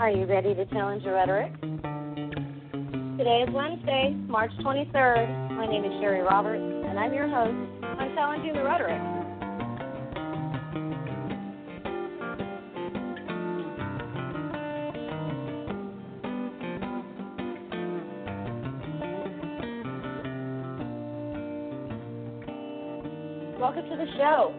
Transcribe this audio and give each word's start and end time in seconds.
Are 0.00 0.10
you 0.10 0.26
ready 0.26 0.56
to 0.56 0.66
challenge 0.66 1.04
your 1.04 1.14
rhetoric? 1.14 1.52
Today 1.60 3.44
is 3.46 3.54
Wednesday, 3.54 4.12
March 4.26 4.50
23rd. 4.58 5.56
My 5.56 5.66
name 5.66 5.84
is 5.84 5.92
Cheri 6.00 6.20
Roberts, 6.20 6.60
and 6.60 6.98
I'm 6.98 7.14
your 7.14 7.28
host 7.28 7.54
on 7.84 8.12
Challenging 8.16 8.54
the 8.54 8.64
Rhetoric. 8.64 9.00
Welcome 23.60 23.88
to 23.90 23.96
the 23.96 24.06
show. 24.18 24.52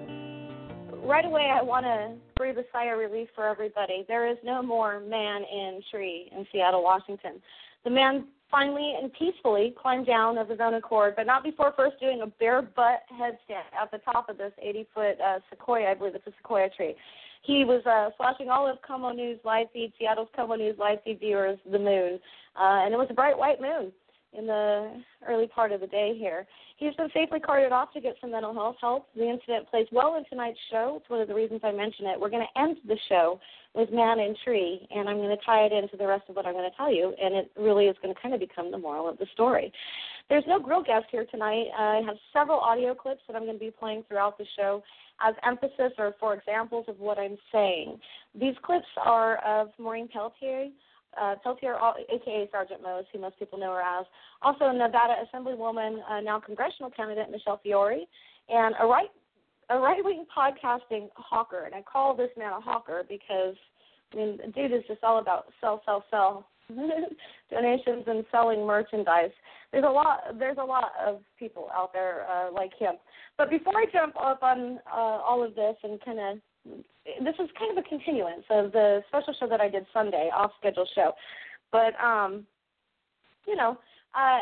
Right 1.05 1.25
away, 1.25 1.51
I 1.53 1.61
want 1.61 1.85
to 1.85 2.24
sigh 2.71 2.85
of 2.85 2.99
relief 2.99 3.29
for 3.33 3.47
everybody. 3.47 4.03
There 4.07 4.29
is 4.29 4.37
no 4.43 4.61
more 4.61 4.99
man 4.99 5.43
in 5.43 5.81
tree 5.89 6.29
in 6.35 6.45
Seattle, 6.51 6.83
Washington. 6.83 7.41
The 7.83 7.89
man 7.89 8.27
finally 8.51 8.95
and 9.01 9.11
peacefully 9.13 9.73
climbed 9.81 10.05
down 10.05 10.37
of 10.37 10.49
his 10.49 10.59
own 10.61 10.73
accord, 10.73 11.13
but 11.15 11.25
not 11.25 11.43
before 11.43 11.73
first 11.77 11.99
doing 11.99 12.21
a 12.21 12.27
bare 12.27 12.61
butt 12.61 13.01
headstand 13.11 13.63
at 13.81 13.89
the 13.91 13.99
top 13.99 14.29
of 14.29 14.37
this 14.37 14.51
80 14.61 14.87
foot 14.93 15.21
uh, 15.21 15.39
sequoia. 15.49 15.91
I 15.91 15.93
believe 15.93 16.15
it's 16.15 16.27
a 16.27 16.31
sequoia 16.37 16.69
tree. 16.69 16.95
He 17.43 17.63
was 17.63 17.85
uh, 17.85 18.09
flashing 18.17 18.49
all 18.49 18.69
of 18.69 18.77
KOMO 18.81 19.15
News 19.15 19.39
live 19.45 19.67
feed, 19.71 19.93
Seattle's 19.99 20.29
KOMO 20.37 20.57
News 20.57 20.75
live 20.79 20.99
feed 21.03 21.19
viewers, 21.19 21.57
the 21.71 21.79
moon, 21.79 22.19
uh, 22.59 22.83
and 22.83 22.93
it 22.93 22.97
was 22.97 23.07
a 23.11 23.13
bright 23.13 23.37
white 23.37 23.61
moon 23.61 23.91
in 24.37 24.47
the 24.47 25.01
early 25.27 25.47
part 25.47 25.71
of 25.71 25.79
the 25.79 25.87
day 25.87 26.15
here. 26.17 26.47
He's 26.77 26.93
been 26.95 27.09
safely 27.13 27.39
carted 27.39 27.71
off 27.71 27.93
to 27.93 28.01
get 28.01 28.15
some 28.19 28.31
mental 28.31 28.53
health 28.53 28.75
help. 28.81 29.07
The 29.15 29.29
incident 29.29 29.69
plays 29.69 29.87
well 29.93 30.17
in 30.17 30.25
tonight's 30.25 30.59
show. 30.69 30.97
It's 30.99 31.09
one 31.09 31.21
of 31.21 31.29
the 31.29 31.33
reasons 31.33 31.61
I 31.63 31.71
mention 31.71 32.05
it. 32.05 32.19
We're 32.19 32.29
going 32.29 32.45
to 32.45 32.61
end 32.61 32.77
the 32.85 32.97
show 33.07 33.39
with 33.73 33.91
Man 33.91 34.19
and 34.19 34.37
Tree, 34.43 34.85
and 34.91 35.07
I'm 35.07 35.17
going 35.17 35.35
to 35.35 35.45
tie 35.45 35.65
it 35.65 35.71
into 35.71 35.95
the 35.95 36.05
rest 36.05 36.23
of 36.27 36.35
what 36.35 36.45
I'm 36.45 36.53
going 36.53 36.69
to 36.69 36.75
tell 36.75 36.93
you, 36.93 37.13
and 37.21 37.33
it 37.33 37.51
really 37.57 37.85
is 37.85 37.95
going 38.01 38.13
to 38.13 38.21
kind 38.21 38.33
of 38.33 38.41
become 38.41 38.71
the 38.71 38.77
moral 38.77 39.07
of 39.07 39.17
the 39.17 39.25
story. 39.33 39.71
There's 40.27 40.43
no 40.47 40.59
grill 40.59 40.83
guest 40.83 41.05
here 41.11 41.25
tonight. 41.29 41.67
Uh, 41.77 41.81
I 41.81 42.01
have 42.05 42.15
several 42.33 42.59
audio 42.59 42.93
clips 42.93 43.21
that 43.27 43.35
I'm 43.35 43.43
going 43.43 43.59
to 43.59 43.65
be 43.65 43.71
playing 43.71 44.03
throughout 44.07 44.37
the 44.37 44.45
show 44.57 44.83
as 45.25 45.33
emphasis 45.45 45.93
or 45.97 46.13
for 46.19 46.33
examples 46.33 46.85
of 46.89 46.99
what 46.99 47.17
I'm 47.17 47.37
saying. 47.51 47.99
These 48.37 48.55
clips 48.63 48.87
are 48.97 49.37
of 49.45 49.69
Maureen 49.77 50.09
Peltier, 50.09 50.67
uh, 51.19 51.35
Peltier, 51.43 51.75
aka 51.75 52.49
Sergeant 52.51 52.81
Moe, 52.81 53.03
who 53.11 53.19
most 53.19 53.39
people 53.39 53.59
know 53.59 53.73
her 53.73 53.81
as. 53.81 54.05
Also, 54.41 54.71
Nevada 54.71 55.15
Assemblywoman, 55.25 55.99
uh, 56.09 56.19
now 56.21 56.39
congressional 56.39 56.91
candidate 56.91 57.29
Michele 57.31 57.59
Fiore, 57.63 58.05
and 58.49 58.75
a 58.81 58.85
right 58.85 59.09
a 59.69 59.79
right 59.79 60.03
wing 60.03 60.25
podcasting 60.35 61.09
hawker. 61.15 61.63
And 61.65 61.73
I 61.73 61.81
call 61.81 62.15
this 62.15 62.29
man 62.37 62.53
a 62.53 62.61
hawker 62.61 63.03
because 63.07 63.55
I 64.13 64.17
mean, 64.17 64.37
the 64.37 64.51
dude 64.51 64.71
is 64.71 64.83
just 64.87 65.03
all 65.03 65.19
about 65.19 65.45
sell, 65.59 65.81
sell, 65.85 66.03
sell 66.09 66.47
donations 67.49 68.03
and 68.07 68.25
selling 68.31 68.65
merchandise. 68.65 69.31
There's 69.71 69.85
a 69.85 69.91
lot. 69.91 70.19
There's 70.39 70.57
a 70.59 70.63
lot 70.63 70.91
of 71.05 71.21
people 71.37 71.69
out 71.73 71.91
there 71.93 72.25
uh, 72.29 72.51
like 72.51 72.71
him. 72.77 72.95
But 73.37 73.49
before 73.49 73.73
I 73.75 73.85
jump 73.91 74.15
up 74.19 74.41
on 74.41 74.79
uh, 74.91 74.95
all 74.95 75.43
of 75.43 75.55
this 75.55 75.75
and 75.83 75.99
kind 76.03 76.19
of 76.19 76.37
this 76.65 77.35
is 77.39 77.49
kind 77.57 77.77
of 77.77 77.83
a 77.83 77.87
continuance 77.87 78.45
of 78.49 78.71
the 78.71 79.01
special 79.07 79.33
show 79.39 79.47
that 79.47 79.61
I 79.61 79.69
did 79.69 79.85
Sunday, 79.93 80.29
off 80.35 80.51
schedule 80.59 80.87
show. 80.95 81.13
But 81.71 81.93
um, 82.03 82.45
you 83.47 83.55
know, 83.55 83.77
uh, 84.15 84.39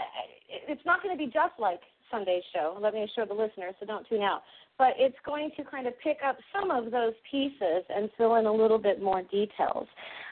it's 0.67 0.85
not 0.85 1.02
going 1.03 1.17
to 1.17 1.17
be 1.17 1.31
just 1.31 1.59
like 1.59 1.81
Sunday's 2.11 2.43
show. 2.53 2.77
Let 2.80 2.93
me 2.93 3.03
assure 3.03 3.25
the 3.25 3.33
listeners, 3.33 3.73
so 3.80 3.85
don't 3.85 4.07
tune 4.07 4.21
out. 4.21 4.43
But 4.77 4.93
it's 4.97 5.17
going 5.25 5.52
to 5.57 5.63
kind 5.63 5.88
of 5.88 5.93
pick 5.99 6.17
up 6.25 6.38
some 6.53 6.71
of 6.71 6.91
those 6.91 7.13
pieces 7.30 7.83
and 7.89 8.09
fill 8.17 8.35
in 8.35 8.45
a 8.45 8.53
little 8.53 8.77
bit 8.80 9.02
more 9.02 9.21
details. 9.23 9.87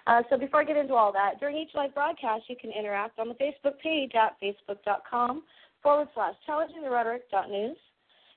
Uh, 0.08 0.22
so 0.30 0.38
before 0.38 0.62
I 0.62 0.64
get 0.64 0.78
into 0.78 0.94
all 0.94 1.12
that, 1.14 1.40
during 1.40 1.58
each 1.58 1.72
live 1.76 1.94
broadcast, 1.94 2.44
you 2.48 2.56
can 2.60 2.72
interact 2.72 3.20
on 3.20 3.28
the 3.28 3.36
Facebook 3.36 3.78
page 3.84 4.12
at 4.16 4.36
facebook.com 4.42 5.44
forward 5.84 6.08
slash 6.14 6.36
challenging 6.46 6.82
the 6.84 6.90
rhetoric 6.90 7.24
news, 7.50 7.78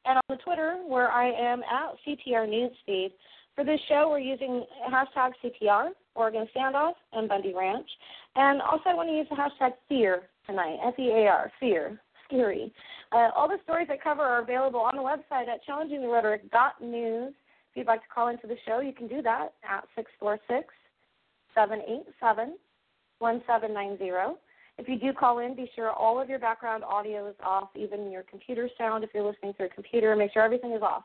and 0.05 0.19
on 0.19 0.23
the 0.29 0.37
Twitter 0.37 0.83
where 0.87 1.11
I 1.11 1.31
am 1.31 1.63
at 1.63 1.95
CTR 2.07 2.49
Newsfeed. 2.49 3.13
For 3.55 3.65
this 3.65 3.81
show, 3.89 4.09
we're 4.11 4.19
using 4.19 4.65
hashtag 4.91 5.33
CTR, 5.43 5.91
Oregon 6.17 6.49
Standoff, 6.55 6.95
and 7.13 7.29
Bundy 7.29 7.55
Ranch. 7.55 7.89
And 8.35 8.61
also, 8.61 8.83
I 8.87 8.95
want 8.95 9.09
to 9.09 9.15
use 9.15 9.29
the 9.31 9.37
hashtag 9.37 9.75
FEAR 9.89 10.23
tonight, 10.47 10.79
F 10.85 10.95
E 10.99 11.09
A 11.11 11.29
R, 11.29 11.53
FEAR, 11.61 12.01
scary. 12.27 12.73
Uh, 13.13 13.31
all 13.37 13.49
the 13.49 13.59
stories 13.63 13.87
I 13.91 13.97
cover 13.97 14.23
are 14.23 14.43
available 14.43 14.81
on 14.81 14.97
the 14.97 15.03
website 15.03 15.47
at 15.47 15.61
challengingtherhetoric.news. 15.69 17.29
If 17.31 17.77
you'd 17.77 17.87
like 17.87 18.03
to 18.03 18.09
call 18.13 18.29
into 18.29 18.49
the 18.49 18.57
show, 18.67 18.81
you 18.81 18.93
can 18.93 19.07
do 19.07 19.23
that 19.23 19.55
at 19.69 19.85
646 19.95 20.75
787 21.55 22.57
1790. 23.21 24.41
If 24.79 24.89
you 24.89 24.99
do 24.99 25.13
call 25.13 25.39
in, 25.39 25.55
be 25.55 25.71
sure 25.77 25.91
all 25.91 26.21
of 26.21 26.29
your 26.29 26.41
background 26.41 26.83
audio 26.83 27.29
is 27.29 27.37
off, 27.45 27.69
even 27.77 28.11
your 28.11 28.25
computer 28.25 28.69
sound. 28.77 29.05
If 29.05 29.11
you're 29.15 29.25
listening 29.25 29.53
through 29.55 29.67
a 29.67 29.69
computer, 29.69 30.17
make 30.17 30.33
sure 30.33 30.43
everything 30.43 30.73
is 30.73 30.83
off 30.83 31.05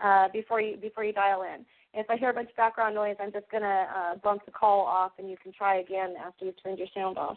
uh, 0.00 0.26
before 0.32 0.60
you 0.60 0.76
before 0.76 1.04
you 1.04 1.12
dial 1.12 1.42
in. 1.42 1.64
If 1.96 2.10
I 2.10 2.16
hear 2.16 2.30
a 2.30 2.34
bunch 2.34 2.50
of 2.50 2.56
background 2.56 2.94
noise, 2.94 3.16
I'm 3.20 3.32
just 3.32 3.50
going 3.50 3.62
to 3.62 3.86
uh, 3.96 4.16
bump 4.16 4.44
the 4.44 4.52
call 4.52 4.80
off, 4.80 5.12
and 5.18 5.30
you 5.30 5.36
can 5.40 5.52
try 5.52 5.78
again 5.78 6.14
after 6.24 6.44
you've 6.44 6.60
turned 6.62 6.78
your 6.78 6.88
sound 6.94 7.18
off. 7.18 7.36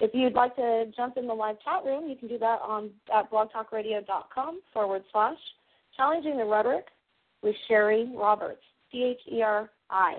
If 0.00 0.12
you'd 0.14 0.34
like 0.34 0.54
to 0.56 0.86
jump 0.96 1.16
in 1.16 1.26
the 1.26 1.34
live 1.34 1.56
chat 1.64 1.84
room, 1.84 2.08
you 2.08 2.16
can 2.16 2.28
do 2.28 2.38
that 2.38 2.60
on 2.62 2.90
at 3.14 3.30
blogtalkradio.com 3.30 4.60
forward 4.72 5.02
slash 5.12 5.38
challenging 5.96 6.36
the 6.36 6.44
rhetoric 6.44 6.86
with 7.42 7.56
Cheri 7.68 8.10
Roberts, 8.14 8.62
C 8.92 9.02
H 9.02 9.20
E 9.32 9.42
R 9.42 9.70
I. 9.90 10.16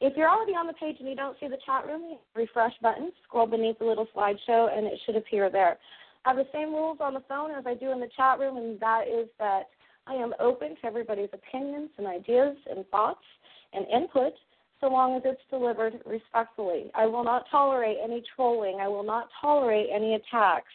If 0.00 0.16
you're 0.16 0.28
already 0.28 0.52
on 0.52 0.66
the 0.66 0.74
page 0.74 0.96
and 0.98 1.08
you 1.08 1.16
don't 1.16 1.36
see 1.40 1.48
the 1.48 1.58
chat 1.64 1.86
room, 1.86 2.18
refresh 2.34 2.74
button, 2.82 3.12
scroll 3.26 3.46
beneath 3.46 3.78
the 3.78 3.86
little 3.86 4.06
slideshow, 4.14 4.76
and 4.76 4.86
it 4.86 4.98
should 5.04 5.16
appear 5.16 5.50
there. 5.50 5.78
I 6.24 6.30
have 6.30 6.36
the 6.36 6.46
same 6.52 6.70
rules 6.70 6.98
on 7.00 7.14
the 7.14 7.22
phone 7.28 7.52
as 7.52 7.64
I 7.66 7.74
do 7.74 7.92
in 7.92 8.00
the 8.00 8.10
chat 8.16 8.38
room, 8.38 8.56
and 8.56 8.78
that 8.80 9.04
is 9.08 9.28
that 9.38 9.68
I 10.06 10.14
am 10.14 10.32
open 10.40 10.76
to 10.80 10.86
everybody's 10.86 11.30
opinions 11.32 11.90
and 11.98 12.06
ideas 12.06 12.56
and 12.70 12.86
thoughts 12.88 13.24
and 13.72 13.86
input 13.88 14.32
so 14.80 14.88
long 14.88 15.16
as 15.16 15.22
it's 15.24 15.40
delivered 15.50 15.94
respectfully. 16.04 16.90
I 16.94 17.06
will 17.06 17.24
not 17.24 17.44
tolerate 17.50 17.96
any 18.02 18.22
trolling. 18.34 18.78
I 18.80 18.88
will 18.88 19.02
not 19.02 19.28
tolerate 19.40 19.88
any 19.94 20.14
attacks 20.14 20.72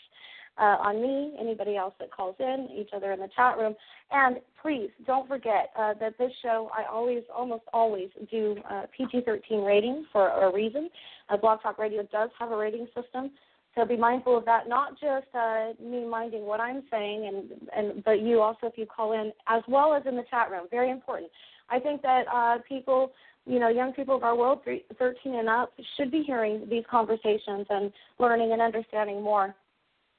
uh, 0.57 0.77
on 0.79 1.01
me, 1.01 1.33
anybody 1.39 1.77
else 1.77 1.93
that 1.99 2.11
calls 2.11 2.35
in, 2.39 2.67
each 2.75 2.89
other 2.93 3.11
in 3.11 3.19
the 3.19 3.29
chat 3.35 3.57
room. 3.57 3.75
And 4.11 4.37
please 4.61 4.89
don't 5.07 5.27
forget 5.27 5.71
uh, 5.77 5.93
that 5.99 6.17
this 6.17 6.31
show, 6.41 6.69
I 6.75 6.91
always, 6.91 7.23
almost 7.33 7.63
always 7.73 8.09
do 8.29 8.57
uh, 8.69 8.83
PG 8.95 9.21
13 9.25 9.61
rating 9.61 10.05
for 10.11 10.29
a 10.29 10.53
reason. 10.53 10.89
Uh, 11.29 11.37
Blog 11.37 11.61
Talk 11.61 11.77
Radio 11.77 12.03
does 12.11 12.29
have 12.37 12.51
a 12.51 12.57
rating 12.57 12.87
system. 12.95 13.31
So 13.75 13.85
be 13.85 13.95
mindful 13.95 14.37
of 14.37 14.45
that, 14.45 14.67
not 14.67 14.99
just 14.99 15.27
uh, 15.33 15.69
me 15.81 16.05
minding 16.05 16.45
what 16.45 16.59
I'm 16.59 16.83
saying, 16.91 17.27
and, 17.27 17.69
and 17.75 18.03
but 18.03 18.21
you 18.21 18.41
also 18.41 18.67
if 18.67 18.73
you 18.77 18.85
call 18.85 19.13
in, 19.13 19.31
as 19.47 19.63
well 19.67 19.93
as 19.93 20.03
in 20.05 20.17
the 20.17 20.25
chat 20.29 20.51
room. 20.51 20.67
Very 20.69 20.91
important. 20.91 21.31
I 21.69 21.79
think 21.79 22.01
that 22.01 22.23
uh, 22.33 22.57
people, 22.67 23.13
you 23.45 23.59
know, 23.59 23.69
young 23.69 23.93
people 23.93 24.15
of 24.15 24.23
our 24.23 24.35
world, 24.35 24.59
13 24.65 25.35
and 25.35 25.47
up, 25.47 25.73
should 25.95 26.11
be 26.11 26.21
hearing 26.21 26.67
these 26.69 26.83
conversations 26.91 27.65
and 27.69 27.93
learning 28.19 28.51
and 28.51 28.61
understanding 28.61 29.21
more. 29.21 29.55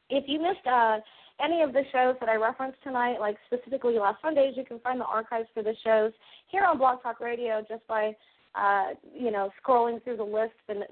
If 0.09 0.25
you 0.29 0.41
missed 0.41 0.67
uh, 0.67 0.99
any 1.45 1.61
of 1.61 1.75
the 1.75 1.83
shows 1.93 2.17
that 2.21 2.31
I 2.31 2.37
referenced 2.37 2.83
tonight, 2.83 3.19
like 3.21 3.37
specifically 3.47 3.99
last 3.99 4.23
Sundays, 4.23 4.55
you 4.57 4.65
can 4.65 4.79
find 4.81 4.99
the 4.99 5.05
archives 5.05 5.49
for 5.53 5.62
the 5.62 5.75
shows 5.85 6.12
here 6.49 6.65
on 6.65 6.79
Blog 6.79 7.03
Talk 7.03 7.21
Radio 7.21 7.62
just 7.69 7.87
by 7.87 8.17
uh, 8.55 8.89
you 9.15 9.31
know, 9.31 9.51
scrolling 9.62 10.03
through 10.05 10.17
the 10.17 10.25
list 10.25 10.53
and 10.69 10.85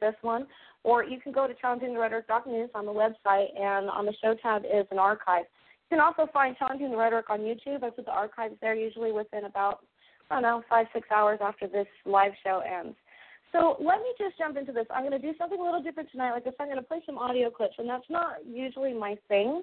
this 0.00 0.14
one, 0.22 0.46
or 0.88 1.04
you 1.04 1.20
can 1.20 1.32
go 1.32 1.46
to 1.46 1.52
challengingtherhetoric.news 1.52 2.70
on 2.74 2.86
the 2.86 2.92
website, 2.92 3.48
and 3.60 3.90
on 3.90 4.06
the 4.06 4.14
show 4.22 4.34
tab 4.42 4.62
is 4.64 4.86
an 4.90 4.98
archive. 4.98 5.44
You 5.90 5.98
can 5.98 6.00
also 6.00 6.26
find 6.32 6.56
Challenging 6.56 6.90
the 6.90 6.96
Rhetoric 6.96 7.28
on 7.28 7.40
YouTube. 7.40 7.82
I 7.82 7.90
put 7.90 8.06
the 8.06 8.10
archives 8.10 8.54
there 8.62 8.74
usually 8.74 9.12
within 9.12 9.44
about, 9.44 9.80
I 10.30 10.36
don't 10.36 10.42
know, 10.42 10.62
five, 10.66 10.86
six 10.94 11.06
hours 11.14 11.40
after 11.42 11.66
this 11.66 11.86
live 12.06 12.32
show 12.42 12.62
ends. 12.64 12.96
So 13.52 13.76
let 13.78 13.98
me 13.98 14.14
just 14.18 14.38
jump 14.38 14.56
into 14.56 14.72
this. 14.72 14.86
I'm 14.90 15.06
going 15.06 15.20
to 15.20 15.26
do 15.26 15.36
something 15.36 15.60
a 15.60 15.62
little 15.62 15.82
different 15.82 16.10
tonight. 16.10 16.32
Like 16.32 16.44
I 16.46 16.50
said, 16.52 16.60
I'm 16.60 16.68
going 16.68 16.78
to 16.78 16.82
play 16.82 17.02
some 17.04 17.18
audio 17.18 17.50
clips, 17.50 17.74
and 17.76 17.86
that's 17.86 18.08
not 18.08 18.36
usually 18.46 18.94
my 18.94 19.18
thing. 19.28 19.60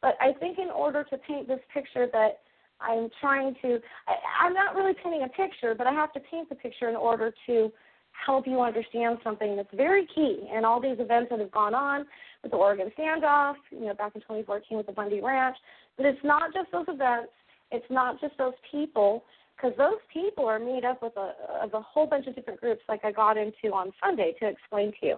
But 0.00 0.14
I 0.20 0.34
think 0.38 0.58
in 0.58 0.70
order 0.70 1.02
to 1.02 1.18
paint 1.18 1.48
this 1.48 1.60
picture 1.74 2.06
that 2.12 2.42
I'm 2.80 3.08
trying 3.20 3.56
to, 3.62 3.80
I, 4.06 4.46
I'm 4.46 4.54
not 4.54 4.76
really 4.76 4.94
painting 5.02 5.24
a 5.24 5.28
picture, 5.28 5.74
but 5.76 5.88
I 5.88 5.92
have 5.92 6.12
to 6.12 6.20
paint 6.30 6.48
the 6.48 6.54
picture 6.54 6.88
in 6.88 6.96
order 6.96 7.34
to 7.46 7.72
help 8.12 8.46
you 8.46 8.60
understand 8.60 9.18
something 9.24 9.56
that's 9.56 9.72
very 9.74 10.06
key 10.14 10.48
in 10.54 10.64
all 10.64 10.80
these 10.80 10.98
events 10.98 11.30
that 11.30 11.40
have 11.40 11.50
gone 11.50 11.74
on 11.74 12.06
with 12.42 12.52
the 12.52 12.56
Oregon 12.56 12.90
standoff, 12.98 13.54
you 13.70 13.86
know, 13.86 13.94
back 13.94 14.12
in 14.14 14.20
2014 14.22 14.76
with 14.76 14.86
the 14.86 14.92
Bundy 14.92 15.20
Ranch. 15.20 15.56
But 15.96 16.06
it's 16.06 16.24
not 16.24 16.52
just 16.52 16.70
those 16.72 16.86
events, 16.88 17.32
it's 17.70 17.86
not 17.90 18.20
just 18.20 18.36
those 18.38 18.54
people, 18.70 19.24
because 19.56 19.76
those 19.76 20.00
people 20.12 20.46
are 20.46 20.58
made 20.58 20.84
up 20.84 21.02
with 21.02 21.16
a, 21.16 21.32
of 21.62 21.74
a 21.74 21.80
whole 21.82 22.06
bunch 22.06 22.26
of 22.26 22.34
different 22.34 22.60
groups, 22.60 22.82
like 22.88 23.04
I 23.04 23.12
got 23.12 23.36
into 23.36 23.74
on 23.74 23.92
Sunday 24.02 24.34
to 24.40 24.48
explain 24.48 24.92
to 25.00 25.06
you. 25.06 25.16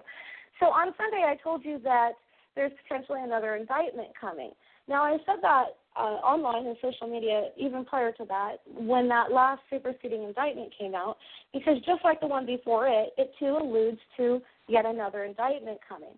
So 0.59 0.67
on 0.67 0.93
Sunday, 0.97 1.25
I 1.25 1.37
told 1.41 1.63
you 1.63 1.79
that 1.83 2.11
there's 2.55 2.71
potentially 2.83 3.21
another 3.23 3.55
indictment 3.55 4.09
coming. 4.19 4.51
Now, 4.87 5.03
I 5.03 5.17
said 5.25 5.37
that 5.41 5.77
uh, 5.95 6.19
online 6.25 6.65
and 6.65 6.77
social 6.81 7.07
media 7.07 7.49
even 7.57 7.85
prior 7.85 8.11
to 8.13 8.25
that 8.25 8.57
when 8.67 9.07
that 9.07 9.31
last 9.31 9.61
superseding 9.69 10.23
indictment 10.23 10.73
came 10.77 10.95
out, 10.95 11.17
because 11.53 11.77
just 11.85 12.03
like 12.03 12.19
the 12.19 12.27
one 12.27 12.45
before 12.45 12.87
it, 12.87 13.13
it 13.17 13.31
too 13.39 13.57
alludes 13.61 13.99
to 14.17 14.41
yet 14.67 14.85
another 14.85 15.23
indictment 15.23 15.79
coming. 15.87 16.15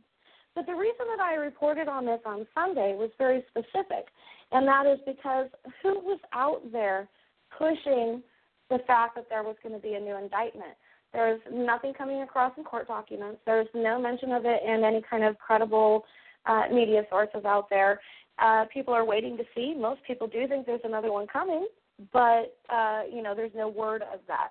But 0.55 0.65
the 0.65 0.73
reason 0.75 1.05
that 1.17 1.21
I 1.21 1.35
reported 1.35 1.89
on 1.89 2.05
this 2.05 2.21
on 2.25 2.47
Sunday 2.53 2.95
was 2.97 3.09
very 3.17 3.43
specific, 3.49 4.07
and 4.51 4.65
that 4.67 4.85
is 4.85 4.99
because 5.05 5.47
who 5.83 5.99
was 5.99 6.19
out 6.33 6.61
there 6.71 7.09
pushing 7.57 8.23
the 8.69 8.79
fact 8.87 9.15
that 9.15 9.27
there 9.29 9.43
was 9.43 9.55
going 9.61 9.75
to 9.75 9.81
be 9.81 9.95
a 9.95 9.99
new 9.99 10.17
indictment? 10.17 10.73
There's 11.11 11.41
nothing 11.51 11.93
coming 11.93 12.21
across 12.21 12.53
in 12.57 12.63
court 12.63 12.87
documents. 12.87 13.39
There's 13.45 13.67
no 13.73 14.01
mention 14.01 14.31
of 14.31 14.43
it 14.45 14.61
in 14.65 14.83
any 14.83 15.01
kind 15.09 15.23
of 15.23 15.37
credible 15.39 16.03
uh, 16.45 16.63
media 16.71 17.03
sources 17.09 17.45
out 17.45 17.69
there. 17.69 17.99
Uh, 18.39 18.65
people 18.73 18.93
are 18.93 19.05
waiting 19.05 19.37
to 19.37 19.43
see. 19.55 19.73
Most 19.77 20.01
people 20.05 20.27
do 20.27 20.47
think 20.47 20.65
there's 20.65 20.81
another 20.83 21.11
one 21.11 21.27
coming, 21.27 21.67
but 22.11 22.57
uh, 22.69 23.03
you 23.11 23.21
know 23.21 23.33
there's 23.35 23.55
no 23.55 23.69
word 23.69 24.01
of 24.01 24.19
that. 24.27 24.49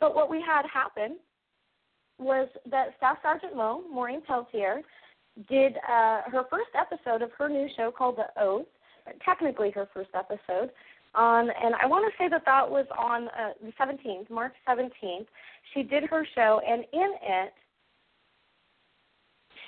But 0.00 0.14
what 0.14 0.30
we 0.30 0.40
had 0.40 0.62
happen 0.72 1.18
was 2.18 2.48
that 2.70 2.94
Staff 2.96 3.18
Sergeant 3.22 3.56
Moe, 3.56 3.82
Maureen 3.92 4.22
Peltier, 4.22 4.82
did 5.48 5.76
uh, 5.76 6.22
her 6.26 6.44
first 6.50 6.70
episode 6.74 7.22
of 7.22 7.30
her 7.38 7.48
new 7.48 7.68
show 7.76 7.90
called 7.90 8.16
The 8.16 8.42
Oath, 8.42 8.66
technically 9.24 9.70
her 9.70 9.88
first 9.94 10.10
episode. 10.14 10.70
on, 11.14 11.48
and 11.62 11.74
I 11.80 11.86
want 11.86 12.12
to 12.12 12.22
say 12.22 12.28
that 12.28 12.42
that 12.44 12.68
was 12.68 12.86
on 12.96 13.28
uh, 13.28 13.52
the 13.62 13.72
17th, 13.80 14.30
March 14.30 14.54
17th. 14.68 15.26
She 15.74 15.82
did 15.82 16.04
her 16.04 16.26
show, 16.34 16.60
and 16.66 16.84
in 16.92 17.14
it, 17.22 17.52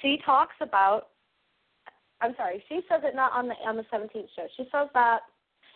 she 0.02 0.19
talks 0.25 0.55
about 0.61 1.08
I'm 2.20 2.34
sorry, 2.37 2.62
she 2.69 2.81
says 2.88 3.00
it 3.05 3.14
not 3.14 3.32
on 3.32 3.49
the 3.49 3.55
on 3.67 3.76
the 3.76 3.84
17th 3.93 4.28
show. 4.37 4.46
She 4.56 4.64
says 4.70 4.88
that 4.94 5.20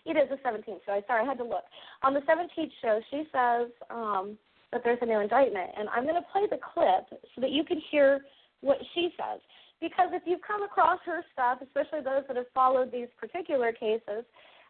it 0.04 0.16
is 0.16 0.28
the 0.28 0.36
17th 0.36 0.84
show. 0.84 1.02
Sorry, 1.06 1.22
I 1.22 1.24
had 1.24 1.38
to 1.38 1.44
look. 1.44 1.64
On 2.02 2.12
the 2.12 2.20
17th 2.20 2.70
show, 2.82 3.00
she 3.10 3.24
says 3.32 3.70
um, 3.90 4.36
that 4.72 4.82
there's 4.84 4.98
a 5.00 5.06
new 5.06 5.20
indictment, 5.20 5.70
and 5.78 5.88
I'm 5.88 6.04
going 6.04 6.20
to 6.20 6.28
play 6.32 6.42
the 6.50 6.58
clip 6.58 7.20
so 7.34 7.40
that 7.40 7.50
you 7.50 7.64
can 7.64 7.80
hear 7.90 8.20
what 8.60 8.78
she 8.94 9.10
says. 9.16 9.40
Because 9.80 10.10
if 10.12 10.22
you've 10.26 10.42
come 10.46 10.62
across 10.62 10.98
her 11.06 11.22
stuff, 11.32 11.58
especially 11.62 12.00
those 12.00 12.24
that 12.28 12.36
have 12.36 12.46
followed 12.54 12.92
these 12.92 13.08
particular 13.18 13.72
cases, 13.72 14.24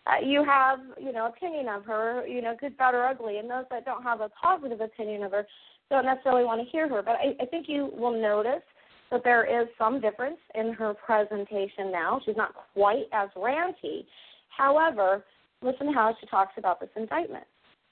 uh, 0.06 0.24
you 0.24 0.44
have 0.44 0.80
you 1.00 1.12
know 1.12 1.26
opinion 1.26 1.68
of 1.68 1.84
her, 1.84 2.26
you 2.26 2.42
know, 2.42 2.54
good, 2.60 2.76
bad, 2.76 2.94
or 2.94 3.04
ugly, 3.04 3.38
and 3.38 3.50
those 3.50 3.64
that 3.70 3.84
don't 3.84 4.02
have 4.02 4.20
a 4.20 4.28
positive 4.28 4.80
opinion 4.80 5.22
of 5.22 5.32
her 5.32 5.46
don't 5.90 6.04
necessarily 6.04 6.44
want 6.44 6.60
to 6.60 6.70
hear 6.70 6.88
her. 6.88 7.02
But 7.02 7.16
I, 7.16 7.34
I 7.42 7.46
think 7.46 7.66
you 7.68 7.90
will 7.96 8.20
notice 8.20 8.62
that 9.14 9.22
there 9.22 9.44
is 9.44 9.68
some 9.78 10.00
difference 10.00 10.38
in 10.56 10.72
her 10.72 10.92
presentation 10.92 11.92
now. 11.92 12.20
She's 12.26 12.36
not 12.36 12.52
quite 12.74 13.04
as 13.12 13.28
ranty. 13.36 14.04
However, 14.48 15.24
listen 15.62 15.86
to 15.86 15.92
how 15.92 16.16
she 16.20 16.26
talks 16.26 16.52
about 16.58 16.80
this 16.80 16.90
indictment. 16.96 17.44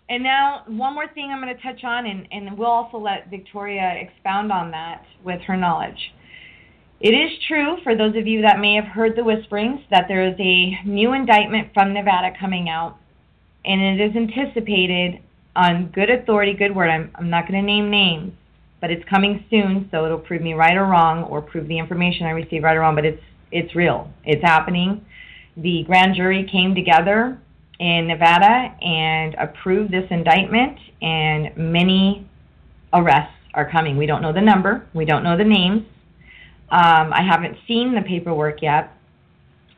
And 0.09 0.23
now, 0.23 0.65
one 0.67 0.95
more 0.95 1.07
thing 1.15 1.31
I'm 1.33 1.41
going 1.41 1.57
to 1.57 1.63
touch 1.63 1.85
on, 1.85 2.07
and, 2.07 2.27
and 2.33 2.59
we'll 2.59 2.69
also 2.69 2.99
let 2.99 3.31
Victoria 3.31 3.95
expound 4.01 4.51
on 4.51 4.73
that 4.73 5.05
with 5.25 5.41
her 5.43 5.57
knowledge. 5.57 6.13
It 7.01 7.11
is 7.11 7.31
true, 7.47 7.77
for 7.85 7.97
those 7.97 8.17
of 8.17 8.27
you 8.27 8.43
that 8.43 8.59
may 8.59 8.75
have 8.75 8.85
heard 8.85 9.17
the 9.17 9.23
whisperings, 9.23 9.81
that 9.91 10.07
there 10.09 10.27
is 10.27 10.35
a 10.41 10.77
new 10.85 11.15
indictment 11.15 11.69
from 11.73 11.95
Nevada 11.95 12.33
coming 12.39 12.69
out, 12.69 12.99
and 13.65 13.81
it 13.81 14.11
is 14.11 14.17
anticipated 14.17 15.23
on 15.55 15.93
good 15.95 16.11
authority, 16.11 16.53
good 16.53 16.75
word. 16.75 16.91
I'm, 16.91 17.13
I'm 17.15 17.31
not 17.31 17.47
going 17.47 17.61
to 17.61 17.67
name 17.67 17.89
names, 17.89 18.33
but 18.83 18.91
it's 18.91 19.05
coming 19.09 19.45
soon, 19.49 19.89
so 19.93 20.05
it'll 20.05 20.19
prove 20.19 20.43
me 20.43 20.55
right 20.55 20.77
or 20.77 20.85
wrong, 20.85 21.23
or 21.23 21.41
prove 21.41 21.69
the 21.69 21.79
information 21.79 22.27
I 22.27 22.31
received 22.31 22.65
right 22.65 22.77
or 22.77 22.81
wrong. 22.81 22.97
But 22.97 23.07
it's 23.07 23.23
it's 23.53 23.75
real. 23.77 24.11
It's 24.25 24.43
happening. 24.43 25.07
The 25.57 25.85
grand 25.87 26.17
jury 26.17 26.49
came 26.51 26.75
together 26.75 27.39
in 27.79 28.09
Nevada 28.09 28.75
and 28.83 29.35
approved 29.39 29.93
this 29.93 30.07
indictment, 30.11 30.79
and 31.01 31.57
many 31.57 32.29
arrests 32.93 33.37
are 33.55 33.71
coming. 33.71 33.97
We 33.97 34.07
don't 34.07 34.21
know 34.21 34.33
the 34.33 34.41
number. 34.41 34.85
We 34.95 35.05
don't 35.05 35.23
know 35.23 35.37
the 35.39 35.45
names. 35.45 35.87
Um, 36.71 37.13
I 37.13 37.23
haven't 37.23 37.59
seen 37.69 37.95
the 37.95 38.03
paperwork 38.03 38.63
yet. 38.63 38.97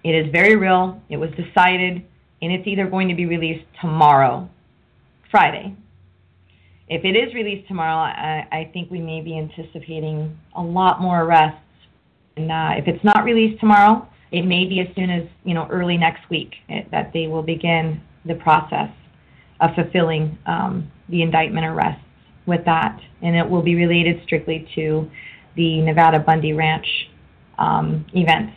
It 0.03 0.15
is 0.15 0.33
very 0.33 0.57
real. 0.57 1.03
It 1.11 1.19
was 1.19 1.31
decided, 1.31 2.05
and 2.41 2.53
it's 2.53 2.67
either 2.67 2.87
going 2.87 3.09
to 3.09 3.15
be 3.15 3.27
released 3.27 3.67
tomorrow, 3.81 4.49
Friday, 5.31 5.77
if 6.89 7.05
it 7.05 7.17
is 7.17 7.35
released 7.35 7.67
tomorrow, 7.69 7.97
I, 7.97 8.47
I 8.53 8.71
think 8.73 8.91
we 8.91 9.01
may 9.01 9.21
be 9.21 9.39
anticipating 9.39 10.39
a 10.55 10.63
lot 10.63 11.01
more 11.01 11.23
arrests. 11.23 11.61
And 12.37 12.51
uh, 12.51 12.73
if 12.77 12.87
it's 12.87 13.03
not 13.05 13.25
released 13.25 13.61
tomorrow, 13.61 14.07
it 14.33 14.43
may 14.43 14.65
be 14.67 14.81
as 14.81 14.89
soon 14.97 15.11
as 15.11 15.23
you 15.45 15.55
know 15.55 15.67
early 15.71 15.97
next 15.97 16.29
week 16.29 16.55
it, 16.69 16.91
that 16.91 17.13
they 17.13 17.29
will 17.29 17.43
begin 17.43 18.01
the 18.27 18.35
process 18.35 18.91
of 19.61 19.71
fulfilling 19.75 20.37
um, 20.47 20.91
the 21.09 21.23
indictment 21.23 21.65
arrests 21.65 22.03
with 22.47 22.65
that, 22.65 23.01
and 23.23 23.37
it 23.37 23.49
will 23.49 23.63
be 23.63 23.77
related 23.77 24.21
strictly 24.25 24.69
to 24.75 25.09
the 25.57 25.81
Nevada 25.81 26.19
Bundy 26.19 26.53
Ranch 26.53 26.87
um, 27.59 28.05
events. 28.13 28.53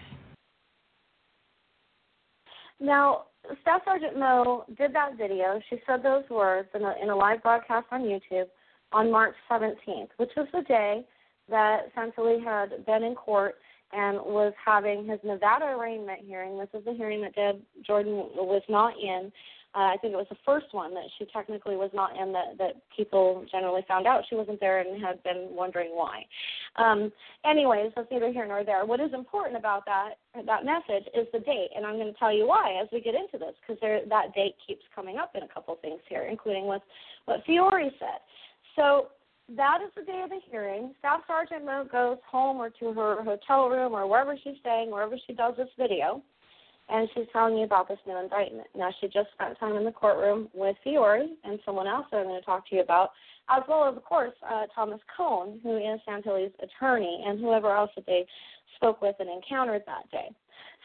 Now, 2.79 3.26
Staff 3.61 3.81
Sergeant 3.85 4.17
Moe 4.17 4.65
did 4.77 4.93
that 4.93 5.17
video. 5.17 5.59
She 5.69 5.77
said 5.87 6.03
those 6.03 6.23
words 6.29 6.67
in 6.73 6.83
a, 6.83 6.93
in 7.01 7.09
a 7.09 7.15
live 7.15 7.41
broadcast 7.43 7.87
on 7.91 8.01
YouTube 8.01 8.47
on 8.91 9.11
March 9.11 9.35
17th, 9.49 10.09
which 10.17 10.31
was 10.35 10.47
the 10.53 10.61
day 10.63 11.05
that 11.49 11.93
Santilli 11.95 12.43
had 12.43 12.85
been 12.85 13.03
in 13.03 13.15
court 13.15 13.55
and 13.93 14.17
was 14.17 14.53
having 14.63 15.07
his 15.07 15.19
Nevada 15.23 15.65
arraignment 15.65 16.19
hearing. 16.25 16.57
This 16.57 16.69
is 16.73 16.85
the 16.85 16.93
hearing 16.93 17.21
that 17.21 17.35
Deb 17.35 17.61
Jordan 17.85 18.13
was 18.35 18.63
not 18.67 18.93
in. 19.01 19.31
Uh, 19.77 19.93
I 19.93 19.97
think 20.01 20.13
it 20.13 20.17
was 20.17 20.25
the 20.31 20.43
first 20.43 20.65
one 20.71 20.95
that 20.95 21.03
she 21.19 21.25
technically 21.25 21.75
was 21.75 21.91
not 21.93 22.17
in 22.17 22.33
that, 22.33 22.57
that 22.57 22.81
people 22.95 23.45
generally 23.51 23.85
found 23.87 24.07
out 24.07 24.23
she 24.27 24.33
wasn't 24.33 24.59
there 24.59 24.79
and 24.79 24.99
had 24.99 25.21
been 25.21 25.49
wondering 25.51 25.91
why. 25.91 26.25
Um, 26.77 27.11
anyways, 27.45 27.91
that's 27.95 28.09
neither 28.09 28.31
here 28.31 28.47
nor 28.47 28.63
there. 28.63 28.87
What 28.87 28.99
is 28.99 29.13
important 29.13 29.55
about 29.55 29.85
that 29.85 30.13
that 30.47 30.65
message 30.65 31.05
is 31.13 31.27
the 31.31 31.39
date, 31.39 31.69
and 31.75 31.85
I'm 31.85 31.97
going 31.97 32.11
to 32.11 32.17
tell 32.17 32.33
you 32.33 32.47
why 32.47 32.79
as 32.81 32.87
we 32.91 33.01
get 33.01 33.13
into 33.13 33.37
this 33.37 33.53
because 33.61 33.79
that 34.09 34.33
date 34.33 34.55
keeps 34.65 34.81
coming 34.95 35.17
up 35.17 35.33
in 35.35 35.43
a 35.43 35.47
couple 35.47 35.77
things 35.79 36.01
here, 36.09 36.23
including 36.23 36.65
with 36.65 36.81
what 37.25 37.43
Fiore 37.45 37.91
said. 37.99 38.21
So 38.75 39.09
that 39.55 39.79
is 39.85 39.91
the 39.95 40.01
day 40.01 40.21
of 40.23 40.31
the 40.31 40.39
hearing. 40.49 40.95
Staff 40.99 41.21
Sergeant 41.27 41.65
Moe 41.65 41.87
goes 41.91 42.17
home 42.29 42.57
or 42.57 42.71
to 42.71 42.93
her 42.93 43.23
hotel 43.23 43.69
room 43.69 43.93
or 43.93 44.07
wherever 44.07 44.35
she's 44.43 44.57
staying, 44.59 44.89
wherever 44.89 45.17
she 45.27 45.33
does 45.33 45.53
this 45.55 45.69
video 45.77 46.23
and 46.89 47.09
she's 47.13 47.25
telling 47.33 47.55
me 47.55 47.63
about 47.63 47.87
this 47.87 47.99
new 48.07 48.17
indictment. 48.17 48.67
Now, 48.75 48.89
she 48.99 49.07
just 49.07 49.29
spent 49.33 49.59
time 49.59 49.75
in 49.75 49.83
the 49.83 49.91
courtroom 49.91 50.47
with 50.53 50.75
Fiore 50.83 51.27
and 51.43 51.59
someone 51.65 51.87
else 51.87 52.05
that 52.11 52.17
I'm 52.17 52.27
going 52.27 52.39
to 52.39 52.45
talk 52.45 52.67
to 52.69 52.75
you 52.75 52.81
about, 52.81 53.11
as 53.49 53.63
well 53.67 53.89
as, 53.89 53.97
of 53.97 54.03
course, 54.03 54.33
uh, 54.49 54.63
Thomas 54.73 55.01
Coan, 55.17 55.61
who 55.61 55.77
is 55.77 55.99
Santilli's 56.07 56.53
attorney, 56.61 57.23
and 57.25 57.39
whoever 57.39 57.75
else 57.75 57.91
that 57.95 58.05
they 58.05 58.25
spoke 58.75 59.01
with 59.01 59.15
and 59.19 59.29
encountered 59.29 59.83
that 59.85 60.09
day. 60.11 60.29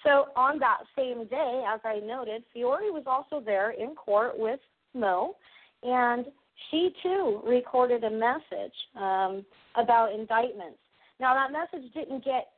So, 0.05 0.26
on 0.35 0.59
that 0.59 0.79
same 0.97 1.26
day, 1.26 1.65
as 1.73 1.81
I 1.85 2.00
noted, 2.05 2.43
Fiore 2.53 2.91
was 2.91 3.05
also 3.07 3.45
there 3.45 3.71
in 3.71 3.95
court 3.95 4.37
with 4.37 4.59
Moe, 4.95 5.37
and 5.85 6.26
she 6.71 6.91
too 7.03 7.41
recorded 7.47 8.03
a 8.03 8.11
message 8.11 8.75
um, 8.97 9.45
about 9.76 10.12
indictments. 10.12 10.79
Now, 11.21 11.35
that 11.35 11.53
message 11.53 11.93
didn't 11.95 12.25
get 12.25 12.49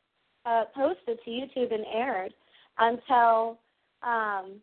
uh, 0.46 0.64
posted 0.74 1.18
to 1.24 1.30
YouTube 1.30 1.72
and 1.74 1.84
aired 1.92 2.32
until 2.78 3.58
um, 4.02 4.60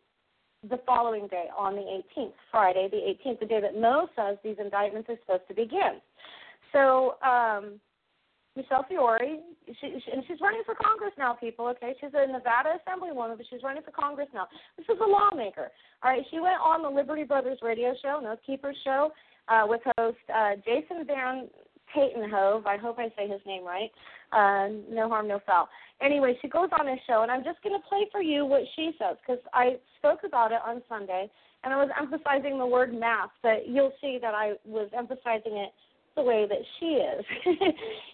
the 0.68 0.78
following 0.86 1.26
day 1.28 1.46
on 1.56 1.74
the 1.74 2.00
18th, 2.20 2.32
Friday 2.50 2.88
the 2.90 3.30
18th, 3.30 3.40
the 3.40 3.46
day 3.46 3.60
that 3.60 3.76
Moe 3.78 4.08
says 4.16 4.38
these 4.44 4.56
indictments 4.60 5.08
are 5.08 5.16
supposed 5.24 5.48
to 5.48 5.54
begin. 5.54 6.00
So 6.72 7.16
um, 7.22 7.80
Michele 8.56 8.84
Fiore, 8.88 9.40
she, 9.66 9.74
she, 10.04 10.12
and 10.12 10.22
she's 10.28 10.40
running 10.40 10.62
for 10.64 10.74
Congress 10.74 11.12
now, 11.18 11.32
people. 11.32 11.66
Okay, 11.68 11.94
she's 12.00 12.10
a 12.14 12.26
Nevada 12.26 12.76
Assemblywoman, 12.80 13.36
but 13.36 13.46
she's 13.48 13.62
running 13.62 13.82
for 13.82 13.92
Congress 13.92 14.28
now. 14.34 14.46
This 14.76 14.84
is 14.84 15.00
a 15.00 15.08
lawmaker. 15.08 15.70
All 16.02 16.10
right, 16.10 16.22
she 16.30 16.38
went 16.38 16.60
on 16.62 16.82
the 16.82 16.88
Liberty 16.88 17.24
Brothers 17.24 17.58
radio 17.62 17.94
show, 18.02 18.20
No 18.22 18.36
Keepers 18.46 18.76
show, 18.84 19.10
uh, 19.48 19.62
with 19.64 19.80
host 19.98 20.18
uh, 20.34 20.56
Jason 20.64 21.06
Van 21.06 21.48
Tatenhove. 21.94 22.66
I 22.66 22.76
hope 22.76 22.98
I 22.98 23.08
say 23.16 23.28
his 23.28 23.40
name 23.46 23.64
right. 23.64 23.90
Uh, 24.32 24.68
no 24.90 25.08
harm, 25.08 25.28
no 25.28 25.40
foul. 25.46 25.68
Anyway, 26.00 26.36
she 26.42 26.48
goes 26.48 26.68
on 26.78 26.86
this 26.86 26.98
show, 27.06 27.22
and 27.22 27.30
I'm 27.30 27.44
just 27.44 27.62
going 27.62 27.78
to 27.80 27.88
play 27.88 28.06
for 28.10 28.22
you 28.22 28.44
what 28.44 28.62
she 28.74 28.92
says 28.98 29.16
because 29.20 29.42
I 29.52 29.76
spoke 29.98 30.20
about 30.24 30.52
it 30.52 30.58
on 30.66 30.82
Sunday, 30.88 31.30
and 31.64 31.72
I 31.72 31.76
was 31.76 31.90
emphasizing 31.98 32.58
the 32.58 32.66
word 32.66 32.92
math, 32.92 33.30
but 33.42 33.68
you'll 33.68 33.92
see 34.00 34.18
that 34.20 34.34
I 34.34 34.54
was 34.64 34.88
emphasizing 34.96 35.56
it 35.56 35.70
the 36.16 36.22
way 36.22 36.46
that 36.48 36.58
she 36.78 36.86
is. 36.86 37.24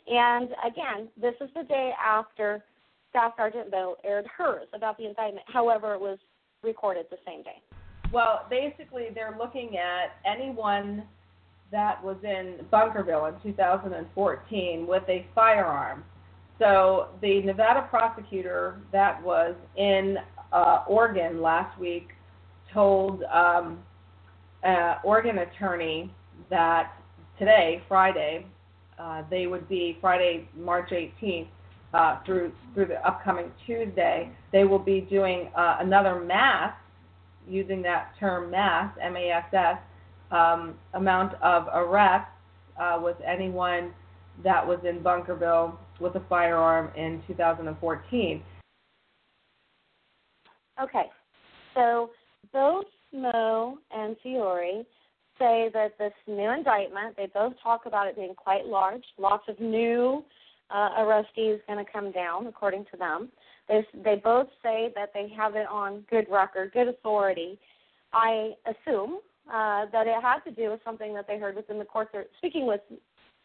and 0.08 0.50
again, 0.66 1.08
this 1.20 1.34
is 1.40 1.48
the 1.54 1.64
day 1.64 1.92
after 2.04 2.62
Staff 3.10 3.32
Sergeant 3.36 3.70
Moe 3.70 3.96
aired 4.04 4.26
hers 4.26 4.68
about 4.74 4.98
the 4.98 5.06
indictment. 5.06 5.46
However, 5.48 5.94
it 5.94 6.00
was 6.00 6.18
recorded 6.62 7.06
the 7.10 7.16
same 7.26 7.42
day. 7.42 7.62
Well, 8.12 8.46
basically, 8.48 9.08
they're 9.14 9.36
looking 9.38 9.76
at 9.76 10.16
anyone 10.30 11.04
that 11.70 12.02
was 12.02 12.16
in 12.22 12.64
Bunkerville 12.72 13.34
in 13.34 13.40
2014 13.42 14.86
with 14.86 15.02
a 15.08 15.26
firearm. 15.34 16.04
So 16.58 17.08
the 17.22 17.42
Nevada 17.42 17.86
prosecutor 17.88 18.80
that 18.92 19.22
was 19.22 19.54
in 19.76 20.18
uh, 20.52 20.84
Oregon 20.88 21.42
last 21.42 21.78
week 21.78 22.08
told 22.72 23.22
um, 23.24 23.78
uh, 24.64 24.96
Oregon 25.04 25.38
attorney 25.38 26.12
that 26.50 26.92
today, 27.38 27.82
Friday, 27.86 28.46
uh, 28.98 29.22
they 29.30 29.46
would 29.46 29.68
be 29.68 29.98
Friday, 30.00 30.48
March 30.56 30.90
18th 30.90 31.46
uh, 31.94 32.18
through 32.24 32.52
through 32.74 32.86
the 32.86 33.06
upcoming 33.06 33.50
Tuesday. 33.66 34.30
They 34.52 34.64
will 34.64 34.78
be 34.78 35.02
doing 35.02 35.50
uh, 35.56 35.78
another 35.80 36.20
mass, 36.20 36.74
using 37.48 37.82
that 37.82 38.12
term 38.18 38.50
mass, 38.50 38.92
M-A-S-S, 39.00 39.78
um, 40.30 40.74
amount 40.94 41.34
of 41.42 41.66
arrests 41.72 42.30
uh, 42.80 42.98
with 43.02 43.16
anyone 43.26 43.92
that 44.44 44.66
was 44.66 44.78
in 44.88 45.00
Bunkerville 45.00 45.76
with 46.00 46.14
a 46.14 46.22
firearm 46.28 46.90
in 46.96 47.22
2014. 47.26 48.42
Okay, 50.80 51.06
so 51.74 52.10
both 52.52 52.86
Moe 53.12 53.78
and 53.90 54.16
Fiore 54.22 54.84
say 55.38 55.70
that 55.72 55.98
this 55.98 56.12
new 56.26 56.50
indictment, 56.52 57.16
they 57.16 57.26
both 57.32 57.54
talk 57.62 57.86
about 57.86 58.06
it 58.06 58.16
being 58.16 58.34
quite 58.34 58.66
large, 58.66 59.02
lots 59.18 59.44
of 59.48 59.58
new 59.58 60.24
uh, 60.70 60.90
arrestees 60.98 61.58
going 61.66 61.84
to 61.84 61.90
come 61.90 62.12
down, 62.12 62.46
according 62.46 62.84
to 62.90 62.96
them. 62.96 63.28
They, 63.68 63.86
they 64.04 64.16
both 64.22 64.48
say 64.62 64.92
that 64.94 65.10
they 65.14 65.32
have 65.36 65.54
it 65.54 65.66
on 65.68 66.04
good 66.10 66.26
record, 66.30 66.72
good 66.72 66.88
authority. 66.88 67.58
I 68.12 68.52
assume 68.66 69.18
uh, 69.52 69.86
that 69.92 70.06
it 70.06 70.22
had 70.22 70.40
to 70.40 70.50
do 70.50 70.70
with 70.70 70.80
something 70.84 71.14
that 71.14 71.26
they 71.26 71.38
heard 71.38 71.56
within 71.56 71.78
the 71.78 71.84
courts, 71.84 72.10
or 72.14 72.24
speaking 72.38 72.66
with, 72.66 72.80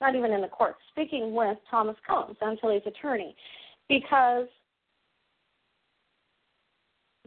not 0.01 0.15
even 0.15 0.31
in 0.31 0.41
the 0.41 0.48
courts, 0.48 0.79
speaking 0.91 1.33
with 1.33 1.57
Thomas 1.69 1.95
Coan, 2.10 2.36
Santilli's 2.39 2.86
attorney, 2.86 3.36
because 3.88 4.48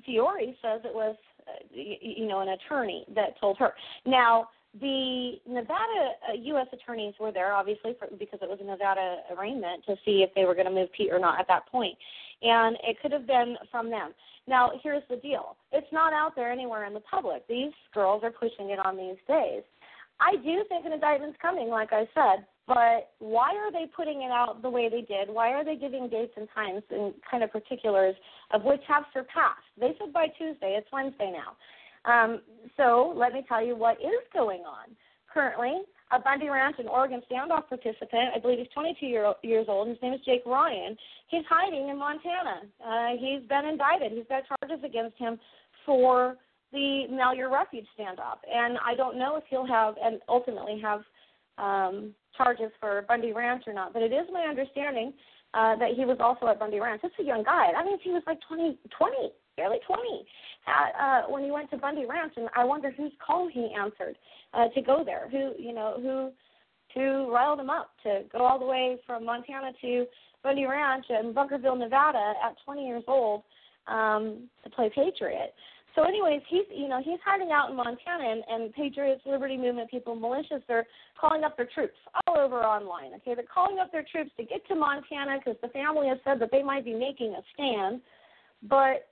Fiore 0.05 0.57
says 0.63 0.81
it 0.85 0.95
was, 0.95 1.17
uh, 1.49 1.53
you 1.73 2.27
know, 2.27 2.41
an 2.41 2.49
attorney 2.49 3.05
that 3.15 3.39
told 3.41 3.57
her. 3.59 3.73
Now, 4.05 4.49
the 4.81 5.33
Nevada 5.49 6.11
uh, 6.29 6.35
U.S. 6.35 6.67
attorneys 6.73 7.15
were 7.19 7.33
there, 7.33 7.55
obviously, 7.55 7.95
for, 7.99 8.09
because 8.19 8.41
it 8.43 8.49
was 8.49 8.59
a 8.61 8.65
Nevada 8.65 9.19
arraignment 9.37 9.85
to 9.87 9.97
see 10.05 10.23
if 10.23 10.31
they 10.35 10.45
were 10.45 10.55
going 10.55 10.67
to 10.67 10.73
move 10.73 10.93
Pete 10.97 11.11
or 11.11 11.19
not 11.19 11.41
at 11.41 11.49
that 11.49 11.67
point, 11.69 11.97
and 12.43 12.77
it 12.83 12.97
could 13.01 13.13
have 13.13 13.27
been 13.27 13.57
from 13.71 13.91
them. 13.91 14.13
Now, 14.49 14.73
here's 14.83 15.03
the 15.09 15.17
deal: 15.17 15.57
it's 15.73 15.93
not 15.93 16.13
out 16.13 16.37
there 16.37 16.51
anywhere 16.51 16.85
in 16.85 16.95
the 16.95 17.01
public. 17.01 17.47
These 17.49 17.73
girls 17.95 18.23
are 18.25 18.31
pushing 18.31 18.71
it 18.71 18.79
on 18.85 18.97
these 18.97 19.17
days. 19.27 19.63
I 20.21 20.37
do 20.37 20.65
think 20.69 20.87
an 20.87 20.93
indictment's 20.93 21.39
coming, 21.43 21.69
like 21.69 21.93
I 21.93 22.09
said, 22.15 22.47
but 22.67 23.11
why 23.19 23.55
are 23.55 23.71
they 23.71 23.87
putting 23.95 24.23
it 24.23 24.31
out 24.31 24.63
the 24.63 24.71
way 24.71 24.89
they 24.89 25.03
did? 25.03 25.29
Why 25.29 25.53
are 25.53 25.65
they 25.65 25.77
giving 25.77 26.09
dates 26.09 26.33
and 26.37 26.49
times 26.55 26.83
and 26.91 27.13
kind 27.31 27.45
of 27.45 27.53
particulars 27.53 28.17
of 28.53 28.65
which 28.65 28.81
have 28.89 29.05
surpassed? 29.13 29.61
They 29.79 29.95
said 29.99 30.13
by 30.13 30.29
Tuesday. 30.39 30.75
It's 30.79 30.89
Wednesday 30.93 31.33
now. 31.33 31.57
Um, 32.11 32.41
so 32.77 33.13
let 33.17 33.33
me 33.33 33.45
tell 33.49 33.65
you 33.65 33.77
what 33.77 34.01
is 34.01 34.25
going 34.33 34.61
on. 34.61 34.97
Currently, 35.33 35.83
a 36.13 36.21
Bundy 36.21 36.49
Ranch 36.49 36.77
and 36.79 36.89
Oregon 36.89 37.21
standoff 37.31 37.69
participant, 37.69 38.31
I 38.35 38.39
believe 38.39 38.59
he's 38.59 38.69
22 38.75 39.07
year, 39.07 39.33
years 39.43 39.67
old, 39.69 39.89
his 39.89 39.99
name 40.03 40.13
is 40.13 40.21
Jake 40.25 40.43
Ryan, 40.47 40.97
he's 41.29 41.45
hiding 41.49 41.89
in 41.89 41.99
Montana. 41.99 42.63
Uh, 42.85 43.09
he's 43.19 43.47
been 43.49 43.67
indicted. 43.67 44.13
He's 44.13 44.27
got 44.29 44.45
charges 44.47 44.85
against 44.85 45.17
him 45.19 45.39
for 45.85 46.37
the 46.73 47.07
Malheur 47.11 47.51
Refuge 47.51 47.87
standoff. 47.99 48.39
And 48.53 48.79
I 48.85 48.95
don't 48.95 49.19
know 49.19 49.37
if 49.37 49.45
he'll 49.51 49.67
have, 49.67 49.95
and 50.03 50.21
ultimately 50.29 50.81
have, 50.83 51.03
um, 51.59 52.15
charges 52.37 52.71
for 52.81 53.05
Bundy 53.09 53.33
Ranch 53.33 53.65
or 53.67 53.73
not, 53.73 53.93
but 53.93 54.03
it 54.03 54.13
is 54.13 54.27
my 54.33 54.43
understanding 54.43 55.13
uh, 55.55 55.75
that 55.77 55.91
he 55.97 56.05
was 56.05 56.19
also 56.21 56.47
at 56.49 56.59
Bundy 56.59 56.81
Ranch. 56.81 57.01
It's 57.03 57.15
a 57.19 57.25
young 57.25 57.43
guy. 57.43 57.71
I 57.77 57.85
mean, 57.85 57.99
he 58.03 58.11
was 58.11 58.23
like 58.27 58.39
20, 58.47 58.79
20 58.97 59.17
barely 59.57 59.79
20 59.87 60.03
at, 60.67 60.93
uh, 61.01 61.31
when 61.31 61.45
he 61.45 61.51
went 61.51 61.71
to 61.71 61.77
Bundy 61.77 62.05
Ranch, 62.07 62.35
and 62.37 62.49
I 62.57 62.65
wonder 62.65 62.91
whose 62.91 63.13
call 63.25 63.49
he 63.49 63.75
answered 63.79 64.17
uh, 64.55 64.69
to 64.69 64.83
go 64.83 65.03
there. 65.05 65.29
Who 65.31 65.53
you 65.59 65.73
know 65.73 65.95
who 66.01 66.31
who 66.95 67.33
riled 67.33 67.61
him 67.61 67.71
up 67.71 67.91
to 68.05 68.23
go 68.33 68.45
all 68.45 68.59
the 68.59 68.67
way 68.67 68.99
from 69.07 69.25
Montana 69.25 69.73
to 69.83 70.07
Bundy 70.43 70.65
Ranch 70.65 71.07
in 71.11 71.35
Bunkerville, 71.35 71.79
Nevada, 71.79 72.35
at 72.45 72.57
20 72.65 72.87
years 72.87 73.05
old 73.07 73.43
um, 73.87 74.49
to 74.65 74.71
play 74.71 74.91
Patriot. 74.95 75.53
So, 75.95 76.05
anyways, 76.05 76.43
he's 76.49 76.65
you 76.71 76.89
know 76.89 77.01
he's 77.03 77.19
hiding 77.25 77.51
out 77.53 77.71
in 77.71 77.77
Montana, 77.77 78.23
and, 78.23 78.43
and 78.49 78.73
Patriots, 78.75 79.23
Liberty 79.25 79.57
Movement 79.57 79.91
people, 79.91 80.15
militias, 80.15 80.63
they're 80.69 80.87
calling 81.19 81.43
up 81.43 81.57
their 81.57 81.69
troops 81.75 81.97
all 82.27 82.39
over 82.39 82.63
online. 82.63 83.15
Okay, 83.17 83.35
they're 83.35 83.45
calling 83.53 83.79
up 83.79 83.91
their 83.93 84.05
troops 84.11 84.31
to 84.37 84.45
get 84.45 84.67
to 84.69 84.75
Montana 84.75 85.39
because 85.39 85.59
the 85.63 85.69
family 85.69 86.09
has 86.09 86.19
said 86.23 86.39
that 86.41 86.51
they 86.53 86.63
might 86.63 86.85
be 86.85 86.93
making 86.93 87.33
a 87.33 87.43
stand, 87.55 88.03
but 88.69 89.09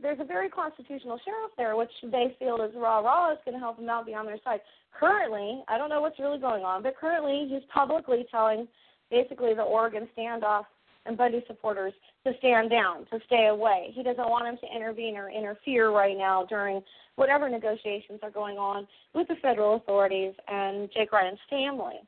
there's 0.00 0.20
a 0.20 0.24
very 0.24 0.48
constitutional 0.48 1.18
sheriff 1.24 1.52
there, 1.56 1.76
which 1.76 1.90
they 2.02 2.34
feel 2.38 2.62
is 2.62 2.72
rah 2.76 3.00
rah 3.00 3.32
is 3.32 3.38
going 3.44 3.54
to 3.54 3.60
help 3.60 3.76
them 3.76 3.88
out, 3.88 4.06
be 4.06 4.14
on 4.14 4.26
their 4.26 4.38
side. 4.44 4.60
Currently, 4.98 5.62
I 5.68 5.78
don't 5.78 5.88
know 5.88 6.00
what's 6.00 6.18
really 6.18 6.38
going 6.38 6.64
on, 6.64 6.82
but 6.82 6.96
currently 6.96 7.48
he's 7.50 7.62
publicly 7.72 8.26
telling 8.30 8.68
basically 9.10 9.54
the 9.54 9.62
Oregon 9.62 10.08
standoff 10.16 10.64
and 11.06 11.16
Bundy 11.16 11.44
supporters 11.46 11.92
to 12.26 12.32
stand 12.38 12.70
down, 12.70 13.06
to 13.10 13.18
stay 13.26 13.46
away. 13.46 13.90
He 13.94 14.02
doesn't 14.02 14.28
want 14.28 14.46
them 14.46 14.56
to 14.62 14.76
intervene 14.76 15.16
or 15.16 15.30
interfere 15.30 15.90
right 15.90 16.16
now 16.16 16.46
during 16.48 16.80
whatever 17.16 17.48
negotiations 17.48 18.20
are 18.22 18.30
going 18.30 18.56
on 18.56 18.86
with 19.14 19.28
the 19.28 19.36
federal 19.42 19.76
authorities 19.76 20.32
and 20.48 20.88
Jake 20.92 21.12
Ryan's 21.12 21.38
family. 21.50 22.00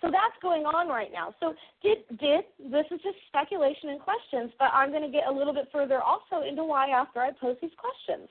So 0.00 0.10
that's 0.10 0.38
going 0.40 0.62
on 0.62 0.88
right 0.88 1.10
now. 1.12 1.34
So 1.40 1.54
did 1.82 1.98
did 2.20 2.44
this 2.70 2.86
is 2.90 3.00
just 3.02 3.18
speculation 3.26 3.90
and 3.90 4.00
questions, 4.00 4.52
but 4.58 4.70
I'm 4.72 4.90
going 4.90 5.02
to 5.02 5.10
get 5.10 5.26
a 5.28 5.32
little 5.32 5.52
bit 5.52 5.68
further 5.72 6.00
also 6.00 6.46
into 6.46 6.64
why 6.64 6.90
after 6.90 7.20
I 7.20 7.30
pose 7.32 7.56
these 7.60 7.74
questions. 7.76 8.28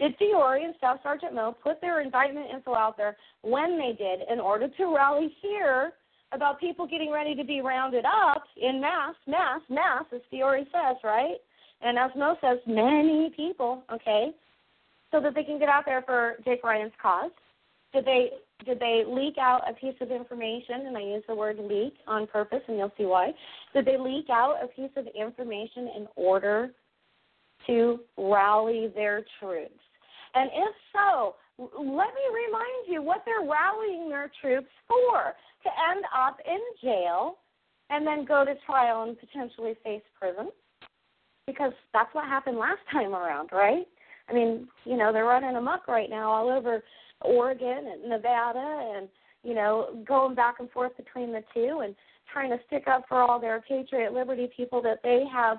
Did 0.00 0.16
Fiore 0.18 0.64
and 0.64 0.74
Staff 0.78 0.98
Sergeant 1.02 1.34
Moe 1.34 1.56
put 1.62 1.80
their 1.80 2.00
indictment 2.00 2.50
info 2.52 2.74
out 2.74 2.96
there 2.96 3.16
when 3.42 3.78
they 3.78 3.94
did 3.96 4.28
in 4.28 4.40
order 4.40 4.66
to 4.68 4.94
rally 4.94 5.32
fear 5.40 5.92
about 6.32 6.58
people 6.58 6.86
getting 6.86 7.12
ready 7.12 7.36
to 7.36 7.44
be 7.44 7.60
rounded 7.60 8.04
up 8.04 8.42
in 8.60 8.80
mass, 8.80 9.14
mass, 9.28 9.60
mass, 9.70 10.04
as 10.12 10.20
Fiore 10.30 10.64
says, 10.72 10.96
right? 11.04 11.36
And 11.80 11.96
as 11.96 12.10
Moe 12.16 12.36
says, 12.40 12.58
many 12.66 13.32
people, 13.36 13.84
okay, 13.92 14.30
so 15.12 15.20
that 15.20 15.34
they 15.34 15.44
can 15.44 15.60
get 15.60 15.68
out 15.68 15.84
there 15.86 16.02
for 16.02 16.36
Jake 16.44 16.64
Ryan's 16.64 16.92
cause. 17.00 17.30
Did 17.92 18.04
they 18.04 18.30
did 18.64 18.78
they 18.80 19.02
leak 19.06 19.36
out 19.38 19.68
a 19.68 19.74
piece 19.74 19.94
of 20.00 20.10
information? 20.10 20.86
And 20.86 20.96
I 20.96 21.00
use 21.00 21.22
the 21.28 21.34
word 21.34 21.58
leak 21.58 21.94
on 22.06 22.26
purpose, 22.26 22.60
and 22.68 22.78
you'll 22.78 22.92
see 22.96 23.04
why. 23.04 23.32
Did 23.74 23.84
they 23.84 23.98
leak 23.98 24.26
out 24.30 24.56
a 24.62 24.68
piece 24.68 24.90
of 24.96 25.06
information 25.08 25.90
in 25.96 26.06
order 26.16 26.70
to 27.66 28.00
rally 28.16 28.92
their 28.94 29.24
troops? 29.40 29.80
And 30.34 30.50
if 30.52 30.74
so, 30.92 31.34
let 31.58 31.68
me 31.78 32.24
remind 32.46 32.88
you 32.88 33.02
what 33.02 33.24
they're 33.24 33.48
rallying 33.48 34.08
their 34.08 34.30
troops 34.40 34.70
for 34.88 35.34
to 35.62 35.70
end 35.92 36.04
up 36.16 36.38
in 36.46 36.58
jail 36.82 37.38
and 37.90 38.06
then 38.06 38.24
go 38.24 38.44
to 38.44 38.54
trial 38.66 39.02
and 39.04 39.18
potentially 39.18 39.74
face 39.84 40.02
prison. 40.18 40.50
Because 41.46 41.72
that's 41.92 42.12
what 42.14 42.24
happened 42.24 42.56
last 42.56 42.80
time 42.90 43.14
around, 43.14 43.50
right? 43.52 43.86
I 44.28 44.32
mean, 44.32 44.66
you 44.84 44.96
know, 44.96 45.12
they're 45.12 45.26
running 45.26 45.56
amok 45.56 45.86
right 45.86 46.08
now 46.08 46.30
all 46.30 46.48
over 46.48 46.82
Oregon 47.24 47.86
and 47.92 48.08
Nevada 48.08 48.92
and 48.96 49.08
you 49.42 49.54
know 49.54 50.02
going 50.06 50.34
back 50.34 50.56
and 50.60 50.70
forth 50.70 50.96
between 50.96 51.32
the 51.32 51.42
two 51.52 51.80
and 51.84 51.94
trying 52.32 52.50
to 52.50 52.58
stick 52.66 52.88
up 52.88 53.04
for 53.08 53.20
all 53.20 53.40
their 53.40 53.60
patriot 53.62 54.12
liberty 54.12 54.48
people 54.56 54.80
that 54.82 55.00
they 55.02 55.24
have 55.32 55.58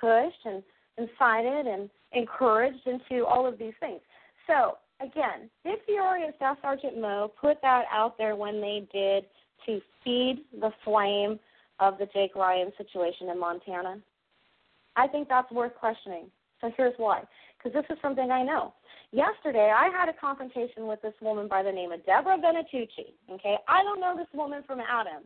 pushed 0.00 0.44
and 0.44 0.62
incited 0.98 1.66
and 1.66 1.88
encouraged 2.12 2.86
into 2.86 3.24
all 3.24 3.46
of 3.46 3.58
these 3.58 3.72
things. 3.80 4.00
So 4.46 4.76
again, 5.00 5.48
did 5.64 5.78
Fiore 5.86 6.24
and 6.24 6.34
Staff 6.36 6.58
Sergeant 6.62 7.00
Moe 7.00 7.32
put 7.40 7.60
that 7.62 7.84
out 7.92 8.18
there 8.18 8.36
when 8.36 8.60
they 8.60 8.86
did 8.92 9.24
to 9.66 9.80
feed 10.04 10.44
the 10.60 10.70
flame 10.84 11.38
of 11.80 11.98
the 11.98 12.06
Jake 12.12 12.34
Ryan 12.34 12.72
situation 12.76 13.28
in 13.28 13.38
Montana? 13.38 13.98
I 14.96 15.06
think 15.08 15.28
that's 15.28 15.50
worth 15.50 15.74
questioning. 15.74 16.26
So 16.60 16.70
here's 16.76 16.94
why. 16.96 17.22
Because 17.56 17.72
this 17.72 17.96
is 17.96 18.00
something 18.02 18.30
I 18.30 18.42
know. 18.42 18.74
Yesterday, 19.12 19.70
I 19.70 19.90
had 19.90 20.08
a 20.08 20.18
confrontation 20.18 20.86
with 20.86 21.02
this 21.02 21.12
woman 21.20 21.46
by 21.46 21.62
the 21.62 21.70
name 21.70 21.92
of 21.92 22.04
Deborah 22.06 22.38
Benatucci. 22.38 23.12
Okay, 23.30 23.56
I 23.68 23.82
don't 23.82 24.00
know 24.00 24.16
this 24.16 24.26
woman 24.32 24.62
from 24.66 24.80
Adam, 24.80 25.24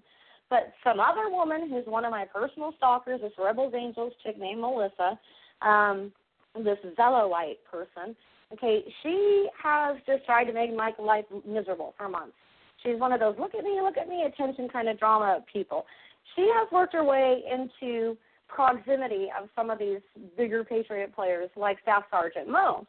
but 0.50 0.72
some 0.82 0.98
other 0.98 1.30
woman 1.30 1.70
who's 1.70 1.86
one 1.86 2.04
of 2.04 2.10
my 2.10 2.24
personal 2.24 2.72
stalkers, 2.76 3.20
this 3.20 3.32
Rebels 3.38 3.74
Angels 3.76 4.12
chick 4.24 4.40
named 4.40 4.60
Melissa, 4.60 5.18
um, 5.62 6.12
this 6.56 6.78
Zelloite 6.98 7.58
person. 7.70 8.16
Okay, 8.52 8.82
she 9.02 9.48
has 9.62 9.96
just 10.04 10.24
tried 10.26 10.44
to 10.44 10.52
make 10.52 10.74
my 10.74 10.92
life 10.98 11.24
miserable 11.46 11.94
for 11.96 12.08
months. 12.08 12.34
She's 12.82 12.98
one 12.98 13.12
of 13.12 13.20
those 13.20 13.36
look 13.38 13.54
at 13.54 13.62
me, 13.62 13.80
look 13.82 13.96
at 13.96 14.08
me, 14.08 14.24
attention 14.24 14.68
kind 14.68 14.88
of 14.88 14.98
drama 14.98 15.44
people. 15.52 15.86
She 16.34 16.50
has 16.54 16.68
worked 16.72 16.92
her 16.94 17.04
way 17.04 17.42
into 17.50 18.16
proximity 18.48 19.28
of 19.40 19.48
some 19.54 19.70
of 19.70 19.78
these 19.78 20.00
bigger 20.36 20.64
Patriot 20.64 21.14
players 21.14 21.50
like 21.56 21.78
Staff 21.82 22.04
Sergeant 22.10 22.48
Moe. 22.48 22.84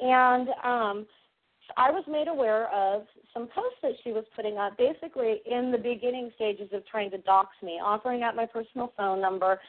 And 0.00 0.48
um, 0.64 1.06
I 1.76 1.90
was 1.90 2.04
made 2.08 2.28
aware 2.28 2.72
of 2.72 3.02
some 3.34 3.48
posts 3.48 3.78
that 3.82 3.92
she 4.04 4.12
was 4.12 4.24
putting 4.34 4.58
up, 4.58 4.76
basically 4.78 5.42
in 5.44 5.70
the 5.70 5.78
beginning 5.78 6.30
stages 6.34 6.68
of 6.72 6.86
trying 6.86 7.10
to 7.10 7.18
dox 7.18 7.50
me, 7.62 7.80
offering 7.82 8.22
up 8.22 8.34
my 8.34 8.46
personal 8.46 8.92
phone 8.96 9.20
number, 9.20 9.60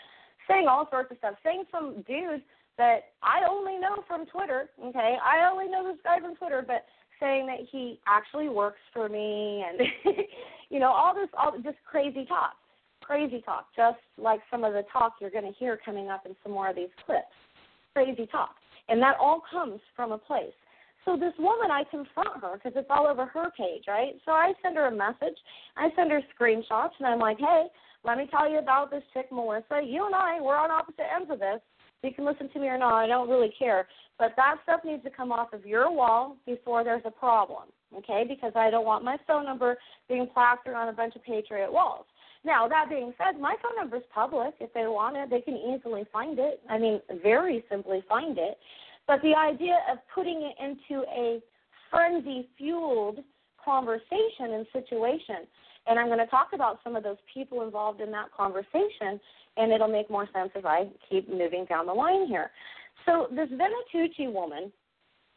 saying 0.47 0.67
all 0.67 0.87
sorts 0.89 1.11
of 1.11 1.17
stuff, 1.17 1.35
saying 1.43 1.63
some 1.71 2.03
dude 2.07 2.41
that 2.77 3.11
I 3.21 3.41
only 3.49 3.77
know 3.77 4.03
from 4.07 4.25
Twitter. 4.27 4.69
Okay, 4.83 5.17
I 5.23 5.49
only 5.51 5.67
know 5.67 5.85
this 5.85 5.99
guy 6.03 6.19
from 6.19 6.35
Twitter, 6.35 6.63
but 6.65 6.85
saying 7.19 7.45
that 7.47 7.59
he 7.71 7.99
actually 8.07 8.49
works 8.49 8.79
for 8.93 9.09
me 9.09 9.63
and 9.67 9.79
you 10.69 10.79
know 10.79 10.91
all 10.91 11.13
this 11.13 11.29
all 11.37 11.51
just 11.63 11.77
crazy 11.89 12.25
talk 12.25 12.53
crazy 13.01 13.41
talk 13.45 13.65
just 13.75 13.99
like 14.17 14.39
some 14.49 14.63
of 14.63 14.73
the 14.73 14.83
talk 14.91 15.13
you're 15.19 15.29
going 15.29 15.45
to 15.45 15.59
hear 15.59 15.77
coming 15.83 16.09
up 16.09 16.25
in 16.25 16.35
some 16.43 16.51
more 16.51 16.69
of 16.69 16.75
these 16.75 16.89
clips 17.05 17.25
crazy 17.93 18.25
talk 18.31 18.55
and 18.89 19.01
that 19.01 19.17
all 19.19 19.41
comes 19.51 19.79
from 19.95 20.11
a 20.11 20.17
place 20.17 20.53
so 21.05 21.15
this 21.15 21.33
woman 21.39 21.71
i 21.71 21.83
confront 21.89 22.41
her 22.41 22.55
because 22.55 22.73
it's 22.75 22.89
all 22.89 23.07
over 23.07 23.25
her 23.25 23.49
page 23.57 23.83
right 23.87 24.13
so 24.25 24.31
i 24.31 24.53
send 24.61 24.75
her 24.75 24.87
a 24.87 24.95
message 24.95 25.37
i 25.77 25.89
send 25.95 26.11
her 26.11 26.21
screenshots 26.35 26.91
and 26.99 27.07
i'm 27.07 27.19
like 27.19 27.37
hey 27.39 27.65
let 28.03 28.17
me 28.17 28.27
tell 28.31 28.49
you 28.49 28.59
about 28.59 28.91
this 28.91 29.03
chick 29.13 29.27
melissa 29.31 29.81
you 29.83 30.05
and 30.05 30.15
i 30.15 30.39
we're 30.41 30.57
on 30.57 30.71
opposite 30.71 31.05
ends 31.15 31.29
of 31.31 31.39
this 31.39 31.61
you 32.03 32.13
can 32.13 32.25
listen 32.25 32.49
to 32.49 32.59
me 32.59 32.67
or 32.67 32.77
not. 32.77 32.95
I 32.95 33.07
don't 33.07 33.29
really 33.29 33.53
care. 33.57 33.87
But 34.17 34.33
that 34.35 34.55
stuff 34.63 34.81
needs 34.85 35.03
to 35.03 35.09
come 35.09 35.31
off 35.31 35.53
of 35.53 35.65
your 35.65 35.91
wall 35.91 36.37
before 36.45 36.83
there's 36.83 37.03
a 37.05 37.11
problem, 37.11 37.69
okay? 37.97 38.25
Because 38.27 38.53
I 38.55 38.69
don't 38.69 38.85
want 38.85 39.03
my 39.03 39.17
phone 39.27 39.45
number 39.45 39.77
being 40.07 40.27
plastered 40.33 40.75
on 40.75 40.89
a 40.89 40.93
bunch 40.93 41.15
of 41.15 41.23
Patriot 41.23 41.71
walls. 41.71 42.05
Now, 42.45 42.67
that 42.67 42.89
being 42.89 43.13
said, 43.17 43.39
my 43.39 43.55
phone 43.61 43.75
number 43.77 43.97
is 43.97 44.03
public. 44.13 44.53
If 44.59 44.73
they 44.73 44.87
want 44.87 45.17
it, 45.17 45.29
they 45.29 45.41
can 45.41 45.57
easily 45.57 46.05
find 46.11 46.39
it. 46.39 46.61
I 46.69 46.77
mean, 46.77 47.01
very 47.21 47.63
simply 47.69 48.03
find 48.07 48.37
it. 48.37 48.57
But 49.07 49.21
the 49.21 49.35
idea 49.35 49.79
of 49.91 49.97
putting 50.13 50.41
it 50.43 50.55
into 50.63 51.03
a 51.09 51.41
frenzy 51.91 52.47
fueled 52.57 53.19
conversation 53.63 54.53
and 54.53 54.65
situation, 54.71 55.47
and 55.87 55.99
I'm 55.99 56.07
going 56.07 56.19
to 56.19 56.27
talk 56.27 56.49
about 56.53 56.79
some 56.83 56.95
of 56.95 57.03
those 57.03 57.17
people 57.33 57.63
involved 57.63 57.99
in 57.99 58.11
that 58.11 58.31
conversation 58.35 59.19
and 59.57 59.71
it'll 59.71 59.87
make 59.87 60.09
more 60.09 60.27
sense 60.33 60.51
if 60.55 60.65
I 60.65 60.87
keep 61.09 61.29
moving 61.29 61.65
down 61.65 61.85
the 61.85 61.93
line 61.93 62.27
here. 62.27 62.51
So 63.05 63.27
this 63.31 63.49
Venetucci 63.49 64.31
woman, 64.31 64.71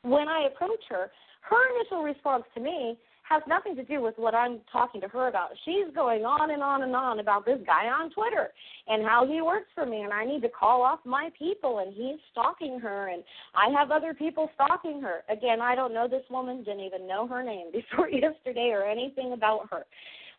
when 0.02 0.28
I 0.28 0.48
approach 0.52 0.82
her, 0.90 1.10
her 1.40 1.76
initial 1.76 2.02
response 2.02 2.44
to 2.54 2.60
me 2.60 2.98
has 3.32 3.42
nothing 3.48 3.74
to 3.76 3.84
do 3.84 4.02
with 4.02 4.14
what 4.18 4.34
I'm 4.34 4.60
talking 4.70 5.00
to 5.00 5.08
her 5.08 5.28
about. 5.28 5.50
She's 5.64 5.92
going 5.94 6.24
on 6.24 6.50
and 6.50 6.62
on 6.62 6.82
and 6.82 6.94
on 6.94 7.18
about 7.18 7.46
this 7.46 7.58
guy 7.66 7.86
on 7.86 8.10
Twitter 8.10 8.50
and 8.88 9.06
how 9.06 9.26
he 9.26 9.40
works 9.40 9.68
for 9.74 9.86
me 9.86 10.02
and 10.02 10.12
I 10.12 10.26
need 10.26 10.42
to 10.42 10.50
call 10.50 10.82
off 10.82 10.98
my 11.06 11.30
people 11.38 11.78
and 11.78 11.94
he's 11.94 12.20
stalking 12.30 12.78
her 12.80 13.08
and 13.08 13.22
I 13.54 13.72
have 13.78 13.90
other 13.90 14.12
people 14.12 14.50
stalking 14.54 15.00
her. 15.00 15.22
Again, 15.30 15.62
I 15.62 15.74
don't 15.74 15.94
know 15.94 16.06
this 16.08 16.24
woman, 16.30 16.62
didn't 16.62 16.80
even 16.84 17.06
know 17.06 17.26
her 17.26 17.42
name 17.42 17.68
before 17.72 18.10
yesterday 18.10 18.70
or 18.72 18.84
anything 18.84 19.32
about 19.32 19.68
her. 19.70 19.84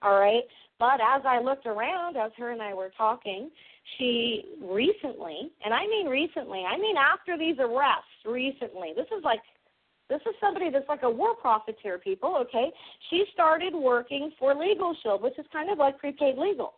All 0.04 0.20
right. 0.20 0.44
But 0.78 1.00
as 1.02 1.24
I 1.26 1.40
looked 1.40 1.66
around, 1.66 2.18
as 2.18 2.32
her 2.38 2.52
and 2.52 2.62
I 2.62 2.74
were 2.74 2.92
talking, 2.96 3.50
she 3.98 4.46
recently, 4.62 5.52
and 5.64 5.74
I 5.74 5.88
mean 5.88 6.08
recently, 6.08 6.64
I 6.68 6.78
mean 6.78 6.96
after 6.98 7.38
these 7.38 7.56
arrests 7.60 8.22
recently, 8.26 8.92
this 8.96 9.08
is 9.18 9.24
like 9.24 9.40
this 10.14 10.22
is 10.30 10.36
somebody 10.40 10.70
that's 10.70 10.88
like 10.88 11.02
a 11.02 11.10
war 11.10 11.34
profiteer, 11.36 11.98
people, 11.98 12.38
okay? 12.40 12.70
She 13.10 13.24
started 13.34 13.74
working 13.74 14.32
for 14.38 14.54
Legal 14.54 14.96
Shield, 15.02 15.24
which 15.24 15.38
is 15.40 15.46
kind 15.52 15.72
of 15.72 15.80
like 15.80 15.98
prepaid 15.98 16.38
legal. 16.38 16.76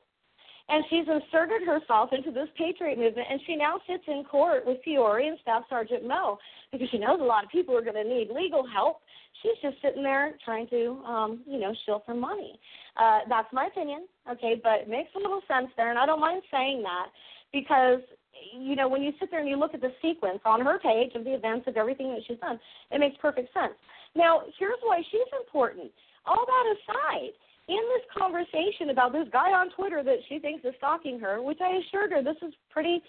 And 0.70 0.84
she's 0.90 1.06
inserted 1.06 1.68
herself 1.68 2.10
into 2.14 2.32
this 2.32 2.48
patriot 2.58 2.98
movement, 2.98 3.28
and 3.30 3.40
she 3.46 3.56
now 3.56 3.76
sits 3.88 4.04
in 4.08 4.24
court 4.24 4.66
with 4.66 4.78
Fiore 4.86 5.28
and 5.28 5.38
Staff 5.42 5.64
Sergeant 5.70 6.08
Moe 6.08 6.40
because 6.72 6.88
she 6.90 6.98
knows 6.98 7.20
a 7.20 7.24
lot 7.24 7.44
of 7.44 7.52
people 7.52 7.78
are 7.78 7.84
going 7.84 8.02
to 8.02 8.04
need 8.04 8.30
legal 8.34 8.66
help. 8.66 9.02
She's 9.44 9.60
just 9.62 9.76
sitting 9.84 10.02
there 10.02 10.34
trying 10.44 10.68
to, 10.70 11.04
um, 11.06 11.42
you 11.46 11.60
know, 11.60 11.76
steal 11.84 12.02
for 12.06 12.16
money. 12.16 12.58
Uh, 12.96 13.20
that's 13.28 13.52
my 13.52 13.68
opinion, 13.68 14.08
okay, 14.32 14.60
but 14.64 14.88
it 14.88 14.90
makes 14.90 15.10
a 15.16 15.20
little 15.20 15.42
sense 15.48 15.68
there, 15.76 15.90
and 15.90 16.00
I 16.00 16.06
don't 16.06 16.22
mind 16.22 16.42
saying 16.50 16.82
that 16.84 17.08
because 17.52 18.00
you 18.58 18.76
know 18.76 18.88
when 18.88 19.02
you 19.02 19.12
sit 19.20 19.32
there 19.32 19.40
and 19.40 19.50
you 19.50 19.58
look 19.58 19.74
at 19.74 19.82
the 19.82 19.92
sequence 20.02 20.40
on 20.46 20.62
her 20.62 20.80
page 20.80 21.12
of 21.16 21.24
the 21.24 21.34
events 21.34 21.68
of 21.68 21.78
everything 21.78 22.12
that 22.12 22.22
she's 22.28 22.40
done, 22.40 22.60
it 22.92 23.00
makes 23.00 23.18
perfect 23.22 23.54
sense. 23.54 23.74
Now, 24.16 24.42
here's 24.58 24.80
why 24.84 25.02
she's 25.12 25.32
important. 25.40 25.92
All 26.26 26.46
that 26.46 26.76
aside, 26.76 27.32
in 27.68 27.82
this 27.96 28.06
conversation 28.16 28.90
about 28.92 29.12
this 29.12 29.28
guy 29.32 29.52
on 29.52 29.72
Twitter 29.72 30.04
that 30.04 30.20
she 30.30 30.40
thinks 30.40 30.64
is 30.66 30.74
stalking 30.78 31.20
her, 31.20 31.42
which 31.42 31.60
I 31.62 31.82
assured 31.82 32.12
her 32.12 32.24
this 32.24 32.38
is 32.42 32.54
pretty 32.70 33.02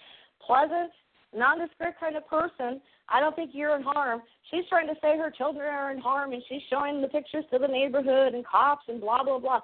pleasant, 0.45 0.91
nondescript 1.35 1.99
kind 1.99 2.15
of 2.15 2.27
person. 2.27 2.81
I 3.09 3.19
don't 3.19 3.35
think 3.35 3.51
you're 3.53 3.75
in 3.75 3.83
harm. 3.83 4.21
She's 4.51 4.67
trying 4.69 4.87
to 4.87 4.95
say 5.01 5.17
her 5.17 5.31
children 5.31 5.67
are 5.67 5.91
in 5.91 5.99
harm, 5.99 6.33
and 6.33 6.41
she's 6.49 6.61
showing 6.69 7.01
the 7.01 7.07
pictures 7.07 7.45
to 7.51 7.59
the 7.59 7.67
neighborhood 7.67 8.33
and 8.33 8.45
cops 8.45 8.85
and 8.87 8.99
blah 8.99 9.23
blah 9.23 9.39
blah. 9.39 9.61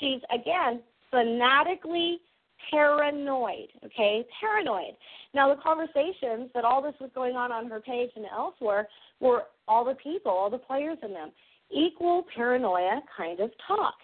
She's 0.00 0.20
again 0.32 0.80
fanatically 1.10 2.18
paranoid. 2.70 3.68
Okay, 3.84 4.24
paranoid. 4.40 4.94
Now 5.34 5.54
the 5.54 5.60
conversations 5.60 6.50
that 6.54 6.64
all 6.64 6.82
this 6.82 6.94
was 7.00 7.10
going 7.14 7.36
on 7.36 7.52
on 7.52 7.68
her 7.68 7.80
page 7.80 8.10
and 8.16 8.26
elsewhere 8.26 8.88
were 9.20 9.44
all 9.66 9.84
the 9.84 9.94
people, 9.94 10.32
all 10.32 10.50
the 10.50 10.58
players 10.58 10.98
in 11.02 11.12
them, 11.12 11.30
equal 11.70 12.24
paranoia 12.34 13.00
kind 13.16 13.40
of 13.40 13.50
talk. 13.66 13.94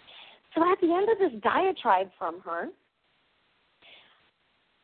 So 0.55 0.63
at 0.71 0.81
the 0.81 0.93
end 0.93 1.09
of 1.09 1.19
this 1.19 1.41
diatribe 1.43 2.11
from 2.19 2.41
her, 2.41 2.69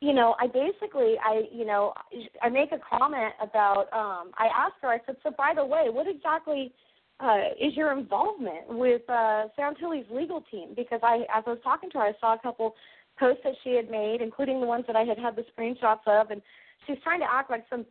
you 0.00 0.12
know, 0.12 0.34
I 0.38 0.46
basically, 0.46 1.14
I, 1.24 1.44
you 1.50 1.64
know, 1.64 1.94
I 2.42 2.48
make 2.48 2.70
a 2.72 2.78
comment 2.78 3.32
about. 3.40 3.86
Um, 3.92 4.30
I 4.38 4.48
asked 4.54 4.76
her. 4.82 4.88
I 4.88 4.98
said, 5.06 5.16
so 5.22 5.30
by 5.36 5.52
the 5.54 5.64
way, 5.64 5.86
what 5.88 6.06
exactly 6.06 6.72
uh, 7.18 7.38
is 7.58 7.74
your 7.74 7.96
involvement 7.96 8.68
with 8.68 9.02
uh, 9.08 9.44
Santilli's 9.58 10.06
legal 10.10 10.44
team? 10.50 10.74
Because 10.76 11.00
I, 11.02 11.20
as 11.34 11.44
I 11.46 11.50
was 11.50 11.58
talking 11.64 11.90
to 11.90 11.98
her, 11.98 12.04
I 12.04 12.12
saw 12.20 12.34
a 12.34 12.38
couple 12.38 12.74
posts 13.18 13.42
that 13.44 13.54
she 13.64 13.74
had 13.74 13.90
made, 13.90 14.20
including 14.20 14.60
the 14.60 14.66
ones 14.66 14.84
that 14.86 14.96
I 14.96 15.02
had 15.02 15.18
had 15.18 15.36
the 15.36 15.44
screenshots 15.56 16.06
of, 16.06 16.30
and 16.30 16.42
she's 16.86 16.98
trying 17.02 17.20
to 17.20 17.26
act 17.30 17.50
like 17.50 17.64
some 17.70 17.86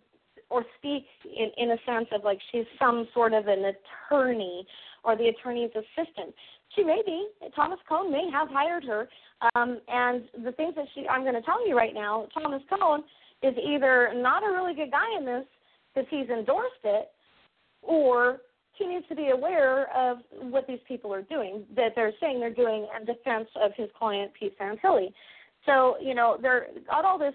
or 0.49 0.63
speak 0.77 1.05
in 1.25 1.49
in 1.57 1.71
a 1.71 1.77
sense 1.85 2.07
of 2.11 2.23
like 2.23 2.39
she's 2.51 2.65
some 2.77 3.07
sort 3.13 3.33
of 3.33 3.47
an 3.47 3.73
attorney 3.73 4.65
or 5.03 5.15
the 5.15 5.27
attorney's 5.27 5.71
assistant. 5.71 6.33
She 6.75 6.83
may 6.83 7.01
be. 7.05 7.27
Thomas 7.55 7.79
Coan 7.89 8.11
may 8.11 8.29
have 8.31 8.49
hired 8.49 8.83
her. 8.83 9.07
Um, 9.55 9.79
and 9.87 10.23
the 10.43 10.51
things 10.53 10.75
that 10.75 10.85
she, 10.93 11.07
I'm 11.07 11.21
going 11.21 11.35
to 11.35 11.41
tell 11.41 11.67
you 11.67 11.77
right 11.77 11.93
now, 11.93 12.27
Thomas 12.33 12.61
Coan 12.71 12.99
is 13.43 13.53
either 13.63 14.11
not 14.15 14.43
a 14.43 14.51
really 14.51 14.73
good 14.73 14.91
guy 14.91 15.17
in 15.17 15.25
this 15.25 15.45
because 15.93 16.07
he's 16.09 16.29
endorsed 16.29 16.83
it, 16.83 17.09
or 17.81 18.39
he 18.77 18.85
needs 18.87 19.07
to 19.09 19.15
be 19.15 19.29
aware 19.29 19.89
of 19.95 20.17
what 20.39 20.67
these 20.67 20.79
people 20.87 21.13
are 21.13 21.21
doing, 21.21 21.63
that 21.75 21.93
they're 21.95 22.13
saying 22.19 22.39
they're 22.39 22.53
doing 22.53 22.87
in 22.97 23.05
defense 23.05 23.47
of 23.61 23.71
his 23.75 23.89
client, 23.97 24.31
Pete 24.37 24.57
Santilli. 24.59 25.13
So, 25.65 25.95
you 26.01 26.13
know, 26.13 26.37
they're 26.41 26.67
got 26.87 27.05
all 27.05 27.17
this, 27.17 27.33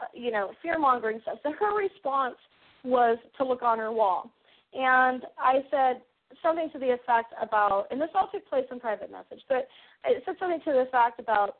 uh, 0.00 0.04
you 0.14 0.30
know, 0.30 0.52
fear 0.62 0.78
mongering 0.78 1.20
stuff. 1.22 1.38
So 1.42 1.52
her 1.58 1.76
response 1.76 2.36
was 2.84 3.18
to 3.38 3.44
look 3.44 3.62
on 3.62 3.78
her 3.78 3.92
wall. 3.92 4.30
And 4.72 5.22
I 5.38 5.64
said, 5.70 6.02
something 6.42 6.70
to 6.72 6.78
the 6.78 6.92
effect 6.92 7.34
about, 7.42 7.86
and 7.90 8.00
this 8.00 8.08
all 8.14 8.28
took 8.32 8.48
place 8.48 8.64
in 8.70 8.78
private 8.78 9.10
message, 9.10 9.44
but 9.48 9.68
it 10.04 10.22
said 10.24 10.36
something 10.38 10.60
to 10.64 10.72
the 10.72 10.80
effect 10.80 11.18
about, 11.18 11.56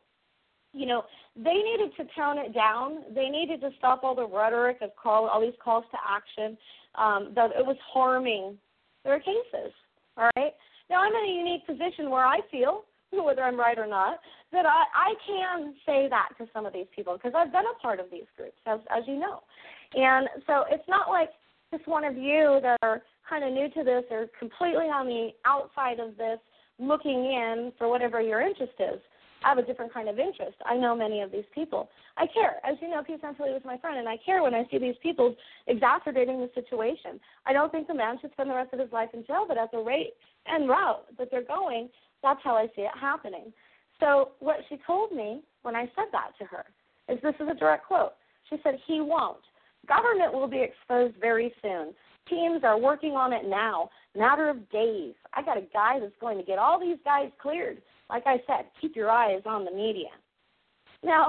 you 0.73 0.87
know, 0.87 1.03
they 1.37 1.55
needed 1.55 1.91
to 1.97 2.05
tone 2.17 2.39
it 2.39 2.55
down. 2.55 3.03
They 3.15 3.29
needed 3.29 3.61
to 3.63 3.71
stop 3.79 4.05
all 4.05 4.15
the 4.15 4.27
rhetoric 4.27 4.79
of 4.81 4.91
call, 4.95 5.27
all 5.27 5.41
these 5.41 5.59
calls 5.63 5.85
to 5.91 5.99
action. 6.09 6.57
Um, 6.97 7.33
that 7.35 7.51
it 7.57 7.65
was 7.65 7.77
harming 7.93 8.57
their 9.05 9.19
cases. 9.19 9.73
All 10.17 10.31
right. 10.37 10.53
Now 10.89 11.03
I'm 11.03 11.13
in 11.13 11.31
a 11.31 11.39
unique 11.39 11.67
position 11.67 12.11
where 12.11 12.25
I 12.25 12.41
feel, 12.51 12.85
whether 13.13 13.43
I'm 13.43 13.59
right 13.59 13.79
or 13.79 13.87
not, 13.87 14.19
that 14.53 14.67
I, 14.67 14.85
I 14.95 15.15
can 15.27 15.75
say 15.87 16.09
that 16.11 16.31
to 16.39 16.47
some 16.53 16.67
of 16.67 16.73
these 16.73 16.87
people 16.95 17.15
because 17.15 17.33
I've 17.37 17.53
been 17.53 17.65
a 17.65 17.79
part 17.81 18.01
of 18.01 18.07
these 18.11 18.27
groups, 18.37 18.59
as 18.67 18.81
as 18.91 19.05
you 19.07 19.19
know, 19.19 19.41
and 19.95 20.29
so 20.47 20.65
it's 20.71 20.89
not 20.89 21.09
like 21.09 21.31
just 21.73 21.87
one 21.87 22.05
of 22.05 22.17
you 22.17 22.59
that 22.63 22.79
are 22.83 23.03
kind 23.29 23.45
of 23.45 23.53
new 23.53 23.71
to 23.71 23.85
this 23.85 24.05
or 24.11 24.27
completely 24.39 24.87
on 24.87 25.07
the 25.07 25.31
outside 25.47 26.01
of 26.01 26.17
this 26.17 26.39
looking 26.81 27.27
in 27.27 27.73
for 27.79 27.89
whatever 27.89 28.21
your 28.21 28.41
interest 28.41 28.73
is. 28.81 29.01
Have 29.41 29.59
a 29.59 29.63
different 29.63 29.93
kind 29.93 30.09
of 30.09 30.19
interest. 30.19 30.57
I 30.67 30.77
know 30.77 30.95
many 30.95 31.23
of 31.23 31.33
these 31.33 31.45
people. 31.55 31.89
I 32.17 32.27
care. 32.27 32.57
As 32.63 32.77
you 32.81 32.89
know, 32.89 33.03
Pete 33.03 33.23
Santilli 33.23 33.53
was 33.53 33.63
my 33.65 33.79
friend, 33.79 33.99
and 33.99 34.09
I 34.09 34.19
care 34.25 34.43
when 34.43 34.55
I 34.55 34.67
see 34.71 34.79
these 34.79 34.97
people 35.03 35.35
exacerbating 35.67 36.41
the 36.41 36.51
situation. 36.55 37.19
I 37.47 37.53
don't 37.53 37.73
think 37.73 37.87
the 37.87 37.95
man 37.95 38.19
should 38.21 38.33
spend 38.33 38.51
the 38.51 38.55
rest 38.55 38.75
of 38.75 38.81
his 38.81 38.93
life 38.93 39.09
in 39.15 39.25
jail, 39.27 39.47
but 39.49 39.57
at 39.57 39.73
the 39.73 39.79
rate 39.79 40.13
and 40.47 40.69
route 40.69 41.07
that 41.19 41.29
they're 41.31 41.43
going, 41.43 41.89
that's 42.23 42.41
how 42.45 42.55
I 42.55 42.67
see 42.77 42.83
it 42.83 42.91
happening. 43.01 43.53
So 43.99 44.33
what 44.41 44.59
she 44.69 44.79
told 44.87 45.13
me 45.13 45.43
when 45.63 45.77
I 45.77 45.91
said 45.95 46.07
that 46.13 46.33
to 46.39 46.45
her 46.45 46.65
is 47.09 47.19
this 47.23 47.35
is 47.41 47.49
a 47.51 47.55
direct 47.55 47.87
quote. 47.87 48.13
She 48.49 48.57
said, 48.63 48.79
he 48.87 49.01
won't. 49.01 49.39
Government 49.87 50.33
will 50.33 50.49
be 50.49 50.63
exposed 50.63 51.17
very 51.21 51.55
soon. 51.63 51.95
Teams 52.29 52.63
are 52.65 52.79
working 52.79 53.13
on 53.13 53.33
it 53.33 53.47
now. 53.47 53.91
Matter 54.17 54.49
of 54.49 54.69
days. 54.71 55.15
I 55.35 55.43
got 55.43 55.57
a 55.57 55.67
guy 55.73 55.99
that's 56.01 56.13
going 56.21 56.39
to 56.39 56.45
get 56.45 56.59
all 56.59 56.79
these 56.79 56.99
guys 57.05 57.31
cleared. 57.41 57.81
Like 58.11 58.27
I 58.27 58.37
said, 58.47 58.67
keep 58.81 58.93
your 58.95 59.11
eyes 59.11 59.43
on 59.47 59.65
the 59.65 59.71
media. 59.71 60.13
Now, 61.03 61.25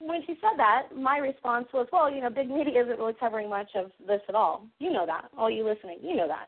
when 0.00 0.20
she 0.26 0.34
said 0.40 0.56
that, 0.56 0.82
my 0.96 1.18
response 1.18 1.68
was, 1.72 1.86
well, 1.92 2.08
you 2.12 2.20
know, 2.22 2.30
big 2.30 2.50
media 2.50 2.82
isn't 2.82 2.98
really 2.98 3.18
covering 3.20 3.48
much 3.48 3.70
of 3.76 3.86
this 4.10 4.22
at 4.28 4.34
all. 4.34 4.66
You 4.80 4.90
know 4.92 5.06
that. 5.06 5.26
All 5.38 5.50
you 5.56 5.64
listening, 5.64 5.98
you 6.02 6.16
know 6.16 6.28
that. 6.34 6.46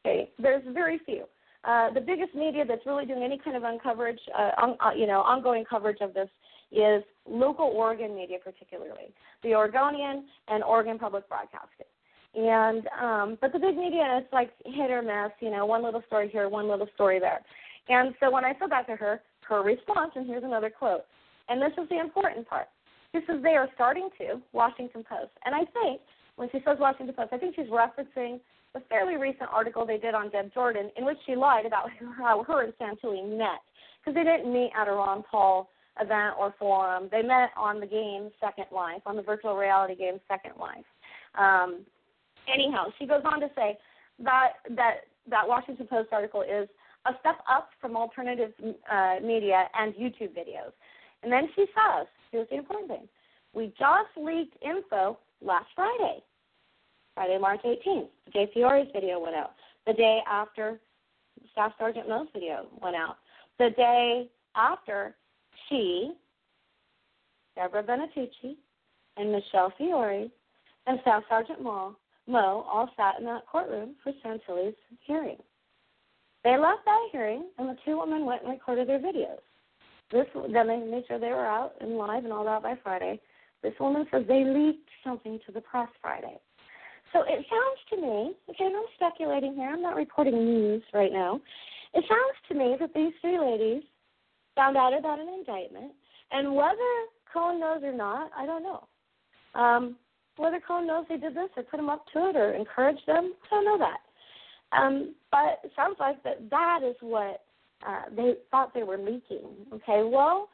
Okay, 0.00 0.30
there's 0.38 0.62
very 0.72 0.98
few. 1.04 1.24
uh, 1.64 1.92
the 1.92 2.00
biggest 2.00 2.34
media 2.34 2.64
that's 2.66 2.84
really 2.86 3.06
doing 3.06 3.22
any 3.22 3.38
kind 3.42 3.56
of 3.56 3.62
uncoverage, 3.62 4.18
uh, 4.36 4.50
on, 4.58 4.76
uh, 4.80 4.94
you 4.96 5.06
know, 5.06 5.20
ongoing 5.20 5.64
coverage 5.64 5.98
of 6.00 6.12
this 6.14 6.28
is 6.70 7.02
local 7.28 7.66
Oregon 7.66 8.14
media, 8.14 8.38
particularly 8.42 9.14
the 9.42 9.54
Oregonian 9.54 10.24
and 10.48 10.62
Oregon 10.62 10.98
Public 10.98 11.28
Broadcasting. 11.28 11.86
And 12.34 12.88
um, 13.00 13.38
but 13.40 13.52
the 13.52 13.60
big 13.60 13.76
media, 13.76 14.20
it's 14.20 14.32
like 14.32 14.50
hit 14.64 14.90
or 14.90 15.02
miss. 15.02 15.32
You 15.40 15.52
know, 15.52 15.66
one 15.66 15.84
little 15.84 16.02
story 16.08 16.28
here, 16.28 16.48
one 16.48 16.68
little 16.68 16.88
story 16.94 17.20
there. 17.20 17.40
And 17.88 18.14
so 18.20 18.30
when 18.30 18.44
I 18.44 18.52
said 18.58 18.70
that 18.70 18.86
to 18.86 18.96
her, 18.96 19.20
her 19.48 19.62
response, 19.62 20.12
and 20.14 20.26
here's 20.26 20.44
another 20.44 20.70
quote, 20.70 21.04
and 21.48 21.60
this 21.60 21.72
is 21.80 21.88
the 21.88 22.00
important 22.00 22.48
part. 22.48 22.68
This 23.12 23.22
is 23.28 23.42
they 23.42 23.56
are 23.56 23.68
starting 23.74 24.08
to 24.18 24.40
Washington 24.52 25.04
Post, 25.08 25.32
and 25.44 25.54
I 25.54 25.64
think 25.70 26.00
when 26.36 26.48
she 26.50 26.58
says 26.64 26.78
Washington 26.80 27.14
Post, 27.14 27.32
I 27.32 27.38
think 27.38 27.54
she's 27.54 27.66
referencing 27.66 28.40
the 28.74 28.80
fairly 28.88 29.16
recent 29.16 29.50
article 29.52 29.86
they 29.86 29.98
did 29.98 30.14
on 30.14 30.30
Deb 30.30 30.52
Jordan, 30.52 30.90
in 30.96 31.04
which 31.04 31.18
she 31.26 31.36
lied 31.36 31.66
about 31.66 31.90
how 32.18 32.42
her 32.44 32.64
and 32.64 32.72
Santilli 32.80 33.38
met, 33.38 33.62
because 34.00 34.14
they 34.14 34.24
didn't 34.24 34.52
meet 34.52 34.72
at 34.76 34.88
a 34.88 34.92
Ron 34.92 35.22
Paul 35.30 35.68
event 36.00 36.34
or 36.38 36.54
forum. 36.58 37.08
They 37.10 37.22
met 37.22 37.50
on 37.56 37.78
the 37.78 37.86
game 37.86 38.30
Second 38.40 38.66
Life, 38.72 39.02
on 39.06 39.14
the 39.16 39.22
virtual 39.22 39.56
reality 39.56 39.94
game 39.94 40.18
Second 40.26 40.54
Life. 40.58 40.84
Um, 41.38 41.84
anyhow, 42.52 42.86
she 42.98 43.06
goes 43.06 43.22
on 43.24 43.40
to 43.40 43.48
say 43.54 43.78
that 44.20 44.54
that 44.70 45.06
that 45.30 45.46
Washington 45.46 45.86
Post 45.86 46.08
article 46.12 46.42
is 46.42 46.68
a 47.06 47.12
step 47.20 47.38
up 47.50 47.70
from 47.80 47.96
alternative 47.96 48.52
uh, 48.90 49.16
media 49.22 49.68
and 49.78 49.94
YouTube 49.94 50.30
videos. 50.30 50.72
And 51.22 51.32
then 51.32 51.48
she 51.54 51.66
says, 51.66 52.06
here's 52.30 52.48
the 52.48 52.56
important 52.56 52.88
thing: 52.88 53.08
we 53.54 53.66
just 53.78 54.10
leaked 54.16 54.56
info 54.62 55.18
last 55.40 55.66
Friday, 55.74 56.22
Friday, 57.14 57.38
March 57.38 57.60
18th. 57.64 58.08
Jay 58.32 58.50
Fiore's 58.52 58.88
video 58.92 59.18
went 59.20 59.36
out. 59.36 59.52
The 59.86 59.92
day 59.92 60.20
after 60.30 60.80
Staff 61.52 61.72
Sergeant 61.78 62.08
Moe's 62.08 62.28
video 62.32 62.66
went 62.80 62.96
out. 62.96 63.16
The 63.58 63.70
day 63.76 64.28
after 64.56 65.14
she, 65.68 66.12
Deborah 67.54 67.82
Benettucci, 67.82 68.56
and 69.16 69.30
Michele 69.30 69.72
Fiore, 69.78 70.30
and 70.86 70.98
Staff 71.02 71.22
Sergeant 71.28 71.62
Moe 71.62 71.96
all 72.28 72.88
sat 72.96 73.18
in 73.18 73.26
that 73.26 73.46
courtroom 73.46 73.94
for 74.02 74.12
Santilli's 74.24 74.74
hearing. 75.00 75.36
They 76.44 76.58
left 76.58 76.84
that 76.84 77.08
hearing, 77.10 77.46
and 77.58 77.68
the 77.68 77.76
two 77.84 77.98
women 77.98 78.26
went 78.26 78.42
and 78.42 78.50
recorded 78.52 78.88
their 78.88 79.00
videos. 79.00 79.40
This 80.12 80.26
then 80.52 80.68
they 80.68 80.76
made 80.76 81.04
sure 81.08 81.18
they 81.18 81.30
were 81.30 81.46
out 81.46 81.72
and 81.80 81.96
live 81.96 82.24
and 82.24 82.32
all 82.32 82.44
that 82.44 82.62
by 82.62 82.74
Friday. 82.82 83.18
This 83.62 83.72
woman 83.80 84.06
says 84.10 84.24
they 84.28 84.44
leaked 84.44 84.88
something 85.02 85.40
to 85.46 85.52
the 85.52 85.62
press 85.62 85.88
Friday. 86.02 86.38
So 87.12 87.22
it 87.22 87.46
sounds 87.48 87.80
to 87.90 87.96
me, 87.96 88.34
okay, 88.50 88.66
I'm 88.66 88.84
speculating 88.96 89.54
here, 89.54 89.70
I'm 89.70 89.80
not 89.80 89.96
reporting 89.96 90.34
news 90.34 90.82
right 90.92 91.12
now. 91.12 91.40
It 91.94 92.04
sounds 92.08 92.36
to 92.48 92.54
me 92.54 92.76
that 92.78 92.92
these 92.92 93.12
three 93.20 93.38
ladies 93.38 93.82
found 94.54 94.76
out 94.76 94.96
about 94.96 95.20
an 95.20 95.28
indictment, 95.28 95.92
and 96.30 96.54
whether 96.54 96.90
Coan 97.34 97.60
knows 97.60 97.82
or 97.82 97.92
not, 97.92 98.30
I 98.36 98.44
don't 98.44 98.62
know. 98.62 98.86
Um, 99.54 99.96
whether 100.36 100.60
Coan 100.60 100.86
knows 100.86 101.06
they 101.08 101.16
did 101.16 101.34
this 101.34 101.50
or 101.56 101.62
put 101.62 101.80
him 101.80 101.88
up 101.88 102.04
to 102.12 102.28
it 102.30 102.36
or 102.36 102.52
encouraged 102.52 103.06
them, 103.06 103.32
I 103.46 103.54
don't 103.54 103.64
know 103.64 103.78
that. 103.78 103.98
Um, 104.72 105.14
but 105.30 105.60
it 105.64 105.72
sounds 105.76 105.96
like 106.00 106.22
that 106.24 106.50
that 106.50 106.80
is 106.84 106.96
what 107.00 107.44
uh, 107.86 108.02
they 108.16 108.34
thought 108.50 108.72
they 108.74 108.82
were 108.82 108.98
leaking. 108.98 109.48
Okay, 109.72 110.02
well, 110.04 110.48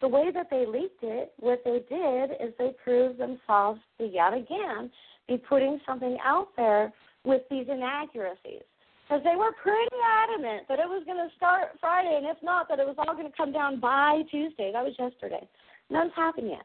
the 0.00 0.08
way 0.08 0.30
that 0.32 0.48
they 0.50 0.64
leaked 0.66 1.02
it, 1.02 1.32
what 1.40 1.62
they 1.64 1.82
did 1.88 2.30
is 2.40 2.54
they 2.58 2.70
proved 2.82 3.18
themselves 3.18 3.80
to 3.98 4.06
yet 4.06 4.32
again 4.32 4.90
be 5.26 5.36
putting 5.36 5.80
something 5.86 6.16
out 6.24 6.48
there 6.56 6.92
with 7.24 7.42
these 7.50 7.66
inaccuracies. 7.70 8.62
Because 9.06 9.24
they 9.24 9.36
were 9.36 9.52
pretty 9.62 9.96
adamant 10.04 10.68
that 10.68 10.78
it 10.78 10.86
was 10.86 11.02
going 11.06 11.16
to 11.16 11.34
start 11.36 11.68
Friday, 11.80 12.14
and 12.16 12.26
if 12.26 12.36
not, 12.42 12.68
that 12.68 12.78
it 12.78 12.86
was 12.86 12.96
all 12.98 13.14
going 13.14 13.30
to 13.30 13.36
come 13.36 13.52
down 13.52 13.80
by 13.80 14.22
Tuesday. 14.30 14.70
That 14.72 14.84
was 14.84 14.94
yesterday. 14.98 15.48
None's 15.88 16.12
happened 16.14 16.50
yet. 16.50 16.64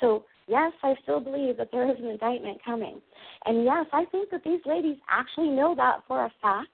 So, 0.00 0.24
yes, 0.50 0.72
I 0.82 0.94
still 1.02 1.20
believe 1.20 1.56
that 1.56 1.70
there 1.72 1.90
is 1.90 1.96
an 1.98 2.06
indictment 2.06 2.58
coming. 2.64 3.00
And 3.46 3.64
yes, 3.64 3.86
I 3.92 4.04
think 4.06 4.30
that 4.30 4.44
these 4.44 4.60
ladies 4.66 4.96
actually 5.10 5.48
know 5.48 5.74
that 5.76 6.00
for 6.06 6.24
a 6.24 6.32
fact 6.42 6.68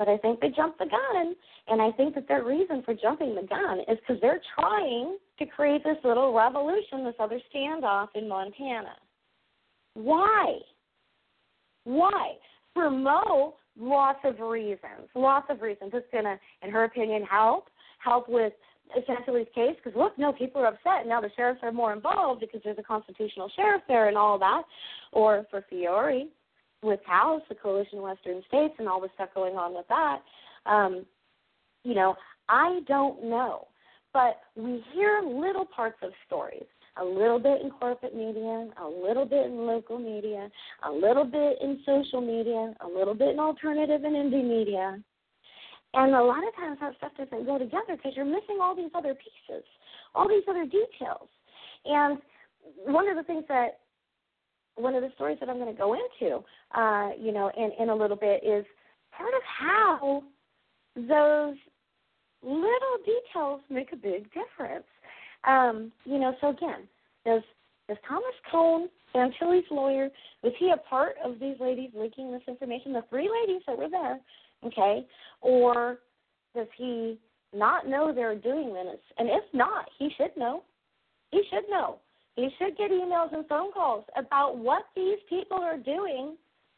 but 0.00 0.08
I 0.08 0.16
think 0.16 0.40
they 0.40 0.48
jumped 0.48 0.78
the 0.78 0.86
gun. 0.86 1.34
And 1.68 1.82
I 1.82 1.92
think 1.92 2.14
that 2.14 2.26
their 2.26 2.42
reason 2.42 2.82
for 2.84 2.94
jumping 2.94 3.34
the 3.34 3.46
gun 3.46 3.80
is 3.80 3.98
because 4.00 4.18
they're 4.22 4.40
trying 4.58 5.18
to 5.38 5.44
create 5.44 5.84
this 5.84 5.98
little 6.02 6.32
revolution, 6.32 7.04
this 7.04 7.14
other 7.20 7.38
standoff 7.54 8.08
in 8.14 8.26
Montana. 8.26 8.94
Why? 9.92 10.54
Why? 11.84 12.32
For 12.72 12.90
Moe, 12.90 13.56
lots 13.78 14.20
of 14.24 14.40
reasons. 14.40 15.06
Lots 15.14 15.48
of 15.50 15.60
reasons. 15.60 15.90
It's 15.92 16.06
going 16.10 16.24
to, 16.24 16.40
in 16.62 16.70
her 16.70 16.84
opinion, 16.84 17.22
help. 17.30 17.66
Help 18.02 18.26
with 18.26 18.54
Santilli's 19.08 19.48
case 19.54 19.76
because 19.82 19.96
look, 19.96 20.18
no, 20.18 20.32
people 20.32 20.60
are 20.60 20.66
upset 20.66 21.00
and 21.00 21.08
now. 21.08 21.20
The 21.20 21.30
sheriffs 21.36 21.60
are 21.62 21.72
more 21.72 21.92
involved 21.92 22.40
because 22.40 22.60
there's 22.64 22.78
a 22.78 22.82
constitutional 22.82 23.50
sheriff 23.54 23.82
there 23.88 24.08
and 24.08 24.16
all 24.16 24.38
that. 24.38 24.62
Or 25.12 25.46
for 25.50 25.64
Fiore, 25.68 26.28
with 26.82 27.00
House, 27.04 27.42
the 27.48 27.54
Coalition 27.54 27.98
of 27.98 28.04
Western 28.04 28.42
States, 28.48 28.74
and 28.78 28.88
all 28.88 29.00
the 29.00 29.08
stuff 29.14 29.30
going 29.34 29.56
on 29.56 29.74
with 29.74 29.86
that. 29.88 30.20
Um, 30.66 31.04
you 31.84 31.94
know, 31.94 32.14
I 32.48 32.80
don't 32.88 33.24
know, 33.24 33.68
but 34.12 34.40
we 34.56 34.82
hear 34.92 35.22
little 35.24 35.64
parts 35.64 35.98
of 36.02 36.10
stories. 36.26 36.64
A 37.00 37.04
little 37.04 37.38
bit 37.38 37.62
in 37.62 37.70
corporate 37.70 38.14
media, 38.14 38.68
a 38.82 38.86
little 38.86 39.24
bit 39.24 39.46
in 39.46 39.66
local 39.66 39.98
media, 39.98 40.50
a 40.86 40.90
little 40.90 41.24
bit 41.24 41.58
in 41.62 41.80
social 41.86 42.20
media, 42.20 42.74
a 42.80 42.88
little 42.88 43.14
bit 43.14 43.28
in 43.28 43.38
alternative 43.38 44.02
and 44.04 44.16
indie 44.16 44.44
media. 44.44 44.98
And 45.94 46.14
a 46.14 46.22
lot 46.22 46.46
of 46.46 46.54
times 46.54 46.78
that 46.80 46.96
stuff 46.98 47.12
doesn't 47.18 47.46
go 47.46 47.58
together 47.58 47.96
because 47.96 48.12
you're 48.14 48.24
missing 48.24 48.58
all 48.62 48.76
these 48.76 48.90
other 48.94 49.14
pieces, 49.14 49.64
all 50.14 50.28
these 50.28 50.44
other 50.48 50.64
details. 50.64 51.28
And 51.84 52.18
one 52.86 53.08
of 53.08 53.16
the 53.16 53.24
things 53.24 53.44
that 53.48 53.80
one 54.76 54.94
of 54.94 55.02
the 55.02 55.10
stories 55.14 55.38
that 55.40 55.48
I'm 55.48 55.58
going 55.58 55.74
to 55.74 55.78
go 55.78 55.94
into, 55.94 56.44
uh, 56.74 57.10
you 57.18 57.32
know, 57.32 57.50
in, 57.56 57.72
in 57.80 57.88
a 57.90 57.94
little 57.94 58.16
bit 58.16 58.42
is 58.44 58.64
part 59.16 59.34
of 59.34 59.42
how 59.44 60.22
those 60.96 61.56
little 62.42 62.96
details 63.04 63.60
make 63.68 63.92
a 63.92 63.96
big 63.96 64.28
difference. 64.32 64.86
Um, 65.44 65.92
you 66.04 66.18
know, 66.18 66.34
so 66.40 66.50
again, 66.50 66.88
does 67.24 67.42
does 67.88 67.98
Thomas 68.06 68.34
Coan, 68.52 68.86
Santilli's 69.12 69.66
lawyer, 69.70 70.10
was 70.44 70.52
he 70.58 70.70
a 70.70 70.76
part 70.88 71.16
of 71.24 71.40
these 71.40 71.56
ladies 71.58 71.90
leaking 71.92 72.30
this 72.30 72.42
information? 72.46 72.92
The 72.92 73.02
three 73.10 73.28
ladies 73.28 73.62
that 73.66 73.76
were 73.76 73.88
there, 73.90 74.20
okay, 74.64 75.06
or 75.40 75.98
does 76.54 76.66
he 76.76 77.18
not 77.54 77.88
know 77.88 78.12
they're 78.12 78.36
doing 78.36 78.72
this? 78.74 78.98
And 79.18 79.28
if 79.28 79.44
not, 79.52 79.88
he 79.98 80.10
should 80.16 80.36
know. 80.36 80.62
He 81.30 81.42
should 81.50 81.64
know 81.70 81.98
he 82.36 82.48
should 82.58 82.76
get 82.76 82.90
emails 82.90 83.34
and 83.34 83.46
phone 83.46 83.72
calls 83.72 84.04
about 84.16 84.56
what 84.56 84.84
these 84.94 85.18
people 85.28 85.58
are 85.58 85.76
doing 85.76 86.36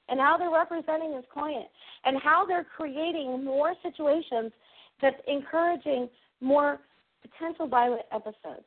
and 0.09 0.19
how 0.19 0.37
they're 0.37 0.51
representing 0.51 1.15
his 1.15 1.25
client 1.33 1.67
and 2.05 2.19
how 2.21 2.45
they're 2.47 2.67
creating 2.77 3.45
more 3.45 3.75
situations 3.83 4.53
that's 5.01 5.21
encouraging 5.29 6.09
more 6.41 6.81
potential 7.23 7.69
violent 7.69 8.03
episodes. 8.13 8.67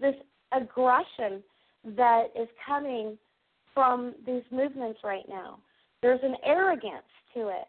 This 0.00 0.14
aggression 0.52 1.42
that 1.96 2.26
is 2.38 2.48
coming 2.66 3.16
from 3.72 4.14
these 4.26 4.42
movements 4.50 5.00
right 5.04 5.28
now. 5.28 5.58
There's 6.02 6.20
an 6.22 6.36
arrogance 6.44 7.06
to 7.34 7.48
it. 7.48 7.68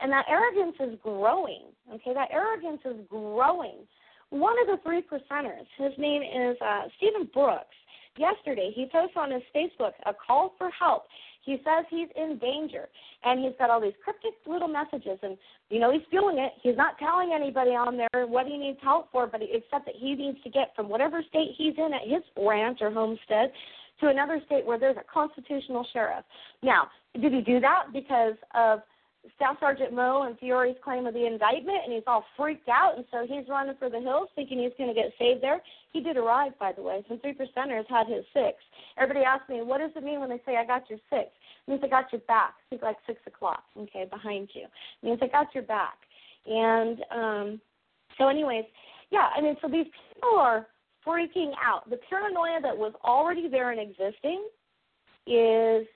And 0.00 0.10
that 0.10 0.26
arrogance 0.28 0.76
is 0.80 0.98
growing. 1.02 1.62
Okay, 1.92 2.14
that 2.14 2.28
arrogance 2.32 2.80
is 2.84 2.96
growing 3.08 3.86
one 4.34 4.56
of 4.62 4.66
the 4.66 4.82
three 4.82 5.00
percenters, 5.00 5.66
his 5.78 5.92
name 5.96 6.22
is 6.22 6.56
uh, 6.60 6.82
Stephen 6.96 7.28
Brooks. 7.32 7.76
Yesterday, 8.16 8.72
he 8.74 8.86
posted 8.90 9.16
on 9.16 9.30
his 9.30 9.42
Facebook 9.54 9.92
a 10.06 10.12
call 10.14 10.54
for 10.58 10.70
help. 10.70 11.04
He 11.44 11.56
says 11.58 11.84
he's 11.88 12.08
in 12.16 12.38
danger, 12.38 12.88
and 13.24 13.44
he's 13.44 13.52
got 13.58 13.70
all 13.70 13.80
these 13.80 13.94
cryptic 14.02 14.32
little 14.46 14.68
messages, 14.68 15.18
and 15.22 15.36
you 15.70 15.78
know 15.78 15.92
he's 15.92 16.02
feeling 16.10 16.38
it. 16.38 16.52
He's 16.62 16.76
not 16.76 16.98
telling 16.98 17.32
anybody 17.32 17.70
on 17.70 17.96
there 17.96 18.26
what 18.26 18.46
he 18.46 18.56
needs 18.56 18.78
help 18.82 19.10
for, 19.12 19.26
but 19.26 19.40
except 19.42 19.86
that 19.86 19.94
he 19.96 20.14
needs 20.14 20.38
to 20.42 20.50
get 20.50 20.74
from 20.74 20.88
whatever 20.88 21.22
state 21.28 21.50
he's 21.56 21.74
in 21.76 21.90
at 21.92 22.08
his 22.08 22.22
ranch 22.36 22.78
or 22.80 22.90
homestead 22.90 23.52
to 24.00 24.08
another 24.08 24.40
state 24.46 24.64
where 24.64 24.78
there's 24.78 24.96
a 24.96 25.12
constitutional 25.12 25.86
sheriff. 25.92 26.24
Now, 26.62 26.88
did 27.20 27.32
he 27.32 27.40
do 27.40 27.60
that 27.60 27.92
because 27.92 28.34
of 28.54 28.80
Staff 29.36 29.56
Sergeant 29.58 29.92
Moe 29.92 30.24
and 30.26 30.38
Fiore's 30.38 30.76
claim 30.84 31.06
of 31.06 31.14
the 31.14 31.26
indictment, 31.26 31.78
and 31.84 31.92
he's 31.92 32.02
all 32.06 32.24
freaked 32.36 32.68
out, 32.68 32.96
and 32.96 33.04
so 33.10 33.26
he's 33.26 33.48
running 33.48 33.74
for 33.78 33.88
the 33.88 34.00
hills 34.00 34.28
thinking 34.34 34.58
he's 34.58 34.72
going 34.76 34.92
to 34.92 34.94
get 34.94 35.12
saved 35.18 35.42
there. 35.42 35.60
He 35.92 36.00
did 36.00 36.16
arrive, 36.16 36.52
by 36.58 36.72
the 36.72 36.82
way. 36.82 37.04
Some 37.08 37.18
three 37.20 37.34
percenters 37.34 37.88
had 37.88 38.06
his 38.06 38.24
six. 38.32 38.58
Everybody 38.98 39.24
asked 39.24 39.48
me, 39.48 39.62
what 39.62 39.78
does 39.78 39.90
it 39.96 40.04
mean 40.04 40.20
when 40.20 40.28
they 40.28 40.40
say 40.44 40.56
I 40.56 40.66
got 40.66 40.88
your 40.90 40.98
six? 41.10 41.30
It 41.66 41.70
means 41.70 41.80
I 41.82 41.88
got 41.88 42.12
your 42.12 42.20
back. 42.22 42.54
Think 42.68 42.82
like 42.82 42.96
six 43.06 43.20
o'clock, 43.26 43.64
okay, 43.78 44.06
behind 44.10 44.50
you. 44.54 44.64
It 44.64 45.06
means 45.06 45.18
I 45.22 45.28
got 45.28 45.54
your 45.54 45.64
back. 45.64 45.96
And 46.46 46.98
um, 47.10 47.60
so, 48.18 48.28
anyways, 48.28 48.64
yeah, 49.10 49.28
I 49.34 49.40
mean, 49.40 49.56
so 49.62 49.68
these 49.68 49.86
people 50.12 50.38
are 50.38 50.66
freaking 51.06 51.52
out. 51.64 51.88
The 51.88 51.98
paranoia 52.08 52.60
that 52.62 52.76
was 52.76 52.92
already 53.02 53.48
there 53.48 53.70
and 53.70 53.80
existing 53.80 54.46
is 55.26 55.86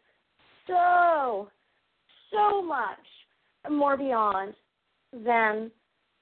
so, 0.66 1.48
so 2.32 2.62
much 2.62 2.96
more 3.70 3.96
beyond 3.96 4.54
than 5.12 5.70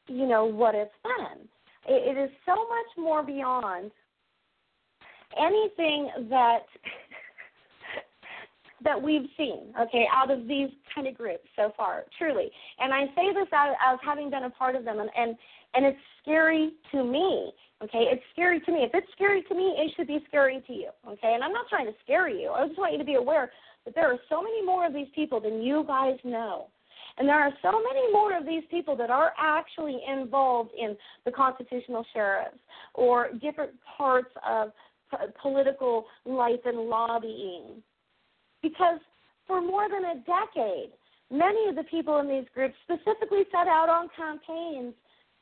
you 0.09 0.27
know 0.27 0.45
what 0.45 0.75
it's 0.75 0.93
been. 1.03 1.49
It, 1.89 2.17
it 2.17 2.21
is 2.21 2.31
so 2.45 2.55
much 2.55 2.97
more 2.97 3.23
beyond 3.23 3.91
anything 5.39 6.11
that 6.31 6.61
that 8.85 9.01
we've 9.01 9.29
seen, 9.37 9.73
okay, 9.81 10.07
out 10.15 10.31
of 10.31 10.47
these 10.47 10.69
kind 10.95 11.07
of 11.07 11.17
groups 11.17 11.49
so 11.57 11.73
far, 11.77 12.05
truly. 12.19 12.51
And 12.79 12.93
I 12.93 13.07
say 13.17 13.33
this 13.33 13.49
as, 13.53 13.75
as 13.87 13.99
having 14.05 14.31
been 14.31 14.45
a 14.45 14.51
part 14.51 14.77
of 14.77 14.85
them, 14.85 15.01
and, 15.01 15.11
and 15.17 15.37
and 15.75 15.85
it's 15.85 15.99
scary 16.23 16.73
to 16.93 17.05
me. 17.05 17.53
Okay, 17.85 18.07
it's 18.11 18.23
scary 18.33 18.61
to 18.61 18.73
me. 18.73 18.85
If 18.85 18.91
it's 18.95 19.11
scary 19.13 19.43
to 19.43 19.55
me, 19.55 19.75
it 19.77 19.93
should 19.97 20.07
be 20.07 20.25
scary 20.29 20.63
to 20.67 20.73
you. 20.73 20.91
Okay, 21.07 21.35
and 21.35 21.45
I'm 21.45 21.53
not 21.53 21.69
trying 21.69 21.87
to 21.87 21.93
scare 22.03 22.29
you. 22.29 22.51
I 22.51 22.67
just 22.67 22.79
want 22.79 22.93
you 22.93 22.99
to 22.99 23.05
be 23.05 23.15
aware 23.15 23.51
that 23.85 23.95
there 23.95 24.11
are 24.11 24.19
so 24.31 24.43
many 24.43 24.65
more 24.65 24.87
of 24.87 24.95
these 24.95 25.09
people 25.15 25.41
than 25.41 25.63
you 25.63 25.85
guys 25.87 26.17
know. 26.25 26.69
And 27.19 27.29
there 27.29 27.41
are 27.41 27.53
so 27.63 27.73
many 27.73 28.13
more 28.13 28.37
of 28.37 28.45
these 28.45 28.63
people 28.71 28.97
that 28.97 29.11
are 29.11 29.33
actually 29.39 30.01
involved 30.07 30.71
in 30.79 30.97
the 31.25 31.33
constitutional 31.33 32.05
sheriffs 32.13 32.59
or 32.95 33.31
different 33.41 33.73
parts 33.97 34.29
of 34.47 34.73
political 35.41 36.05
life 36.27 36.61
and 36.65 36.79
lobbying. 36.79 37.83
Because 38.63 39.01
for 39.47 39.61
more 39.63 39.89
than 39.89 40.05
a 40.05 40.15
decade, 40.27 40.91
many 41.31 41.69
of 41.69 41.77
the 41.77 41.85
people 41.85 42.19
in 42.19 42.29
these 42.29 42.47
groups 42.55 42.75
specifically 42.85 43.45
set 43.51 43.69
out 43.69 43.89
on 43.89 44.09
campaigns 44.17 44.95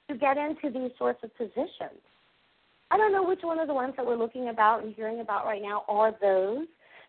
to 0.09 0.17
get 0.17 0.37
into 0.37 0.71
these 0.71 0.91
sorts 0.99 1.25
of 1.25 1.35
positions. 1.37 2.01
I 2.91 2.97
don't 2.97 3.13
know 3.13 3.25
which 3.27 3.41
one 3.43 3.59
of 3.59 3.67
the 3.67 3.75
ones 3.75 3.95
that 3.97 4.07
we're 4.07 4.17
looking 4.17 4.51
about 4.51 4.85
and 4.85 4.95
hearing 4.95 5.21
about 5.21 5.47
right 5.47 5.63
now 5.63 5.85
are 5.89 6.15
those, 6.21 6.67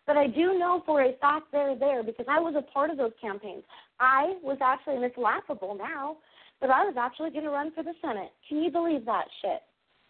but 0.07 0.17
I 0.17 0.27
do 0.27 0.57
know 0.57 0.81
for 0.85 1.03
a 1.03 1.13
fact 1.17 1.47
they're 1.51 1.77
there 1.77 2.03
because 2.03 2.25
I 2.29 2.39
was 2.39 2.55
a 2.57 2.61
part 2.71 2.89
of 2.89 2.97
those 2.97 3.11
campaigns. 3.19 3.63
I 3.99 4.35
was 4.43 4.57
actually, 4.61 4.95
and 4.95 5.03
it's 5.03 5.17
laughable 5.17 5.75
now, 5.75 6.17
but 6.61 6.69
I 6.69 6.85
was 6.85 6.95
actually 6.97 7.31
going 7.31 7.43
to 7.45 7.51
run 7.51 7.71
for 7.73 7.83
the 7.83 7.93
Senate. 8.01 8.31
Can 8.47 8.63
you 8.63 8.71
believe 8.71 9.05
that 9.05 9.25
shit? 9.41 9.61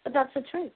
But 0.04 0.12
that's 0.12 0.32
the 0.34 0.42
truth. 0.50 0.72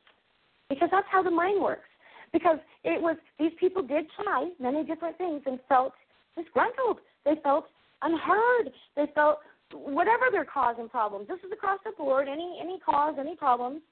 Because 0.69 0.89
that's 0.91 1.07
how 1.11 1.23
the 1.23 1.31
mind 1.31 1.63
works. 1.63 1.89
Because 2.33 2.59
it 2.85 3.01
was, 3.01 3.17
these 3.39 3.53
people 3.59 3.83
did 3.83 4.07
try 4.23 4.51
many 4.61 4.85
different 4.85 5.19
things 5.19 5.43
and 5.47 5.59
felt 5.69 5.93
disgruntled. 6.37 6.99
They 7.25 7.35
felt 7.43 7.67
unheard. 8.03 8.71
They 8.97 9.07
felt 9.15 9.39
whatever 9.73 10.27
their 10.31 10.45
cause 10.45 10.77
and 10.79 10.91
problems. 10.91 11.29
This 11.29 11.39
is 11.39 11.53
across 11.53 11.81
the 11.85 11.93
board, 11.97 12.29
any 12.29 12.59
any 12.63 12.79
cause, 12.81 13.17
any 13.19 13.37
problems. 13.37 13.83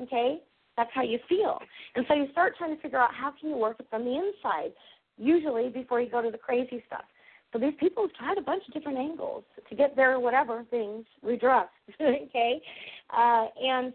Okay? 0.00 0.40
That's 0.76 0.90
how 0.94 1.02
you 1.02 1.18
feel. 1.28 1.58
And 1.96 2.04
so 2.08 2.14
you 2.14 2.26
start 2.30 2.54
trying 2.56 2.76
to 2.76 2.80
figure 2.80 2.98
out 2.98 3.10
how 3.12 3.32
can 3.38 3.50
you 3.50 3.56
work 3.56 3.76
it 3.80 3.86
from 3.90 4.04
the 4.04 4.12
inside, 4.12 4.72
usually 5.16 5.70
before 5.70 6.00
you 6.00 6.08
go 6.08 6.22
to 6.22 6.30
the 6.30 6.38
crazy 6.38 6.82
stuff. 6.86 7.04
So 7.52 7.58
these 7.58 7.74
people 7.80 8.04
have 8.04 8.12
tried 8.14 8.38
a 8.38 8.42
bunch 8.42 8.62
of 8.68 8.74
different 8.74 8.98
angles 8.98 9.44
to 9.68 9.74
get 9.74 9.96
their 9.96 10.20
whatever 10.20 10.64
things 10.70 11.06
redressed. 11.22 11.70
okay? 12.00 12.60
Uh, 13.10 13.46
and 13.62 13.92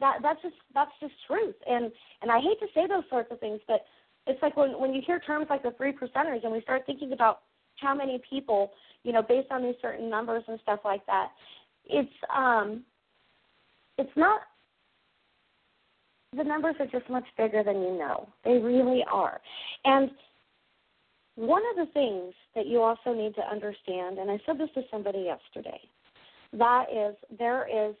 that 0.00 0.18
that's 0.22 0.42
just 0.42 0.54
that's 0.74 0.90
just 1.00 1.14
truth. 1.26 1.54
And 1.66 1.92
and 2.22 2.30
I 2.30 2.40
hate 2.40 2.58
to 2.60 2.66
say 2.74 2.86
those 2.86 3.04
sorts 3.10 3.30
of 3.30 3.40
things, 3.40 3.60
but 3.68 3.84
it's 4.26 4.42
like 4.42 4.56
when 4.56 4.78
when 4.80 4.94
you 4.94 5.02
hear 5.06 5.20
terms 5.20 5.46
like 5.50 5.62
the 5.62 5.72
three 5.76 5.92
percenters 5.92 6.42
and 6.44 6.52
we 6.52 6.62
start 6.62 6.82
thinking 6.86 7.12
about 7.12 7.40
how 7.76 7.94
many 7.94 8.20
people, 8.28 8.72
you 9.02 9.12
know, 9.12 9.22
based 9.22 9.50
on 9.50 9.62
these 9.62 9.74
certain 9.82 10.08
numbers 10.08 10.44
and 10.48 10.58
stuff 10.62 10.80
like 10.84 11.04
that, 11.06 11.28
it's 11.86 12.12
um 12.34 12.84
it's 13.98 14.16
not 14.16 14.40
the 16.36 16.44
numbers 16.44 16.74
are 16.80 16.86
just 16.86 17.08
much 17.08 17.24
bigger 17.36 17.62
than 17.62 17.76
you 17.82 17.96
know. 17.98 18.28
They 18.44 18.58
really 18.58 19.04
are. 19.10 19.40
And 19.84 20.10
one 21.36 21.62
of 21.70 21.86
the 21.86 21.92
things 21.92 22.34
that 22.54 22.66
you 22.66 22.80
also 22.82 23.12
need 23.12 23.34
to 23.34 23.42
understand, 23.42 24.18
and 24.18 24.30
I 24.30 24.38
said 24.46 24.58
this 24.58 24.68
to 24.74 24.82
somebody 24.90 25.26
yesterday, 25.26 25.80
that 26.52 26.84
is 26.92 27.16
there 27.38 27.66
is 27.66 27.94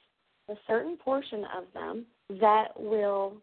a 0.48 0.54
certain 0.66 0.96
portion 0.96 1.44
of 1.56 1.64
them 1.72 2.06
that 2.40 2.68
will 2.76 3.34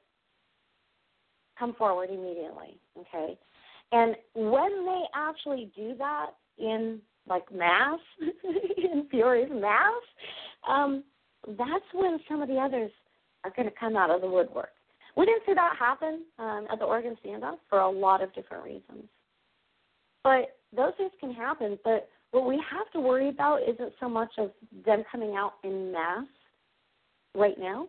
come 1.57 1.73
forward 1.75 2.09
immediately. 2.09 2.77
Okay? 2.97 3.37
And 3.91 4.15
when 4.33 4.85
they 4.85 5.01
actually 5.13 5.71
do 5.75 5.93
that 5.97 6.27
in 6.57 6.99
like 7.27 7.43
mass, 7.53 7.99
in 8.77 9.07
furious 9.09 9.49
mass, 9.53 10.01
um, 10.67 11.03
that's 11.47 11.85
when 11.93 12.19
some 12.29 12.41
of 12.41 12.47
the 12.47 12.57
others 12.57 12.91
are 13.43 13.51
going 13.55 13.67
to 13.67 13.75
come 13.79 13.95
out 13.95 14.09
of 14.09 14.21
the 14.21 14.29
woodwork. 14.29 14.69
We 15.17 15.25
didn't 15.25 15.43
see 15.45 15.53
that 15.53 15.75
happen 15.77 16.23
um, 16.39 16.67
at 16.71 16.79
the 16.79 16.85
Oregon 16.85 17.17
standoff 17.25 17.57
for 17.69 17.79
a 17.79 17.89
lot 17.89 18.23
of 18.23 18.33
different 18.33 18.63
reasons. 18.63 19.05
But 20.23 20.57
those 20.75 20.93
things 20.97 21.11
can 21.19 21.33
happen. 21.33 21.77
But 21.83 22.09
what 22.31 22.47
we 22.47 22.61
have 22.71 22.89
to 22.93 22.99
worry 22.99 23.29
about 23.29 23.61
isn't 23.67 23.93
so 23.99 24.07
much 24.07 24.31
of 24.37 24.51
them 24.85 25.03
coming 25.11 25.35
out 25.35 25.53
in 25.63 25.91
mass 25.91 26.25
right 27.35 27.59
now. 27.59 27.87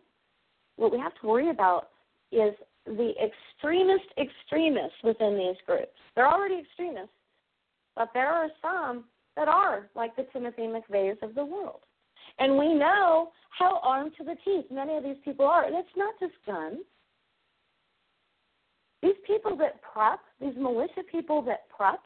What 0.77 0.92
we 0.92 0.99
have 0.99 1.14
to 1.21 1.27
worry 1.27 1.51
about 1.51 1.88
is 2.31 2.55
the 2.87 3.12
extremist 3.23 4.07
extremists 4.18 4.99
within 5.05 5.37
these 5.37 5.57
groups. 5.66 5.92
They're 6.16 6.29
already 6.29 6.61
extremists, 6.61 7.14
but 7.95 8.09
there 8.14 8.29
are 8.29 8.49
some 8.61 9.05
that 9.37 9.49
are 9.49 9.88
like 9.95 10.16
the 10.16 10.27
Timothy 10.33 10.62
McVeighs 10.62 11.23
of 11.23 11.35
the 11.35 11.45
world. 11.45 11.81
And 12.38 12.59
we 12.59 12.75
know 12.75 13.31
how 13.57 13.81
armed 13.83 14.12
to 14.18 14.25
the 14.25 14.37
teeth 14.45 14.64
many 14.71 14.97
of 14.97 15.05
these 15.05 15.16
people 15.25 15.47
are. 15.47 15.64
And 15.64 15.75
it's 15.75 15.88
not 15.97 16.14
just 16.18 16.33
guns. 16.47 16.79
These 19.03 19.16
people 19.27 19.57
that 19.59 19.81
prep, 19.83 20.21
these 20.40 20.55
militia 20.57 21.03
people 21.11 21.42
that 21.42 21.68
prep, 21.77 22.01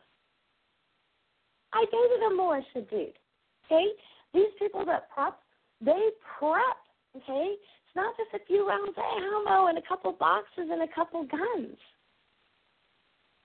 I 1.73 1.85
dated 1.85 2.33
a 2.33 2.35
militia 2.35 2.89
dude. 2.91 3.19
Okay? 3.67 3.87
These 4.35 4.53
people 4.59 4.85
that 4.87 5.11
prep, 5.11 5.39
they 5.81 6.11
prep. 6.39 6.77
Okay? 7.17 7.55
It's 7.55 7.97
not 7.97 8.15
just 8.17 8.43
a 8.43 8.47
few 8.47 8.69
rounds 8.69 8.95
of 8.97 9.05
ammo 9.23 9.67
and 9.67 9.79
a 9.79 9.83
couple 9.89 10.13
boxes 10.13 10.69
and 10.71 10.83
a 10.83 10.95
couple 10.95 11.25
guns. 11.25 11.77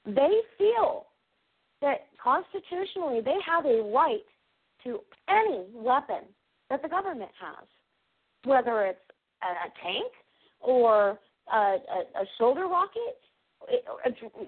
They 0.06 0.42
feel 0.58 1.06
that 1.82 2.08
constitutionally 2.22 3.22
they 3.22 3.38
have 3.46 3.66
a 3.66 3.82
right 3.94 4.26
to 4.84 5.00
any 5.30 5.66
weapon 5.74 6.24
that 6.70 6.82
the 6.82 6.90
government 6.90 7.32
has, 7.40 7.68
whether 8.46 8.86
it's 8.86 9.00
a 9.44 9.70
tank 9.84 10.12
or 10.60 11.20
a, 11.52 11.56
a, 11.56 12.22
a 12.22 12.26
shoulder 12.38 12.68
rocket 12.68 13.20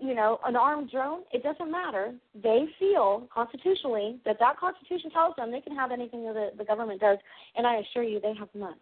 you 0.02 0.16
know, 0.16 0.40
an 0.46 0.56
armed 0.56 0.92
drone, 0.92 1.22
it 1.32 1.44
doesn't 1.44 1.72
matter. 1.72 2.14
They 2.42 2.66
feel 2.80 3.28
constitutionally 3.34 4.20
that 4.26 4.38
that 4.40 4.60
Constitution 4.60 5.12
tells 5.12 5.36
them 5.36 5.52
they 5.52 5.62
can 5.62 5.76
have 5.76 5.92
anything 5.92 6.24
that 6.26 6.34
the, 6.34 6.50
the 6.58 6.66
government 6.66 7.02
does, 7.02 7.18
and 7.56 7.66
I 7.66 7.78
assure 7.78 8.04
you 8.04 8.20
they 8.20 8.34
have 8.38 8.50
much. 8.54 8.78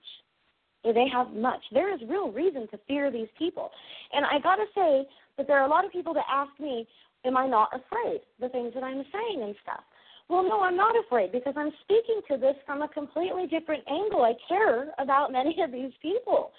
They 0.84 1.08
have 1.14 1.32
much. 1.34 1.62
There 1.72 1.94
is 1.94 2.00
real 2.10 2.32
reason 2.32 2.68
to 2.70 2.80
fear 2.88 3.12
these 3.12 3.28
people. 3.38 3.70
And 4.14 4.26
I 4.26 4.40
got 4.40 4.56
to 4.56 4.66
say 4.74 5.08
that 5.38 5.48
there 5.48 5.60
are 5.60 5.66
a 5.66 5.70
lot 5.70 5.86
of 5.86 5.92
people 5.92 6.14
that 6.16 6.26
ask 6.30 6.52
me, 6.60 6.88
Am 7.24 7.38
I 7.38 7.46
not 7.46 7.70
afraid? 7.70 8.22
The 8.40 8.50
things 8.50 8.74
that 8.74 8.84
I'm 8.84 9.04
saying 9.12 9.44
and 9.44 9.56
stuff. 9.62 9.84
Well, 10.28 10.44
no, 10.44 10.62
I'm 10.62 10.76
not 10.76 10.96
afraid 11.06 11.32
because 11.32 11.54
I'm 11.56 11.72
speaking 11.84 12.22
to 12.32 12.38
this 12.38 12.56
from 12.66 12.82
a 12.82 12.88
completely 12.88 13.46
different 13.48 13.84
angle. 13.88 14.24
I 14.24 14.34
care 14.48 14.88
about 14.98 15.32
many 15.32 15.62
of 15.62 15.72
these 15.72 15.92
people. 16.02 16.52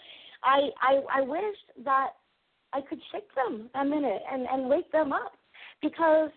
I 0.45 0.68
I, 0.81 1.18
I 1.18 1.21
wish 1.23 1.57
that 1.85 2.11
I 2.72 2.80
could 2.80 3.00
shake 3.11 3.28
them 3.35 3.70
a 3.74 3.85
minute 3.85 4.22
and 4.30 4.46
and 4.46 4.68
wake 4.68 4.90
them 4.92 5.12
up 5.12 5.32
because 5.80 6.30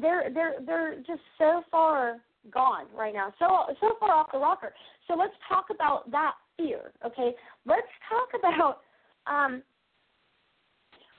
they're 0.00 0.30
they're 0.32 0.54
they're 0.66 0.96
just 0.98 1.22
so 1.38 1.62
far 1.70 2.16
gone 2.52 2.86
right 2.96 3.14
now, 3.14 3.32
so 3.38 3.74
so 3.80 3.94
far 4.00 4.12
off 4.12 4.32
the 4.32 4.38
rocker. 4.38 4.72
So 5.06 5.14
let's 5.14 5.34
talk 5.48 5.66
about 5.70 6.10
that 6.10 6.32
fear, 6.56 6.92
okay? 7.04 7.34
Let's 7.66 7.86
talk 8.08 8.28
about 8.38 8.80
um, 9.26 9.62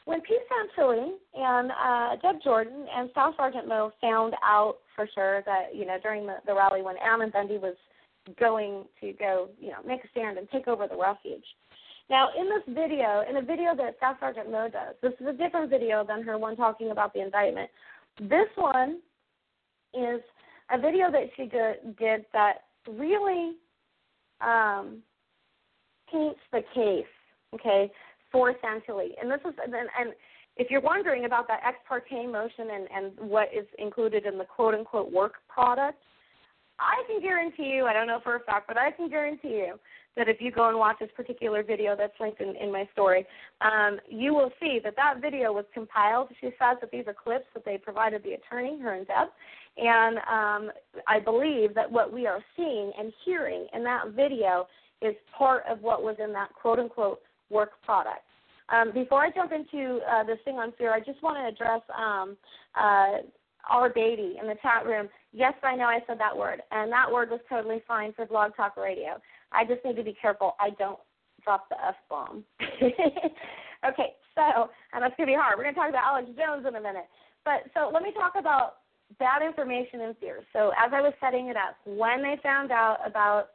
when 0.05 0.21
Pete 0.21 0.37
Santilli 0.49 1.11
and 1.35 1.71
uh, 1.71 2.15
Deb 2.21 2.41
Jordan 2.43 2.85
and 2.95 3.09
Staff 3.11 3.35
Sergeant 3.37 3.67
Moe 3.67 3.91
found 4.01 4.33
out 4.43 4.77
for 4.95 5.07
sure 5.13 5.43
that 5.45 5.75
you 5.75 5.85
know 5.85 5.97
during 6.01 6.25
the, 6.25 6.37
the 6.45 6.53
rally 6.53 6.81
when 6.81 6.95
Ammon 6.97 7.29
Bundy 7.31 7.57
was 7.57 7.75
going 8.39 8.85
to 9.01 9.13
go 9.13 9.49
you 9.59 9.69
know 9.69 9.77
make 9.85 10.03
a 10.03 10.07
stand 10.09 10.37
and 10.37 10.49
take 10.49 10.67
over 10.67 10.87
the 10.87 10.97
refuge 10.97 11.45
now, 12.09 12.29
in 12.37 12.49
this 12.49 12.63
video, 12.67 13.23
in 13.29 13.37
a 13.37 13.41
video 13.41 13.75
that 13.75 13.97
Staff 13.97 14.17
Sergeant 14.19 14.51
Moe 14.51 14.67
does, 14.67 14.95
this 15.01 15.13
is 15.19 15.27
a 15.27 15.33
different 15.33 15.69
video 15.69 16.03
than 16.03 16.23
her 16.23 16.37
one 16.37 16.55
talking 16.55 16.89
about 16.91 17.13
the 17.13 17.21
indictment. 17.21 17.69
This 18.19 18.47
one 18.55 18.99
is 19.93 20.21
a 20.71 20.79
video 20.79 21.11
that 21.11 21.29
she 21.35 21.43
did 21.43 22.25
that 22.33 22.63
really 22.87 23.53
um, 24.41 25.03
paints 26.11 26.39
the 26.51 26.61
case, 26.73 27.05
okay, 27.53 27.91
for 28.31 28.53
Santilli. 28.53 29.09
And 29.21 29.29
this 29.29 29.41
is 29.45 29.53
and, 29.63 29.73
and 29.73 30.13
if 30.57 30.71
you're 30.71 30.81
wondering 30.81 31.25
about 31.25 31.47
that 31.47 31.61
ex 31.65 31.77
parte 31.87 32.25
motion 32.27 32.69
and, 32.73 32.87
and 32.95 33.29
what 33.29 33.49
is 33.55 33.65
included 33.77 34.25
in 34.25 34.37
the 34.37 34.45
quote 34.45 34.73
unquote 34.73 35.11
work 35.11 35.35
product, 35.47 35.99
I 36.79 37.03
can 37.07 37.21
guarantee 37.21 37.71
you, 37.75 37.85
I 37.85 37.93
don't 37.93 38.07
know 38.07 38.19
for 38.23 38.35
a 38.35 38.39
fact, 38.41 38.67
but 38.67 38.77
I 38.77 38.91
can 38.91 39.09
guarantee 39.09 39.49
you 39.49 39.79
that 40.15 40.27
if 40.27 40.41
you 40.41 40.51
go 40.51 40.67
and 40.69 40.77
watch 40.77 40.97
this 40.99 41.09
particular 41.15 41.63
video 41.63 41.95
that's 41.95 42.13
linked 42.19 42.41
in, 42.41 42.55
in 42.55 42.71
my 42.71 42.87
story, 42.93 43.25
um, 43.61 43.99
you 44.09 44.33
will 44.33 44.51
see 44.59 44.79
that 44.83 44.95
that 44.95 45.21
video 45.21 45.53
was 45.53 45.65
compiled. 45.73 46.29
She 46.41 46.47
says 46.47 46.77
that 46.81 46.91
these 46.91 47.05
are 47.07 47.13
clips 47.13 47.45
that 47.53 47.63
they 47.63 47.77
provided 47.77 48.23
the 48.23 48.33
attorney, 48.33 48.79
her 48.81 48.95
and 48.95 49.07
Deb. 49.07 49.27
And 49.77 50.17
um, 50.17 50.71
I 51.07 51.19
believe 51.19 51.73
that 51.75 51.89
what 51.89 52.11
we 52.11 52.27
are 52.27 52.43
seeing 52.57 52.91
and 52.97 53.13
hearing 53.23 53.67
in 53.73 53.83
that 53.83 54.09
video 54.15 54.67
is 55.01 55.15
part 55.37 55.63
of 55.69 55.81
what 55.81 56.03
was 56.03 56.17
in 56.21 56.33
that 56.33 56.49
quote 56.59 56.79
unquote 56.79 57.21
work 57.49 57.81
product. 57.83 58.23
Um, 58.69 58.91
before 58.93 59.21
I 59.21 59.31
jump 59.31 59.51
into 59.51 59.99
uh, 60.11 60.23
this 60.23 60.37
thing 60.45 60.55
on 60.55 60.73
fear, 60.77 60.93
I 60.93 60.99
just 60.99 61.21
want 61.23 61.37
to 61.37 61.47
address 61.47 61.81
um, 61.97 62.37
uh, 62.79 63.23
our 63.69 63.89
baby 63.89 64.37
in 64.41 64.47
the 64.47 64.55
chat 64.61 64.85
room. 64.85 65.09
Yes, 65.31 65.53
I 65.63 65.75
know 65.75 65.85
I 65.85 65.99
said 66.07 66.19
that 66.19 66.35
word, 66.35 66.61
and 66.71 66.91
that 66.91 67.11
word 67.11 67.29
was 67.29 67.39
totally 67.49 67.81
fine 67.87 68.13
for 68.13 68.25
Blog 68.25 68.55
Talk 68.55 68.77
Radio. 68.77 69.21
I 69.51 69.65
just 69.65 69.83
need 69.85 69.95
to 69.95 70.03
be 70.03 70.15
careful 70.19 70.55
I 70.59 70.71
don't 70.71 70.99
drop 71.43 71.69
the 71.69 71.75
F 71.85 71.95
bomb. 72.09 72.43
okay, 72.61 74.13
so, 74.35 74.69
and 74.93 75.03
that's 75.03 75.15
to 75.17 75.25
be 75.25 75.35
hard. 75.35 75.57
We're 75.57 75.63
going 75.63 75.75
to 75.75 75.79
talk 75.79 75.89
about 75.89 76.03
Alex 76.05 76.29
Jones 76.37 76.65
in 76.67 76.75
a 76.75 76.81
minute. 76.81 77.07
But 77.45 77.69
so 77.73 77.89
let 77.93 78.03
me 78.03 78.11
talk 78.13 78.33
about 78.37 78.75
bad 79.17 79.41
information 79.41 80.01
and 80.01 80.15
fear. 80.17 80.41
So 80.53 80.71
as 80.77 80.91
I 80.93 81.01
was 81.01 81.13
setting 81.19 81.47
it 81.47 81.55
up, 81.55 81.75
when 81.85 82.21
they 82.21 82.37
found 82.43 82.71
out 82.71 82.97
about 83.05 83.49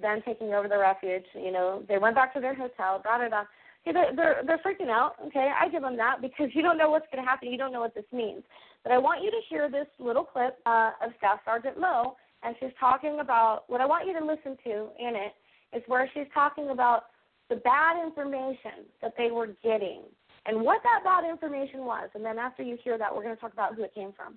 them 0.00 0.20
taking 0.26 0.52
over 0.52 0.68
the 0.68 0.78
refuge, 0.78 1.24
you 1.34 1.52
know, 1.52 1.82
they 1.88 1.98
went 1.98 2.14
back 2.14 2.34
to 2.34 2.40
their 2.40 2.54
hotel, 2.54 3.00
da 3.02 3.18
da 3.18 3.28
da. 3.28 3.42
Okay, 3.82 3.92
they're, 3.94 4.14
they're 4.14 4.42
they're 4.46 4.60
freaking 4.60 4.90
out. 4.90 5.14
Okay, 5.26 5.50
I 5.58 5.68
give 5.68 5.80
them 5.80 5.96
that 5.96 6.20
because 6.20 6.48
you 6.52 6.60
don't 6.60 6.76
know 6.76 6.90
what's 6.90 7.06
going 7.10 7.24
to 7.24 7.28
happen. 7.28 7.48
You 7.50 7.56
don't 7.56 7.72
know 7.72 7.80
what 7.80 7.94
this 7.94 8.04
means. 8.12 8.42
But 8.82 8.92
I 8.92 8.98
want 8.98 9.22
you 9.22 9.30
to 9.30 9.40
hear 9.48 9.70
this 9.70 9.86
little 9.98 10.24
clip 10.24 10.58
uh, 10.66 10.92
of 11.04 11.12
Staff 11.18 11.40
Sergeant 11.44 11.78
Moe, 11.78 12.16
and 12.42 12.56
she's 12.60 12.70
talking 12.78 13.20
about 13.20 13.64
what 13.68 13.80
I 13.80 13.86
want 13.86 14.06
you 14.06 14.18
to 14.18 14.24
listen 14.24 14.56
to 14.64 14.88
in 14.98 15.14
it 15.16 15.34
is 15.76 15.82
where 15.86 16.10
she's 16.14 16.26
talking 16.32 16.70
about 16.70 17.04
the 17.48 17.56
bad 17.56 18.02
information 18.02 18.86
that 19.02 19.12
they 19.18 19.30
were 19.30 19.48
getting 19.62 20.02
and 20.46 20.60
what 20.60 20.82
that 20.82 21.04
bad 21.04 21.28
information 21.28 21.80
was. 21.80 22.08
And 22.14 22.24
then 22.24 22.38
after 22.38 22.62
you 22.62 22.78
hear 22.82 22.96
that, 22.96 23.14
we're 23.14 23.22
going 23.22 23.34
to 23.34 23.40
talk 23.40 23.52
about 23.52 23.74
who 23.74 23.82
it 23.82 23.94
came 23.94 24.12
from. 24.12 24.36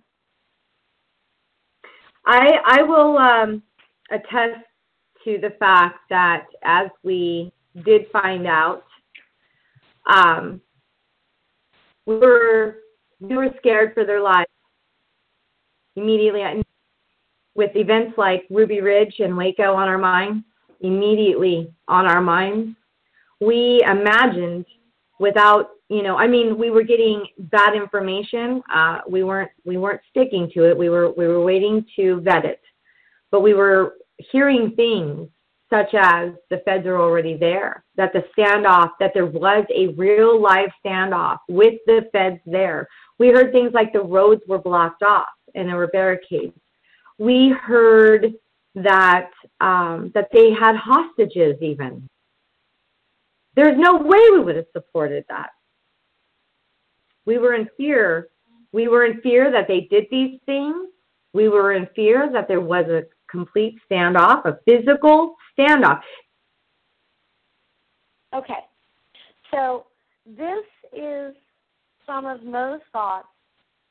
I 2.26 2.58
I 2.66 2.84
will 2.84 3.18
um, 3.18 3.64
attest 4.12 4.66
to 5.26 5.38
the 5.42 5.52
fact 5.60 6.00
that 6.10 6.46
as 6.64 6.88
we 7.04 7.52
did 7.86 8.06
find 8.12 8.48
out, 8.48 8.84
um, 10.10 10.62
we 12.06 12.18
were 12.18 12.78
we 13.24 13.38
were 13.38 13.50
scared 13.58 13.94
for 13.94 14.06
their 14.06 14.22
lives. 14.22 14.50
Immediately. 15.96 16.64
With 17.56 17.76
events 17.76 18.18
like 18.18 18.46
Ruby 18.50 18.82
Ridge 18.82 19.16
and 19.20 19.38
Waco 19.38 19.74
on 19.76 19.88
our 19.88 19.98
minds, 19.98 20.44
immediately 20.82 21.72
on 21.88 22.06
our 22.06 22.22
minds, 22.22 22.76
we 23.40 23.84
imagined 23.86 24.66
without 25.20 25.70
you 25.90 26.02
know 26.02 26.18
i 26.18 26.26
mean 26.28 26.58
we 26.58 26.72
were 26.72 26.82
getting 26.82 27.26
bad 27.38 27.76
information. 27.76 28.62
Uh, 28.74 29.00
we 29.08 29.24
weren't 29.24 29.52
we 29.66 29.78
weren't 29.78 30.02
sticking 30.10 30.50
to 30.54 30.70
it. 30.70 30.78
We 30.78 30.90
were 30.90 31.12
we 31.12 31.28
were 31.28 31.44
waiting 31.44 31.86
to 31.96 32.20
vet 32.22 32.46
it. 32.46 32.62
But 33.32 33.42
we 33.42 33.54
were 33.54 33.96
hearing 34.18 34.72
things 34.76 35.30
such 35.74 35.94
as 35.96 36.32
the 36.50 36.62
feds 36.66 36.86
are 36.86 37.00
already 37.00 37.36
there 37.36 37.84
that 37.96 38.14
the 38.14 38.24
standoff 38.38 38.92
that 39.00 39.12
there 39.14 39.26
was 39.26 39.66
a 39.74 39.88
real 39.94 40.40
live 40.40 40.70
standoff 40.86 41.38
with 41.50 41.76
the 41.88 42.08
feds 42.12 42.40
there 42.46 42.88
we 43.18 43.30
heard 43.30 43.52
things 43.52 43.72
like 43.74 43.92
the 43.92 44.00
roads 44.00 44.42
were 44.48 44.60
blocked 44.60 45.02
off 45.02 45.28
and 45.56 45.68
there 45.68 45.78
were 45.78 45.88
barricades 45.88 46.54
we 47.18 47.50
heard 47.50 48.34
that 48.76 49.30
um, 49.62 50.12
that 50.14 50.30
they 50.32 50.52
had 50.52 50.76
hostages 50.76 51.56
even 51.62 52.08
there's 53.56 53.78
no 53.78 53.98
way 53.98 54.20
we 54.32 54.40
would 54.40 54.56
have 54.56 54.66
supported 54.74 55.26
that. 55.30 55.52
We 57.26 57.38
were 57.38 57.54
in 57.54 57.70
fear. 57.78 58.30
We 58.72 58.88
were 58.88 59.06
in 59.06 59.22
fear 59.22 59.52
that 59.52 59.68
they 59.68 59.82
did 59.92 60.06
these 60.10 60.40
things. 60.46 60.88
We 61.34 61.50
were 61.50 61.74
in 61.74 61.88
fear 61.96 62.30
that 62.32 62.48
there 62.48 62.62
was 62.62 62.86
a 62.88 63.04
complete 63.34 63.76
standoff, 63.90 64.46
a 64.46 64.60
physical 64.66 65.36
standoff. 65.58 66.02
Okay. 68.34 68.62
So 69.52 69.86
this 70.26 70.66
is 70.96 71.34
some 72.06 72.26
of 72.26 72.44
Moe's 72.44 72.82
thoughts 72.92 73.28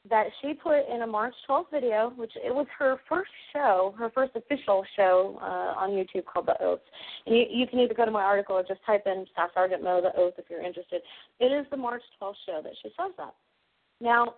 that 0.09 0.27
she 0.41 0.55
put 0.55 0.89
in 0.93 1.03
a 1.03 1.07
March 1.07 1.35
12th 1.49 1.71
video, 1.73 2.13
which 2.17 2.33
it 2.37 2.53
was 2.53 2.67
her 2.77 2.97
first 3.09 3.31
show, 3.53 3.95
her 3.99 4.11
first 4.11 4.33
official 4.35 4.85
show 4.97 5.39
uh, 5.41 5.79
on 5.79 5.91
YouTube 5.91 6.25
called 6.25 6.47
The 6.47 6.61
Oath. 6.63 6.81
And 7.27 7.37
you, 7.37 7.45
you 7.49 7.67
can 7.67 7.79
either 7.79 7.95
go 7.95 8.05
to 8.05 8.11
my 8.11 8.23
article 8.23 8.57
or 8.57 8.63
just 8.63 8.81
type 8.85 9.05
in 9.07 9.25
Staff 9.33 9.51
Sergeant 9.55 9.83
Moe 9.83 10.01
The 10.01 10.19
Oath 10.21 10.35
if 10.39 10.47
you're 10.51 10.65
interested. 10.65 11.03
It 11.39 11.53
is 11.53 11.67
the 11.71 11.77
March 11.77 12.03
12th 12.21 12.35
show 12.47 12.61
that 12.63 12.73
she 12.83 12.89
says 12.89 13.13
that. 13.17 13.35
Now, 14.01 14.35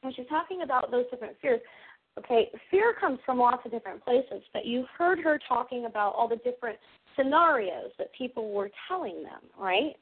when 0.00 0.14
she's 0.14 0.28
talking 0.28 0.62
about 0.62 0.90
those 0.90 1.04
different 1.10 1.36
fears, 1.42 1.60
okay, 2.18 2.50
fear 2.70 2.94
comes 3.00 3.18
from 3.24 3.38
lots 3.38 3.62
of 3.64 3.70
different 3.70 4.04
places, 4.04 4.42
but 4.52 4.66
you 4.66 4.84
heard 4.96 5.18
her 5.20 5.38
talking 5.48 5.86
about 5.86 6.14
all 6.14 6.28
the 6.28 6.36
different 6.36 6.78
scenarios 7.16 7.90
that 7.98 8.12
people 8.16 8.52
were 8.52 8.70
telling 8.88 9.22
them, 9.22 9.40
right? 9.58 9.94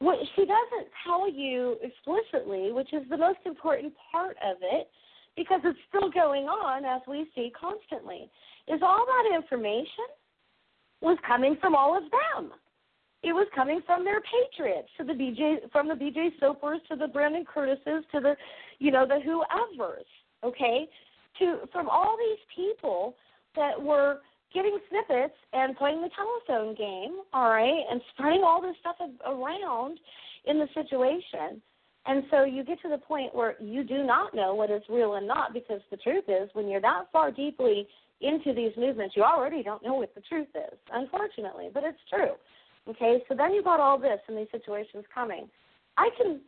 what 0.00 0.18
she 0.34 0.42
doesn't 0.42 0.88
tell 1.04 1.30
you 1.30 1.76
explicitly, 1.82 2.72
which 2.72 2.92
is 2.92 3.02
the 3.08 3.16
most 3.16 3.38
important 3.44 3.92
part 4.10 4.36
of 4.42 4.56
it, 4.62 4.88
because 5.36 5.60
it's 5.64 5.78
still 5.88 6.10
going 6.10 6.46
on 6.46 6.84
as 6.84 7.02
we 7.06 7.26
see 7.34 7.52
constantly, 7.58 8.30
is 8.66 8.80
all 8.82 9.06
that 9.06 9.36
information 9.36 10.08
was 11.00 11.18
coming 11.26 11.56
from 11.60 11.74
all 11.74 11.96
of 11.96 12.04
them. 12.04 12.50
It 13.22 13.34
was 13.34 13.46
coming 13.54 13.82
from 13.84 14.04
their 14.04 14.22
patriots, 14.22 14.88
to 14.96 15.04
the 15.04 15.12
BJ, 15.12 15.70
from 15.70 15.88
the 15.88 15.94
BJ 15.94 16.30
Sopers 16.40 16.80
to 16.90 16.96
the 16.96 17.06
Brandon 17.06 17.44
Curtisses 17.44 18.04
to 18.12 18.20
the, 18.20 18.34
you 18.78 18.90
know, 18.90 19.06
the 19.06 19.20
whoever's, 19.20 20.06
okay, 20.44 20.88
to 21.38 21.58
from 21.72 21.88
all 21.88 22.16
these 22.18 22.38
people 22.54 23.14
that 23.56 23.80
were 23.80 24.18
getting 24.52 24.78
snippets 24.88 25.34
and 25.52 25.76
playing 25.76 26.02
the 26.02 26.10
telephone 26.16 26.74
game, 26.74 27.20
all 27.32 27.50
right, 27.50 27.84
and 27.90 28.00
spreading 28.12 28.42
all 28.44 28.60
this 28.60 28.74
stuff 28.80 28.96
around 29.26 29.98
in 30.46 30.58
the 30.58 30.66
situation. 30.74 31.62
And 32.06 32.24
so 32.30 32.44
you 32.44 32.64
get 32.64 32.80
to 32.82 32.88
the 32.88 32.98
point 32.98 33.34
where 33.34 33.56
you 33.60 33.84
do 33.84 34.02
not 34.02 34.34
know 34.34 34.54
what 34.54 34.70
is 34.70 34.82
real 34.88 35.14
and 35.14 35.28
not 35.28 35.52
because 35.52 35.80
the 35.90 35.98
truth 35.98 36.24
is 36.28 36.48
when 36.54 36.68
you're 36.68 36.80
that 36.80 37.04
far 37.12 37.30
deeply 37.30 37.86
into 38.20 38.52
these 38.54 38.72
movements, 38.76 39.14
you 39.16 39.22
already 39.22 39.62
don't 39.62 39.82
know 39.84 39.94
what 39.94 40.14
the 40.14 40.20
truth 40.22 40.48
is, 40.54 40.78
unfortunately, 40.92 41.68
but 41.72 41.84
it's 41.84 41.98
true. 42.08 42.32
Okay, 42.88 43.22
so 43.28 43.34
then 43.34 43.52
you 43.52 43.62
got 43.62 43.80
all 43.80 43.98
this 43.98 44.18
and 44.28 44.36
these 44.36 44.50
situations 44.50 45.04
coming. 45.14 45.48
I 45.96 46.08
can, 46.16 46.40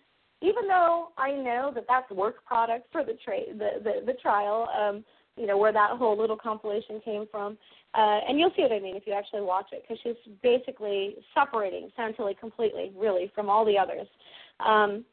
even 0.42 0.66
though 0.68 1.08
I 1.16 1.32
know 1.32 1.70
that 1.74 1.84
that's 1.88 2.10
work 2.10 2.44
product 2.44 2.88
for 2.92 3.04
the 3.04 3.16
tra- 3.24 3.52
the, 3.52 3.82
the 3.82 4.06
the 4.06 4.14
trial, 4.14 4.68
um, 4.78 5.04
you 5.36 5.46
know 5.46 5.56
where 5.56 5.72
that 5.72 5.90
whole 5.92 6.18
little 6.18 6.36
compilation 6.36 7.00
came 7.04 7.26
from. 7.30 7.56
Uh, 7.94 8.20
and 8.26 8.40
you'll 8.40 8.52
see 8.56 8.62
what 8.62 8.72
I 8.72 8.80
mean 8.80 8.96
if 8.96 9.06
you 9.06 9.12
actually 9.12 9.42
watch 9.42 9.66
it, 9.70 9.82
because 9.82 9.98
she's 10.02 10.32
basically 10.42 11.16
separating 11.34 11.90
Santilli 11.98 12.38
completely, 12.38 12.90
really, 12.96 13.30
from 13.34 13.50
all 13.50 13.66
the 13.66 13.76
others, 13.76 14.06
um, 14.64 15.04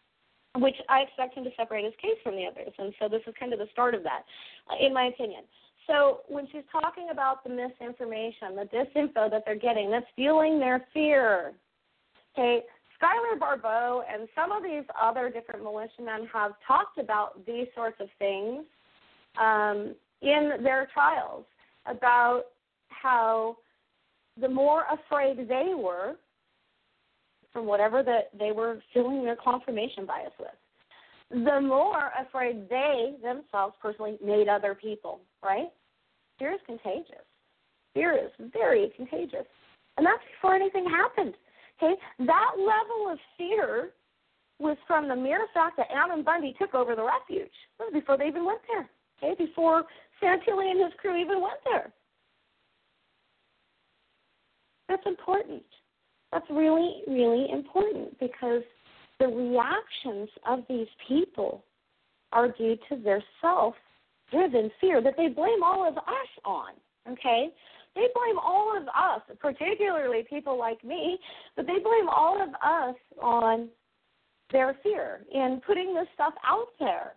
which 0.55 0.75
I 0.87 1.01
expect 1.01 1.35
him 1.35 1.43
to 1.43 1.49
separate 1.57 1.83
his 1.83 1.93
case 2.01 2.15
from 2.23 2.37
the 2.37 2.45
others. 2.45 2.71
And 2.77 2.93
so 2.97 3.09
this 3.09 3.21
is 3.27 3.33
kind 3.37 3.51
of 3.51 3.59
the 3.59 3.67
start 3.73 3.95
of 3.95 4.03
that, 4.03 4.21
uh, 4.71 4.85
in 4.85 4.93
my 4.93 5.07
opinion. 5.07 5.43
So 5.87 6.19
when 6.29 6.47
she's 6.53 6.63
talking 6.71 7.09
about 7.11 7.43
the 7.43 7.49
misinformation, 7.49 8.55
the 8.55 8.69
disinfo 8.73 9.29
that 9.29 9.43
they're 9.45 9.55
getting, 9.55 9.91
that's 9.91 10.05
fueling 10.15 10.57
their 10.57 10.85
fear. 10.93 11.51
Okay, 12.31 12.63
Schuyler 12.99 13.39
Barbeau 13.39 14.03
and 14.11 14.27
some 14.35 14.51
of 14.51 14.61
these 14.61 14.83
other 15.01 15.29
different 15.29 15.63
militiamen 15.63 16.27
have 16.33 16.51
talked 16.67 16.97
about 16.97 17.45
these 17.45 17.67
sorts 17.73 17.95
of 18.01 18.09
things 18.19 18.65
um, 19.39 19.95
in 20.21 20.61
their 20.61 20.87
trials 20.93 21.45
about 21.85 22.43
how 22.89 23.57
the 24.39 24.49
more 24.49 24.83
afraid 24.91 25.47
they 25.47 25.71
were 25.75 26.15
from 27.53 27.65
whatever 27.65 28.03
that 28.03 28.29
they 28.37 28.51
were 28.51 28.79
filling 28.93 29.23
their 29.23 29.37
confirmation 29.37 30.05
bias 30.05 30.33
with, 30.37 31.45
the 31.45 31.61
more 31.61 32.11
afraid 32.19 32.69
they 32.69 33.15
themselves 33.23 33.75
personally 33.81 34.17
made 34.23 34.47
other 34.49 34.75
people, 34.75 35.21
right? 35.43 35.69
Fear 36.37 36.53
is 36.53 36.59
contagious. 36.65 37.25
Fear 37.93 38.17
is 38.25 38.51
very 38.53 38.91
contagious. 38.95 39.45
And 39.97 40.05
that's 40.05 40.21
before 40.35 40.55
anything 40.55 40.85
happened. 40.85 41.33
Okay? 41.81 41.95
That 42.19 42.51
level 42.57 43.11
of 43.11 43.19
fear 43.37 43.91
was 44.59 44.77
from 44.85 45.07
the 45.07 45.15
mere 45.15 45.47
fact 45.53 45.77
that 45.77 45.87
Ammon 45.91 46.23
Bundy 46.23 46.53
took 46.59 46.73
over 46.73 46.95
the 46.95 47.03
refuge. 47.03 47.51
That 47.77 47.85
was 47.85 47.93
before 47.93 48.17
they 48.17 48.27
even 48.27 48.45
went 48.45 48.59
there. 48.67 48.89
Okay, 49.21 49.35
before 49.45 49.83
Santilli 50.21 50.71
and 50.71 50.79
his 50.81 50.93
crew 50.99 51.15
even 51.17 51.41
went 51.41 51.59
there. 51.65 51.91
That's 54.87 55.05
important. 55.05 55.63
That's 56.31 56.45
really, 56.49 57.01
really 57.07 57.47
important 57.51 58.17
because 58.19 58.63
the 59.19 59.27
reactions 59.27 60.29
of 60.47 60.59
these 60.69 60.87
people 61.07 61.63
are 62.31 62.49
due 62.49 62.77
to 62.89 62.95
their 62.97 63.23
self 63.41 63.75
driven 64.31 64.71
fear 64.79 65.01
that 65.01 65.15
they 65.17 65.27
blame 65.27 65.63
all 65.63 65.87
of 65.87 65.97
us 65.97 66.29
on. 66.45 66.73
Okay? 67.11 67.49
They 67.95 68.07
blame 68.13 68.39
all 68.39 68.77
of 68.77 68.83
us, 68.87 69.21
particularly 69.39 70.25
people 70.29 70.57
like 70.57 70.83
me, 70.83 71.17
but 71.55 71.65
they 71.65 71.79
blame 71.79 72.07
all 72.09 72.41
of 72.41 72.49
us 72.63 72.95
on 73.21 73.69
their 74.51 74.77
fear 74.83 75.21
in 75.33 75.61
putting 75.65 75.93
this 75.93 76.07
stuff 76.13 76.33
out 76.45 76.67
there 76.79 77.13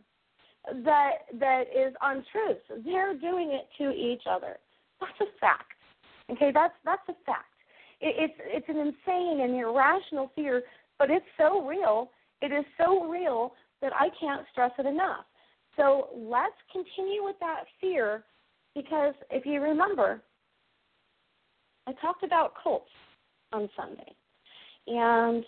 that 0.85 1.13
that 1.39 1.65
is 1.75 1.95
untruth. 2.03 2.85
They're 2.85 3.15
doing 3.15 3.53
it 3.53 3.69
to 3.83 3.91
each 3.91 4.23
other. 4.31 4.59
That's 5.01 5.21
a 5.21 5.39
fact. 5.41 5.73
Okay, 6.31 6.51
that's 6.53 6.75
that's 6.85 7.03
a 7.09 7.15
fact. 7.27 7.47
It, 8.01 8.15
it's 8.19 8.35
it's 8.39 8.69
an 8.69 8.79
insane 8.79 9.41
and 9.41 9.55
irrational 9.55 10.31
fear, 10.35 10.63
but 10.99 11.11
it's 11.11 11.27
so 11.37 11.67
real. 11.67 12.11
It 12.41 12.53
is 12.53 12.65
so 12.79 13.09
real 13.09 13.53
that 13.81 13.93
I 13.95 14.09
can't 14.21 14.47
stress 14.53 14.73
it 14.79 14.87
enough. 14.87 15.25
So 15.77 16.09
let's 16.15 16.55
continue 16.71 17.25
with 17.25 17.37
that 17.41 17.65
fear 17.81 18.25
because 18.75 19.15
if 19.31 19.47
you 19.47 19.61
remember, 19.61 20.23
I 21.87 21.93
talked 21.93 22.23
about 22.23 22.55
cults 22.63 22.91
on 23.53 23.69
Sunday. 23.77 24.15
And 24.87 25.45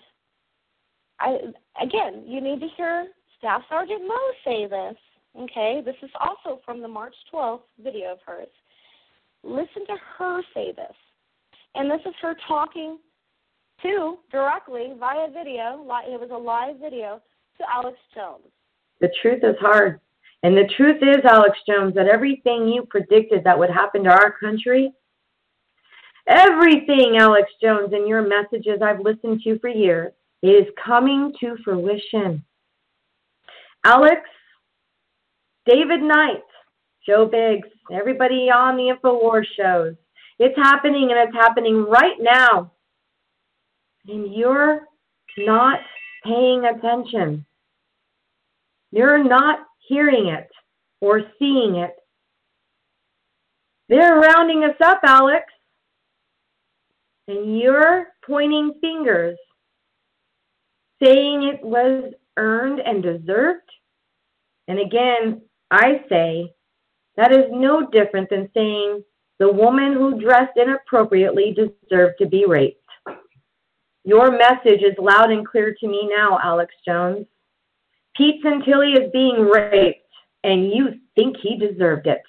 I 1.21 1.39
again, 1.83 2.25
you 2.27 2.41
need 2.41 2.61
to 2.61 2.69
hear 2.77 3.09
Staff 3.39 3.63
Sergeant 3.69 4.03
Moe 4.07 4.33
say 4.45 4.67
this. 4.67 4.97
Okay, 5.37 5.83
this 5.85 5.97
is 6.03 6.11
also 6.21 6.61
from 6.65 6.81
the 6.81 6.89
March 6.89 7.15
12th 7.33 7.63
video 7.83 8.13
of 8.13 8.19
hers. 8.25 8.49
Listen 9.43 9.85
to 9.87 9.97
her 10.19 10.43
say 10.55 10.73
this. 10.73 10.95
And 11.75 11.91
this 11.91 12.01
is 12.07 12.15
her 12.23 12.37
talking 12.47 12.99
to 13.83 14.19
directly 14.31 14.93
via 14.99 15.29
video. 15.29 15.85
It 16.07 16.21
was 16.21 16.31
a 16.33 16.39
live 16.39 16.77
video 16.79 17.21
to 17.59 17.65
Alex 17.73 17.99
Jones. 18.15 18.45
The 19.01 19.11
truth 19.21 19.43
is 19.43 19.57
hard. 19.61 20.01
And 20.45 20.57
the 20.57 20.69
truth 20.77 21.03
is, 21.03 21.25
Alex 21.25 21.59
Jones, 21.67 21.95
that 21.95 22.07
everything 22.07 22.69
you 22.69 22.87
predicted 22.89 23.43
that 23.45 23.59
would 23.59 23.71
happen 23.71 24.05
to 24.05 24.11
our 24.11 24.31
country, 24.39 24.93
everything, 26.29 27.17
Alex 27.19 27.51
Jones, 27.63 27.93
in 27.93 28.07
your 28.07 28.23
messages 28.23 28.81
I've 28.83 29.01
listened 29.01 29.41
to 29.45 29.59
for 29.59 29.69
years, 29.69 30.13
is 30.43 30.67
coming 30.85 31.33
to 31.41 31.57
fruition. 31.65 32.45
Alex, 33.85 34.21
David 35.67 36.03
Knight, 36.03 36.43
Joe 37.07 37.27
Biggs, 37.27 37.69
everybody 37.93 38.51
on 38.51 38.77
the 38.77 38.95
InfoWars 38.95 39.47
shows. 39.57 39.95
It's 40.39 40.57
happening 40.57 41.11
and 41.11 41.29
it's 41.29 41.37
happening 41.37 41.85
right 41.85 42.17
now. 42.21 42.73
And 44.09 44.35
you're 44.35 44.83
not 45.39 45.81
paying 46.25 46.65
attention. 46.65 47.45
You're 48.91 49.23
not 49.23 49.61
hearing 49.89 50.29
it 50.29 50.49
or 51.01 51.23
seeing 51.39 51.77
it. 51.77 51.95
They're 53.89 54.17
rounding 54.17 54.65
us 54.65 54.77
up, 54.83 55.01
Alex. 55.05 55.45
And 57.29 57.59
you're 57.59 58.09
pointing 58.27 58.75
fingers, 58.81 59.39
saying 61.03 61.43
it 61.45 61.65
was 61.65 62.13
earned 62.37 62.81
and 62.81 63.03
deserved. 63.03 63.71
And 64.69 64.79
again, 64.79 65.43
I 65.71 66.05
say 66.09 66.53
that 67.17 67.33
is 67.33 67.47
no 67.51 67.89
different 67.91 68.31
than 68.31 68.51
saying 68.55 69.03
the 69.39 69.53
woman 69.53 69.93
who 69.95 70.21
dressed 70.21 70.57
inappropriately 70.57 71.55
deserved 71.55 72.15
to 72.19 72.27
be 72.27 72.45
raped. 72.47 72.81
Your 74.05 74.31
message 74.31 74.83
is 74.83 74.95
loud 74.99 75.31
and 75.31 75.47
clear 75.47 75.75
to 75.81 75.89
me 75.89 76.09
now, 76.09 76.39
Alex 76.43 76.75
Jones. 76.87 77.27
Pete 78.17 78.45
Santilli 78.45 78.99
is 78.99 79.11
being 79.13 79.41
raped, 79.41 80.01
and 80.45 80.71
you 80.71 81.01
think 81.15 81.37
he 81.43 81.57
deserved 81.57 82.07
it. 82.07 82.23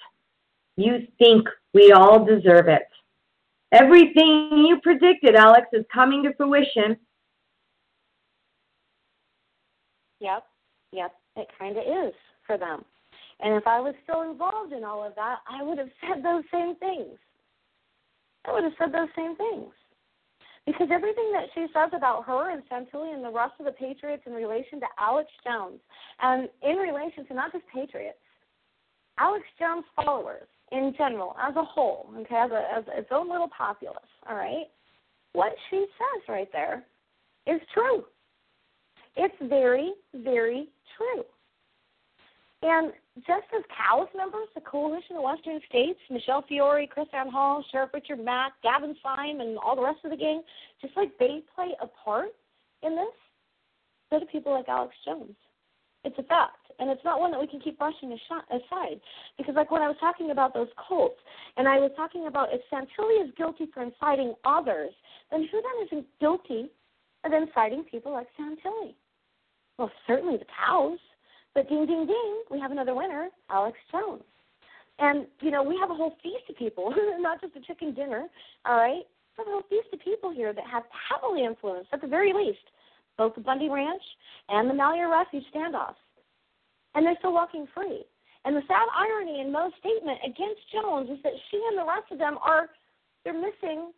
You 0.76 1.06
think 1.18 1.46
we 1.74 1.92
all 1.92 2.24
deserve 2.24 2.68
it. 2.68 2.88
Everything 3.72 4.64
you 4.66 4.78
predicted, 4.82 5.34
Alex, 5.34 5.66
is 5.72 5.84
coming 5.92 6.22
to 6.22 6.34
fruition. 6.34 6.96
Yep, 10.20 10.44
yep, 10.92 11.12
it 11.36 11.48
kind 11.58 11.76
of 11.76 11.82
is 11.82 12.14
for 12.46 12.56
them. 12.56 12.84
And 13.40 13.54
if 13.54 13.66
I 13.66 13.80
was 13.80 13.94
still 14.04 14.22
involved 14.22 14.72
in 14.72 14.84
all 14.84 15.04
of 15.04 15.14
that, 15.16 15.38
I 15.48 15.62
would 15.62 15.78
have 15.78 15.90
said 16.00 16.24
those 16.24 16.44
same 16.52 16.76
things. 16.76 17.18
I 18.46 18.52
would 18.52 18.64
have 18.64 18.72
said 18.78 18.92
those 18.92 19.08
same 19.16 19.36
things. 19.36 19.72
Because 20.64 20.88
everything 20.90 21.30
that 21.32 21.46
she 21.54 21.66
says 21.72 21.90
about 21.92 22.24
her 22.24 22.50
and 22.50 22.62
Santilli 22.68 23.14
and 23.14 23.24
the 23.24 23.30
rest 23.30 23.52
of 23.58 23.66
the 23.66 23.72
Patriots 23.72 24.22
in 24.26 24.32
relation 24.32 24.80
to 24.80 24.86
Alex 24.98 25.28
Jones, 25.44 25.80
and 26.20 26.48
in 26.62 26.76
relation 26.76 27.26
to 27.26 27.34
not 27.34 27.52
just 27.52 27.64
Patriots, 27.72 28.18
Alex 29.18 29.44
Jones 29.58 29.84
followers 29.94 30.48
in 30.72 30.94
general, 30.96 31.36
as 31.40 31.54
a 31.56 31.64
whole, 31.64 32.10
okay, 32.18 32.34
as, 32.34 32.50
a, 32.50 32.78
as 32.78 32.84
its 32.98 33.08
own 33.10 33.30
little 33.30 33.48
populace, 33.56 33.98
all 34.28 34.36
right, 34.36 34.66
what 35.32 35.52
she 35.70 35.76
says 35.76 36.22
right 36.28 36.48
there 36.52 36.84
is 37.46 37.60
true. 37.72 38.04
It's 39.16 39.34
very, 39.42 39.92
very 40.14 40.68
true. 40.96 41.24
And 42.62 42.92
just 43.18 43.46
as 43.56 43.62
COWS 43.70 44.08
members, 44.16 44.48
the 44.54 44.60
Coalition 44.60 45.16
of 45.16 45.22
Western 45.22 45.60
States, 45.68 45.98
Michele 46.10 46.44
Fiore, 46.48 46.88
KrisAnne 46.88 47.30
Hall, 47.30 47.64
Sheriff 47.70 47.90
Richard 47.94 48.22
Mack, 48.22 48.52
Gavin 48.62 48.96
Seim, 49.02 49.40
and 49.40 49.58
all 49.58 49.76
the 49.76 49.82
rest 49.82 49.98
of 50.04 50.10
the 50.10 50.16
gang, 50.16 50.42
just 50.80 50.96
like 50.96 51.16
they 51.18 51.42
play 51.54 51.68
a 51.80 51.86
part 51.86 52.30
in 52.82 52.96
this, 52.96 53.14
so 54.10 54.18
do 54.18 54.26
people 54.26 54.52
like 54.52 54.68
Alex 54.68 54.94
Jones. 55.04 55.36
It's 56.04 56.18
a 56.18 56.22
fact. 56.24 56.65
And 56.78 56.90
it's 56.90 57.04
not 57.04 57.20
one 57.20 57.30
that 57.30 57.40
we 57.40 57.46
can 57.46 57.60
keep 57.60 57.78
brushing 57.78 58.12
aside. 58.12 59.00
Because, 59.38 59.54
like 59.54 59.70
when 59.70 59.82
I 59.82 59.88
was 59.88 59.96
talking 60.00 60.30
about 60.30 60.54
those 60.54 60.68
cults, 60.88 61.18
and 61.56 61.66
I 61.66 61.78
was 61.78 61.90
talking 61.96 62.26
about 62.26 62.48
if 62.52 62.60
Santilli 62.72 63.24
is 63.24 63.32
guilty 63.36 63.66
for 63.72 63.82
inciting 63.82 64.34
others, 64.44 64.92
then 65.30 65.48
who 65.50 65.62
then 65.62 65.86
isn't 65.86 66.06
guilty 66.20 66.70
of 67.24 67.32
inciting 67.32 67.84
people 67.90 68.12
like 68.12 68.26
Santilli? 68.38 68.94
Well, 69.78 69.90
certainly 70.06 70.36
the 70.36 70.46
cows. 70.46 70.98
But 71.54 71.68
ding, 71.68 71.86
ding, 71.86 72.06
ding, 72.06 72.42
we 72.50 72.60
have 72.60 72.70
another 72.70 72.94
winner, 72.94 73.30
Alex 73.48 73.78
Jones. 73.90 74.22
And, 74.98 75.26
you 75.40 75.50
know, 75.50 75.62
we 75.62 75.76
have 75.80 75.90
a 75.90 75.94
whole 75.94 76.14
feast 76.22 76.44
of 76.48 76.56
people, 76.56 76.94
not 77.18 77.40
just 77.40 77.56
a 77.56 77.60
chicken 77.60 77.94
dinner, 77.94 78.26
all 78.64 78.76
right? 78.76 79.02
We 79.36 79.44
have 79.44 79.46
a 79.46 79.50
whole 79.50 79.62
feast 79.68 79.88
of 79.92 80.00
people 80.00 80.30
here 80.30 80.52
that 80.52 80.64
have 80.70 80.84
heavily 81.10 81.44
influenced, 81.44 81.88
at 81.92 82.00
the 82.00 82.06
very 82.06 82.32
least, 82.32 82.58
both 83.18 83.34
the 83.34 83.40
Bundy 83.40 83.68
Ranch 83.68 84.02
and 84.48 84.68
the 84.68 84.74
Malheur 84.74 85.10
Refuge 85.10 85.44
standoffs. 85.54 85.96
And 86.96 87.06
they're 87.06 87.14
still 87.20 87.32
walking 87.32 87.68
free. 87.72 88.02
And 88.44 88.56
the 88.56 88.62
sad 88.66 88.88
irony 88.98 89.40
in 89.40 89.52
Moe's 89.52 89.72
statement 89.78 90.18
against 90.24 90.60
Jones 90.72 91.10
is 91.10 91.22
that 91.22 91.32
she 91.50 91.62
and 91.70 91.78
the 91.78 91.86
rest 91.86 92.10
of 92.10 92.18
them 92.18 92.38
are, 92.42 92.70
they're 93.22 93.34
missing 93.34 93.92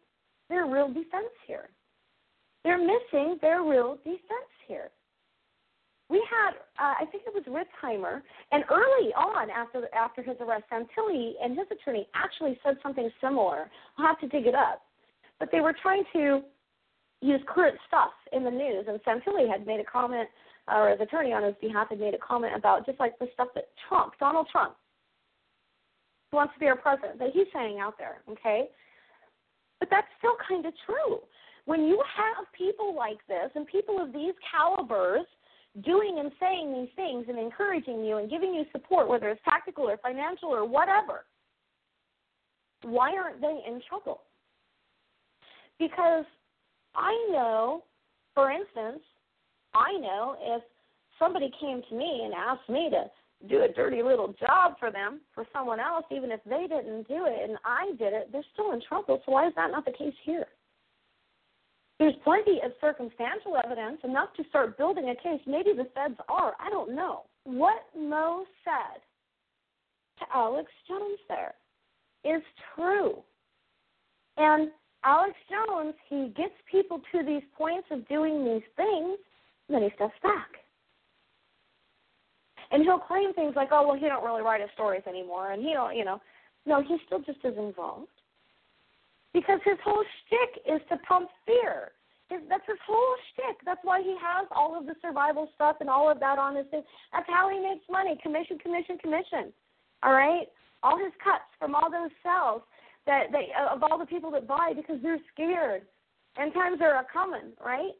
their 0.51 0.67
real 0.67 0.89
defense 0.89 1.33
here. 1.47 1.71
They're 2.65 2.77
missing 2.77 3.39
their 3.41 3.63
real 3.63 3.97
defense 4.05 4.53
here 4.67 4.91
we 6.11 6.25
had 6.29 6.53
uh, 6.79 6.95
I 7.01 7.05
think 7.11 7.25
it 7.27 7.35
was 7.35 7.45
Ritzheimer, 7.45 8.23
and 8.53 8.65
early 8.71 9.13
on 9.15 9.51
after 9.51 9.89
after 9.95 10.23
his 10.23 10.37
arrest, 10.41 10.65
Santilli 10.73 11.33
and 11.43 11.57
his 11.57 11.67
attorney 11.71 12.09
actually 12.15 12.59
said 12.65 12.77
something 12.83 13.11
similar. 13.21 13.71
I'll 13.99 14.07
have 14.07 14.21
to 14.21 14.29
dig 14.29 14.47
it 14.47 14.55
up, 14.55 14.83
but 15.39 15.51
they 15.53 15.61
were 15.61 15.75
trying 15.81 16.05
to 16.15 16.43
use 17.21 17.41
current 17.47 17.77
stuff 17.87 18.13
in 18.33 18.45
the 18.45 18.51
news, 18.51 18.87
and 18.89 19.01
Santilli 19.03 19.51
had 19.51 19.67
made 19.67 19.81
a 19.81 19.85
comment, 19.85 20.29
or 20.71 20.91
his 20.91 21.01
attorney 21.01 21.33
on 21.33 21.43
his 21.43 21.55
behalf 21.61 21.89
had 21.89 22.01
made 22.01 22.15
a 22.15 22.19
comment 22.19 22.55
about 22.57 22.87
just 22.87 23.01
like 23.01 23.19
the 23.19 23.29
stuff 23.35 23.49
that 23.55 23.69
Trump, 23.89 24.15
Donald 24.19 24.49
Trump, 24.51 24.75
wants 26.33 26.53
to 26.55 26.61
be 26.61 26.67
our 26.67 26.77
president, 26.77 27.19
that 27.19 27.31
he's 27.33 27.47
saying 27.53 27.79
out 27.79 27.95
there, 27.99 28.19
okay? 28.31 28.69
But 29.81 29.89
that's 29.91 30.07
still 30.19 30.37
kind 30.47 30.67
of 30.67 30.75
true. 30.85 31.21
When 31.65 31.85
you 31.87 32.03
have 32.17 32.47
people 32.57 32.95
like 32.95 33.19
this 33.29 33.51
and 33.55 33.67
people 33.67 34.01
of 34.01 34.13
these 34.13 34.35
calibers 34.51 35.27
doing 35.85 36.17
and 36.19 36.33
saying 36.41 36.73
these 36.73 36.93
things 36.97 37.27
and 37.29 37.39
encouraging 37.39 38.05
you 38.05 38.19
and 38.19 38.31
giving 38.31 38.55
you 38.55 38.65
support, 38.73 39.09
whether 39.09 39.29
it's 39.29 39.41
tactical 39.45 39.85
or 39.89 39.97
financial 39.99 40.49
or 40.49 40.67
whatever, 40.67 41.25
why 42.83 43.17
aren't 43.17 43.41
they 43.41 43.61
in 43.67 43.81
trouble? 43.89 44.23
Because 45.79 46.25
I 46.95 47.13
know, 47.31 47.85
for 48.35 48.51
instance, 48.51 49.03
I 49.75 49.93
know 49.99 50.37
if 50.41 50.63
somebody 51.19 51.51
came 51.61 51.83
to 51.89 51.95
me 51.95 52.23
and 52.25 52.35
asked 52.35 52.69
me 52.69 52.91
to 52.91 53.11
do 53.49 53.63
a 53.63 53.73
dirty 53.73 54.03
little 54.03 54.35
job 54.41 54.75
for 54.81 54.91
them, 54.91 55.21
for 55.35 55.47
someone 55.53 55.79
else, 55.79 56.05
even 56.11 56.31
if 56.31 56.41
they 56.45 56.67
didn't 56.69 57.07
do 57.07 57.27
it 57.27 57.49
and 57.49 57.59
I 57.65 57.93
did 57.99 58.13
it, 58.13 58.31
they're 58.33 58.43
still 58.53 58.73
in 58.73 58.81
trouble. 58.89 59.23
So 59.25 59.33
why 59.33 59.47
is 59.47 59.53
that 59.57 59.71
not 59.71 59.85
the 59.85 59.93
case 59.93 60.15
here? 60.25 60.47
There's 61.99 62.15
plenty 62.23 62.61
of 62.65 62.73
circumstantial 62.81 63.57
evidence, 63.63 63.99
enough 64.05 64.29
to 64.37 64.45
start 64.49 64.79
building 64.79 65.09
a 65.11 65.17
case. 65.17 65.41
Maybe 65.47 65.73
the 65.77 65.89
feds 65.95 66.19
are. 66.29 66.55
I 66.61 66.71
don't 66.71 66.95
know. 66.95 67.23
What 67.45 67.83
Moe 67.97 68.45
said 68.65 69.01
to 70.21 70.25
Alex 70.37 70.71
Jones 70.87 71.19
there 71.29 71.55
is 72.25 72.43
true. 72.75 73.19
And 74.37 74.71
Alex 75.05 75.35
Jones, 75.51 75.95
he 76.09 76.33
gets 76.37 76.55
people 76.71 77.01
to 77.13 77.25
these 77.25 77.43
points 77.57 77.89
of 77.91 78.07
doing 78.09 78.45
these 78.45 78.63
things, 78.77 79.19
and 79.69 79.75
then 79.75 79.83
he 79.83 79.95
steps 79.95 80.15
back. 80.23 80.49
And 82.71 82.83
he'll 82.83 82.99
claim 82.99 83.33
things 83.33 83.55
like, 83.57 83.69
"Oh, 83.71 83.87
well, 83.87 83.97
he 83.97 84.07
don't 84.07 84.25
really 84.25 84.43
write 84.43 84.61
his 84.61 84.71
stories 84.73 85.03
anymore," 85.07 85.53
and 85.53 85.63
he 85.63 85.73
don't, 85.73 85.97
you 85.97 86.05
know, 86.05 86.21
no, 86.67 86.83
he's 86.83 87.01
still 87.07 87.21
just 87.21 87.45
as 87.45 87.57
involved 87.57 88.09
because 89.33 89.61
his 89.65 89.79
whole 89.85 90.05
shtick 90.05 90.63
is 90.67 90.81
to 90.89 90.97
pump 90.99 91.31
fear. 91.47 91.93
His, 92.29 92.41
that's 92.49 92.67
his 92.67 92.77
whole 92.87 93.17
shtick. 93.33 93.57
That's 93.65 93.81
why 93.85 94.03
he 94.03 94.15
has 94.21 94.47
all 94.51 94.77
of 94.77 94.85
the 94.85 94.95
survival 95.01 95.49
stuff 95.55 95.77
and 95.81 95.89
all 95.89 96.11
of 96.11 96.21
that 96.21 96.39
on 96.39 96.57
his 96.57 96.67
thing. 96.71 96.83
That's 97.13 97.29
how 97.29 97.49
he 97.49 97.59
makes 97.59 97.85
money. 97.91 98.19
Commission, 98.23 98.59
commission, 98.59 98.99
commission. 98.99 99.53
All 100.03 100.13
right, 100.13 100.47
all 100.83 100.99
his 100.99 101.13
cuts 101.25 101.49
from 101.59 101.75
all 101.75 101.91
those 101.91 102.11
cells 102.23 102.63
that 103.07 103.33
they 103.33 103.49
of 103.73 103.83
all 103.83 103.99
the 103.99 104.07
people 104.07 104.31
that 104.33 104.47
buy 104.47 104.73
because 104.77 104.99
they're 105.03 105.19
scared. 105.33 105.83
End 106.39 106.53
times 106.53 106.81
are 106.83 107.05
coming, 107.11 107.53
right? 107.65 107.93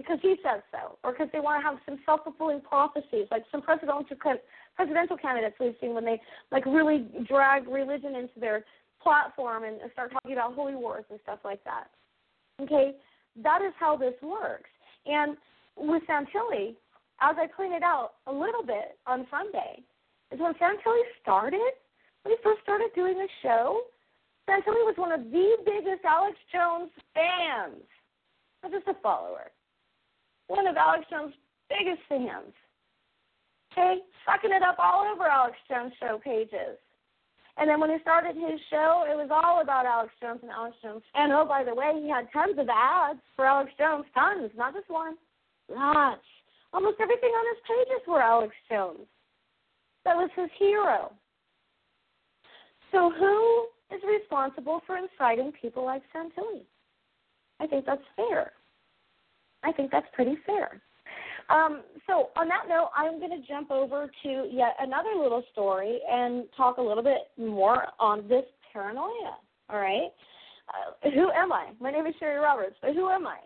Because 0.00 0.18
he 0.22 0.36
says 0.42 0.62
so, 0.72 0.96
or 1.04 1.12
because 1.12 1.28
they 1.32 1.40
want 1.40 1.60
to 1.60 1.68
have 1.68 1.78
some 1.84 1.98
self 2.06 2.24
fulfilling 2.24 2.62
prophecies, 2.62 3.26
like 3.30 3.44
some 3.52 3.60
presidential 3.60 4.16
presidential 4.74 5.16
candidates 5.16 5.56
we've 5.60 5.74
seen 5.80 5.94
when 5.94 6.04
they 6.04 6.20
like 6.50 6.64
really 6.64 7.06
drag 7.28 7.68
religion 7.68 8.16
into 8.16 8.40
their 8.40 8.64
platform 9.02 9.64
and 9.64 9.76
start 9.92 10.12
talking 10.12 10.32
about 10.32 10.54
holy 10.54 10.74
wars 10.74 11.04
and 11.10 11.20
stuff 11.22 11.40
like 11.44 11.62
that. 11.64 11.88
Okay, 12.62 12.92
that 13.42 13.60
is 13.62 13.72
how 13.78 13.96
this 13.96 14.14
works. 14.22 14.70
And 15.04 15.36
with 15.76 16.02
Santilli, 16.08 16.76
as 17.20 17.36
I 17.38 17.46
pointed 17.54 17.82
out 17.82 18.12
a 18.26 18.32
little 18.32 18.64
bit 18.64 18.96
on 19.06 19.26
Sunday, 19.30 19.82
is 20.32 20.40
when 20.40 20.54
Santilli 20.54 21.02
started, 21.20 21.72
when 22.22 22.36
he 22.36 22.42
first 22.42 22.62
started 22.62 22.88
doing 22.94 23.14
the 23.14 23.28
show, 23.42 23.80
Santilli 24.48 24.84
was 24.88 24.94
one 24.96 25.12
of 25.12 25.20
the 25.24 25.56
biggest 25.64 26.04
Alex 26.04 26.36
Jones 26.52 26.90
fans, 27.14 27.82
not 28.62 28.72
just 28.72 28.86
a 28.88 28.94
follower. 29.02 29.50
One 30.50 30.66
of 30.66 30.76
Alex 30.76 31.06
Jones' 31.08 31.32
biggest 31.70 32.02
fans. 32.08 32.50
Okay, 33.70 34.02
sucking 34.26 34.50
it 34.50 34.66
up 34.66 34.82
all 34.82 35.06
over 35.06 35.22
Alex 35.22 35.54
Jones 35.70 35.92
show 36.00 36.18
pages. 36.18 36.74
And 37.56 37.70
then 37.70 37.78
when 37.78 37.90
he 37.90 38.02
started 38.02 38.34
his 38.34 38.58
show, 38.68 39.06
it 39.06 39.14
was 39.14 39.30
all 39.30 39.62
about 39.62 39.86
Alex 39.86 40.10
Jones 40.20 40.40
and 40.42 40.50
Alex 40.50 40.74
Jones. 40.82 41.02
And 41.14 41.32
oh, 41.32 41.46
by 41.46 41.62
the 41.62 41.72
way, 41.72 41.92
he 42.02 42.10
had 42.10 42.26
tons 42.32 42.58
of 42.58 42.66
ads 42.68 43.20
for 43.36 43.46
Alex 43.46 43.70
Jones, 43.78 44.06
tons, 44.12 44.50
not 44.56 44.74
just 44.74 44.90
one, 44.90 45.14
lots. 45.68 46.26
Almost 46.72 46.98
everything 47.00 47.30
on 47.30 47.46
his 47.54 47.62
pages 47.70 48.02
were 48.08 48.20
Alex 48.20 48.52
Jones. 48.68 49.06
That 50.04 50.16
was 50.16 50.30
his 50.34 50.50
hero. 50.58 51.12
So 52.90 53.12
who 53.16 53.66
is 53.94 54.02
responsible 54.02 54.82
for 54.84 54.96
inciting 54.98 55.52
people 55.62 55.84
like 55.84 56.02
Santilli? 56.10 56.66
I 57.60 57.68
think 57.68 57.86
that's 57.86 58.02
fair. 58.16 58.50
I 59.62 59.72
think 59.72 59.90
that's 59.90 60.06
pretty 60.14 60.36
fair. 60.46 60.80
Um, 61.50 61.82
so, 62.06 62.30
on 62.36 62.48
that 62.48 62.68
note, 62.68 62.90
I'm 62.96 63.18
going 63.18 63.30
to 63.30 63.46
jump 63.46 63.70
over 63.70 64.10
to 64.22 64.48
yet 64.50 64.76
another 64.78 65.10
little 65.20 65.42
story 65.52 66.00
and 66.08 66.44
talk 66.56 66.78
a 66.78 66.82
little 66.82 67.02
bit 67.02 67.30
more 67.36 67.86
on 67.98 68.28
this 68.28 68.44
paranoia. 68.72 69.36
All 69.68 69.80
right? 69.80 70.10
Uh, 70.68 71.10
who 71.10 71.30
am 71.32 71.52
I? 71.52 71.70
My 71.80 71.90
name 71.90 72.06
is 72.06 72.14
Cheri 72.20 72.40
Roberts, 72.40 72.76
but 72.80 72.94
who 72.94 73.08
am 73.10 73.26
I? 73.26 73.38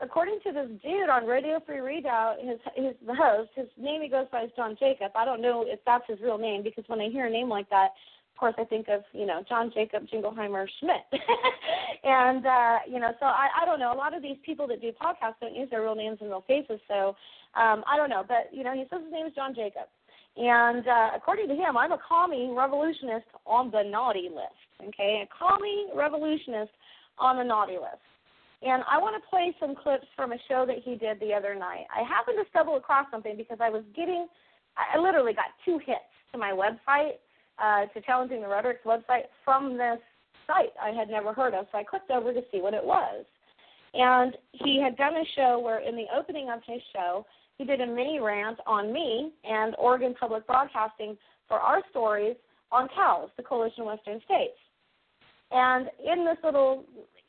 According 0.00 0.40
to 0.44 0.52
this 0.52 0.68
dude 0.82 1.08
on 1.08 1.26
Radio 1.26 1.60
Free 1.66 1.80
Redoubt, 1.80 2.36
his 2.40 2.58
his 2.74 2.94
the 3.06 3.14
host, 3.14 3.50
his 3.54 3.66
name 3.78 4.02
he 4.02 4.08
goes 4.08 4.26
by 4.30 4.42
is 4.42 4.50
John 4.54 4.76
Jacob. 4.78 5.12
I 5.14 5.24
don't 5.24 5.40
know 5.40 5.64
if 5.66 5.80
that's 5.86 6.04
his 6.06 6.20
real 6.20 6.36
name 6.36 6.62
because 6.62 6.84
when 6.86 7.00
I 7.00 7.08
hear 7.08 7.26
a 7.26 7.30
name 7.30 7.48
like 7.48 7.68
that, 7.70 7.88
course, 8.36 8.54
I 8.58 8.64
think 8.64 8.88
of 8.88 9.02
you 9.12 9.26
know 9.26 9.42
John 9.48 9.70
Jacob 9.74 10.04
Jingleheimer 10.12 10.66
Schmidt, 10.80 11.06
and 12.04 12.46
uh, 12.46 12.78
you 12.88 13.00
know, 13.00 13.12
so 13.20 13.26
I, 13.26 13.48
I 13.62 13.64
don't 13.64 13.80
know. 13.80 13.92
A 13.92 13.96
lot 13.96 14.16
of 14.16 14.22
these 14.22 14.36
people 14.44 14.66
that 14.68 14.80
do 14.80 14.90
podcasts 14.92 15.40
don't 15.40 15.54
use 15.54 15.68
their 15.70 15.82
real 15.82 15.94
names 15.94 16.18
and 16.20 16.30
real 16.30 16.44
faces, 16.46 16.80
so 16.88 17.16
um, 17.54 17.84
I 17.86 17.96
don't 17.96 18.10
know. 18.10 18.24
But 18.26 18.50
you 18.52 18.64
know, 18.64 18.74
he 18.74 18.84
says 18.90 19.02
his 19.04 19.12
name 19.12 19.26
is 19.26 19.34
John 19.34 19.54
Jacob, 19.54 19.88
and 20.36 20.86
uh, 20.86 21.10
according 21.16 21.48
to 21.48 21.54
him, 21.54 21.76
I'm 21.76 21.92
a 21.92 21.98
commie 22.06 22.52
revolutionist 22.56 23.26
on 23.46 23.70
the 23.70 23.82
naughty 23.82 24.28
list. 24.28 24.88
Okay, 24.88 25.24
a 25.24 25.28
commie 25.32 25.88
revolutionist 25.94 26.72
on 27.18 27.38
the 27.38 27.44
naughty 27.44 27.74
list. 27.74 28.04
And 28.62 28.82
I 28.90 28.98
want 28.98 29.22
to 29.22 29.28
play 29.28 29.54
some 29.60 29.74
clips 29.74 30.06
from 30.16 30.32
a 30.32 30.38
show 30.48 30.64
that 30.66 30.76
he 30.82 30.96
did 30.96 31.20
the 31.20 31.32
other 31.34 31.54
night. 31.54 31.84
I 31.94 32.02
happened 32.08 32.38
to 32.42 32.48
stumble 32.48 32.76
across 32.76 33.06
something 33.10 33.36
because 33.36 33.58
I 33.60 33.68
was 33.68 33.84
getting, 33.94 34.26
I 34.76 34.98
literally 34.98 35.34
got 35.34 35.52
two 35.64 35.78
hits 35.84 36.08
to 36.32 36.38
my 36.38 36.52
website 36.52 37.20
uh, 37.62 37.86
to 37.86 38.00
Challenging 38.02 38.42
the 38.42 38.48
Rhetoric's 38.48 38.84
website 38.84 39.26
from 39.44 39.76
this 39.76 39.98
site 40.46 40.72
I 40.82 40.90
had 40.90 41.08
never 41.08 41.32
heard 41.32 41.54
of. 41.54 41.66
So 41.72 41.78
I 41.78 41.84
clicked 41.84 42.10
over 42.10 42.32
to 42.32 42.40
see 42.52 42.60
what 42.60 42.74
it 42.74 42.84
was. 42.84 43.24
And 43.94 44.36
he 44.52 44.80
had 44.80 44.96
done 44.96 45.14
a 45.14 45.24
show 45.34 45.58
where, 45.58 45.80
in 45.80 45.96
the 45.96 46.06
opening 46.16 46.50
of 46.50 46.60
his 46.66 46.80
show, 46.92 47.24
he 47.56 47.64
did 47.64 47.80
a 47.80 47.86
mini 47.86 48.20
rant 48.20 48.58
on 48.66 48.92
me 48.92 49.32
and 49.44 49.74
Oregon 49.78 50.14
Public 50.18 50.46
Broadcasting 50.46 51.16
for 51.48 51.58
our 51.58 51.82
stories 51.90 52.36
on 52.70 52.88
COWS, 52.94 53.30
the 53.36 53.42
Coalition 53.42 53.82
of 53.82 53.86
Western 53.86 54.20
States. 54.24 54.58
And 55.50 55.88
in 56.04 56.24
this 56.24 56.36
little 56.44 56.84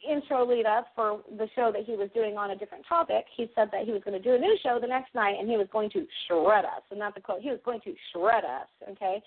intro 0.08 0.46
lead 0.48 0.66
up 0.66 0.88
for 0.96 1.22
the 1.38 1.48
show 1.56 1.72
that 1.72 1.86
he 1.86 1.94
was 1.94 2.10
doing 2.14 2.38
on 2.38 2.52
a 2.52 2.56
different 2.56 2.86
topic, 2.88 3.26
he 3.36 3.50
said 3.56 3.70
that 3.72 3.86
he 3.86 3.92
was 3.92 4.02
going 4.04 4.22
to 4.22 4.24
do 4.24 4.36
a 4.36 4.40
new 4.40 4.58
show 4.64 4.80
the 4.82 4.88
next 4.88 5.14
night 5.16 5.36
and 5.40 5.50
he 5.50 5.58
was 5.58 5.68
going 5.72 5.90
to 5.92 6.06
shred 6.28 6.66
us. 6.66 6.84
And 6.90 7.00
not 7.00 7.16
the 7.16 7.22
quote, 7.22 7.42
he 7.42 7.50
was 7.50 7.60
going 7.64 7.82
to 7.82 7.94
shred 8.12 8.44
us, 8.44 8.68
okay? 8.92 9.22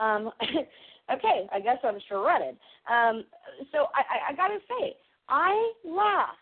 Um, 0.00 0.30
okay, 1.12 1.46
I 1.52 1.60
guess 1.60 1.78
I'm 1.84 1.98
shredded. 2.08 2.56
Um, 2.90 3.24
so 3.72 3.86
I, 3.94 4.02
I, 4.02 4.32
I 4.32 4.36
got 4.36 4.48
to 4.48 4.58
say, 4.68 4.96
I 5.28 5.72
laughed. 5.84 6.36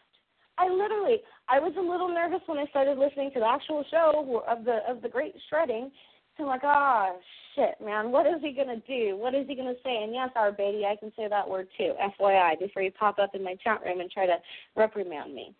I 0.58 0.68
literally, 0.68 1.18
I 1.48 1.60
was 1.60 1.72
a 1.78 1.80
little 1.80 2.08
nervous 2.08 2.40
when 2.46 2.58
I 2.58 2.66
started 2.66 2.98
listening 2.98 3.30
to 3.34 3.40
the 3.40 3.46
actual 3.46 3.84
show 3.90 4.42
of 4.48 4.64
the 4.64 4.80
of 4.88 5.02
the 5.02 5.08
great 5.08 5.34
shredding. 5.48 5.90
So 6.36 6.44
I'm 6.44 6.48
like, 6.48 6.62
oh 6.64 7.18
shit, 7.54 7.74
man, 7.84 8.10
what 8.10 8.26
is 8.26 8.40
he 8.40 8.52
gonna 8.52 8.82
do? 8.86 9.16
What 9.16 9.34
is 9.34 9.46
he 9.46 9.54
gonna 9.54 9.78
say? 9.84 10.02
And 10.02 10.12
yes, 10.12 10.30
our 10.34 10.50
baby, 10.50 10.84
I 10.84 10.96
can 10.96 11.12
say 11.16 11.28
that 11.28 11.48
word 11.48 11.68
too, 11.76 11.92
FYI, 12.20 12.58
before 12.58 12.82
you 12.82 12.90
pop 12.90 13.18
up 13.18 13.34
in 13.34 13.44
my 13.44 13.56
chat 13.62 13.82
room 13.84 14.00
and 14.00 14.10
try 14.10 14.26
to 14.26 14.36
reprimand 14.76 15.34
me. 15.34 15.54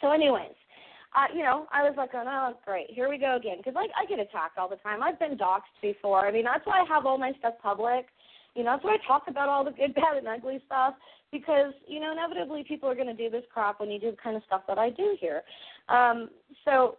So, 0.00 0.10
anyways, 0.10 0.54
you 1.34 1.42
know, 1.42 1.66
I 1.72 1.82
was 1.82 1.94
like, 1.96 2.10
oh, 2.14 2.54
great, 2.64 2.86
here 2.90 3.08
we 3.08 3.18
go 3.18 3.36
again. 3.36 3.58
Because 3.58 3.74
like 3.74 3.90
I 4.00 4.06
get 4.06 4.18
attacked 4.18 4.58
all 4.58 4.68
the 4.68 4.76
time. 4.76 5.02
I've 5.02 5.18
been 5.18 5.36
doxxed 5.36 5.78
before. 5.82 6.26
I 6.26 6.32
mean, 6.32 6.44
that's 6.44 6.66
why 6.66 6.80
I 6.80 6.84
have 6.92 7.06
all 7.06 7.18
my 7.18 7.32
stuff 7.38 7.54
public. 7.62 8.06
You 8.54 8.64
know, 8.64 8.72
that's 8.72 8.84
why 8.84 8.94
I 8.94 9.06
talk 9.06 9.24
about 9.28 9.48
all 9.48 9.64
the 9.64 9.72
good, 9.72 9.94
bad, 9.94 10.16
and 10.16 10.28
ugly 10.28 10.60
stuff. 10.66 10.94
Because 11.30 11.72
you 11.86 12.00
know, 12.00 12.12
inevitably 12.12 12.64
people 12.66 12.88
are 12.88 12.94
going 12.94 13.08
to 13.08 13.14
do 13.14 13.30
this 13.30 13.44
crap 13.52 13.80
when 13.80 13.90
you 13.90 13.98
do 13.98 14.10
the 14.10 14.16
kind 14.16 14.36
of 14.36 14.42
stuff 14.46 14.62
that 14.68 14.78
I 14.78 14.90
do 14.90 15.16
here. 15.20 15.42
Um, 15.88 16.30
so 16.64 16.96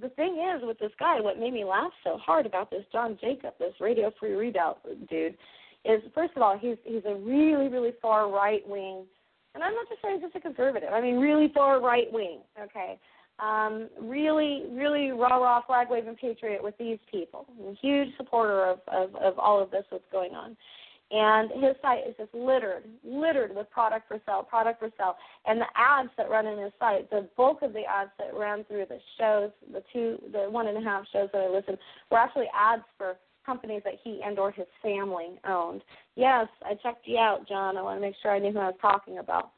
the 0.00 0.08
thing 0.10 0.42
is 0.54 0.62
with 0.64 0.78
this 0.78 0.92
guy, 0.98 1.20
what 1.20 1.38
made 1.38 1.52
me 1.52 1.64
laugh 1.64 1.92
so 2.04 2.18
hard 2.18 2.46
about 2.46 2.70
this 2.70 2.84
John 2.92 3.18
Jacob, 3.20 3.54
this 3.58 3.74
Radio 3.80 4.12
Free 4.18 4.32
Redoubt 4.32 4.80
dude, 5.10 5.36
is 5.84 6.00
first 6.14 6.32
of 6.36 6.42
all 6.42 6.56
he's 6.58 6.76
he's 6.84 7.04
a 7.06 7.14
really 7.14 7.68
really 7.68 7.92
far 8.00 8.30
right 8.30 8.62
wing, 8.66 9.04
and 9.54 9.62
I'm 9.62 9.74
not 9.74 9.88
just 9.88 10.00
saying 10.02 10.20
just 10.22 10.36
a 10.36 10.40
conservative. 10.40 10.90
I 10.92 11.00
mean 11.00 11.16
really 11.16 11.50
far 11.54 11.80
right 11.80 12.10
wing. 12.10 12.40
Okay, 12.60 12.98
um, 13.40 13.88
really, 14.00 14.64
really 14.70 15.10
rah 15.10 15.36
rah 15.36 15.62
flag 15.66 15.88
waving 15.90 16.16
patriot 16.16 16.62
with 16.62 16.76
these 16.78 16.98
people. 17.10 17.46
A 17.68 17.74
huge 17.80 18.08
supporter 18.16 18.64
of, 18.64 18.80
of, 18.88 19.14
of 19.16 19.38
all 19.38 19.62
of 19.62 19.70
this 19.70 19.84
what's 19.90 20.04
going 20.12 20.32
on. 20.32 20.56
And 21.10 21.50
his 21.62 21.76
site 21.82 22.08
is 22.08 22.14
just 22.16 22.32
littered, 22.32 22.84
littered 23.04 23.54
with 23.54 23.70
product 23.70 24.08
for 24.08 24.18
sale, 24.24 24.46
product 24.48 24.78
for 24.78 24.90
sale. 24.96 25.16
And 25.44 25.60
the 25.60 25.66
ads 25.76 26.08
that 26.16 26.30
run 26.30 26.46
in 26.46 26.58
his 26.58 26.72
site, 26.80 27.10
the 27.10 27.28
bulk 27.36 27.60
of 27.60 27.74
the 27.74 27.84
ads 27.84 28.10
that 28.18 28.34
ran 28.34 28.64
through 28.64 28.86
the 28.88 28.98
shows, 29.18 29.50
the 29.70 29.82
two, 29.92 30.18
the 30.32 30.50
one 30.50 30.68
and 30.68 30.78
a 30.78 30.80
half 30.80 31.04
shows 31.12 31.28
that 31.34 31.42
I 31.42 31.48
listened, 31.48 31.76
were 32.10 32.16
actually 32.16 32.46
ads 32.58 32.84
for 32.96 33.16
companies 33.44 33.82
that 33.84 33.94
he 34.02 34.20
and 34.24 34.38
or 34.38 34.52
his 34.52 34.66
family 34.82 35.38
owned. 35.46 35.82
Yes, 36.16 36.46
I 36.64 36.74
checked 36.82 37.06
you 37.06 37.18
out, 37.18 37.46
John. 37.46 37.76
I 37.76 37.82
want 37.82 37.98
to 37.98 38.00
make 38.00 38.14
sure 38.22 38.30
I 38.30 38.38
knew 38.38 38.52
who 38.52 38.60
I 38.60 38.66
was 38.66 38.74
talking 38.80 39.18
about. 39.18 39.50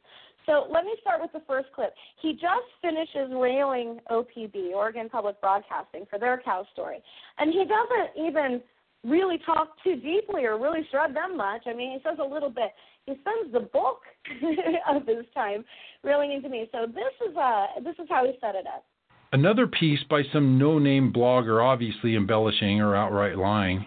So 0.47 0.67
let 0.71 0.85
me 0.85 0.95
start 1.01 1.21
with 1.21 1.33
the 1.33 1.43
first 1.47 1.69
clip. 1.75 1.95
He 2.21 2.33
just 2.33 2.69
finishes 2.83 3.33
railing 3.33 4.01
OPB, 4.11 4.73
Oregon 4.75 5.09
Public 5.09 5.41
Broadcasting, 5.41 6.07
for 6.11 6.19
their 6.19 6.41
cow 6.45 6.67
story. 6.73 6.99
And 7.39 7.53
he 7.53 7.65
doesn't 7.65 8.27
even 8.27 8.63
really 9.05 9.39
talk 9.45 9.77
too 9.83 9.97
deeply 9.97 10.45
or 10.45 10.59
really 10.59 10.87
shred 10.91 11.15
them 11.15 11.37
much. 11.37 11.63
I 11.67 11.75
mean, 11.75 11.93
he 11.93 11.99
says 12.09 12.19
a 12.21 12.27
little 12.27 12.51
bit. 12.51 12.73
He 13.07 13.13
spends 13.13 13.53
the 13.53 13.69
bulk 13.73 14.01
of 14.91 15.07
his 15.07 15.27
time 15.35 15.65
railing 16.03 16.33
into 16.33 16.49
me. 16.49 16.69
So 16.73 16.87
this 16.87 17.29
is 17.31 17.37
uh 17.37 17.67
this 17.83 17.95
is 17.99 18.07
how 18.09 18.25
he 18.25 18.33
set 18.41 18.55
it 18.55 18.67
up. 18.67 18.85
Another 19.33 19.67
piece 19.67 19.99
by 20.09 20.23
some 20.33 20.59
no-name 20.59 21.13
blogger, 21.13 21.63
obviously 21.63 22.15
embellishing 22.15 22.81
or 22.81 22.95
outright 22.95 23.37
lying, 23.37 23.85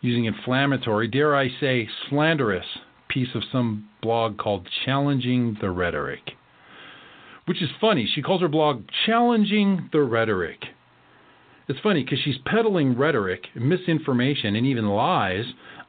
using 0.00 0.24
inflammatory, 0.24 1.06
dare 1.06 1.36
I 1.36 1.48
say, 1.60 1.88
slanderous 2.08 2.66
piece 3.08 3.28
of 3.34 3.42
some 3.52 3.87
blog 4.02 4.38
called 4.38 4.68
Challenging 4.84 5.56
the 5.60 5.70
Rhetoric. 5.70 6.32
Which 7.46 7.62
is 7.62 7.70
funny. 7.80 8.08
She 8.14 8.22
calls 8.22 8.40
her 8.40 8.48
blog 8.48 8.84
Challenging 9.06 9.88
the 9.92 10.02
Rhetoric. 10.02 10.64
It's 11.68 11.80
funny 11.80 12.02
because 12.02 12.18
she's 12.24 12.38
peddling 12.46 12.96
rhetoric, 12.96 13.46
misinformation, 13.54 14.56
and 14.56 14.66
even 14.66 14.86
lies 14.88 15.44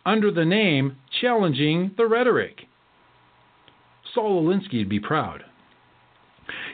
under 0.05 0.31
the 0.31 0.45
name 0.45 0.97
Challenging 1.21 1.91
the 1.97 2.05
Rhetoric. 2.05 2.63
Saul 4.13 4.43
Alinsky 4.43 4.79
would 4.79 4.89
be 4.89 4.99
proud. 4.99 5.43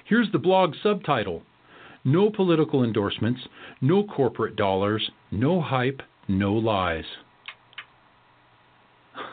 Here's 0.06 0.32
the 0.32 0.40
blog 0.40 0.74
subtitle 0.82 1.44
No 2.04 2.30
political 2.30 2.84
endorsements, 2.84 3.42
no 3.82 4.04
corporate 4.04 4.56
dollars, 4.56 5.12
No 5.32 5.62
hype, 5.62 6.02
no 6.28 6.54
lies. 6.54 7.06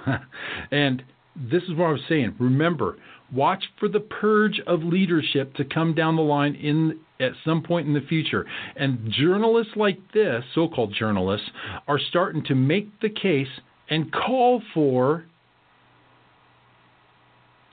and 0.71 1.03
this 1.37 1.63
is 1.65 1.71
what 1.71 1.87
I 1.87 1.93
was 1.93 2.01
saying. 2.09 2.35
Remember, 2.39 2.97
watch 3.33 3.65
for 3.79 3.89
the 3.89 4.01
purge 4.01 4.61
of 4.67 4.83
leadership 4.83 5.55
to 5.55 5.65
come 5.65 5.95
down 5.95 6.17
the 6.17 6.23
line 6.23 6.55
in 6.55 7.01
at 7.21 7.33
some 7.45 7.63
point 7.63 7.87
in 7.87 7.95
the 7.95 8.01
future. 8.01 8.47
And 8.77 9.11
journalists 9.13 9.73
like 9.77 9.99
this, 10.13 10.45
so-called 10.55 10.95
journalists, 10.99 11.49
are 11.89 11.99
starting 11.99 12.45
to 12.45 12.55
make 12.55 13.01
the 13.01 13.09
case 13.09 13.49
and 13.89 14.13
call 14.13 14.63
for 14.75 15.25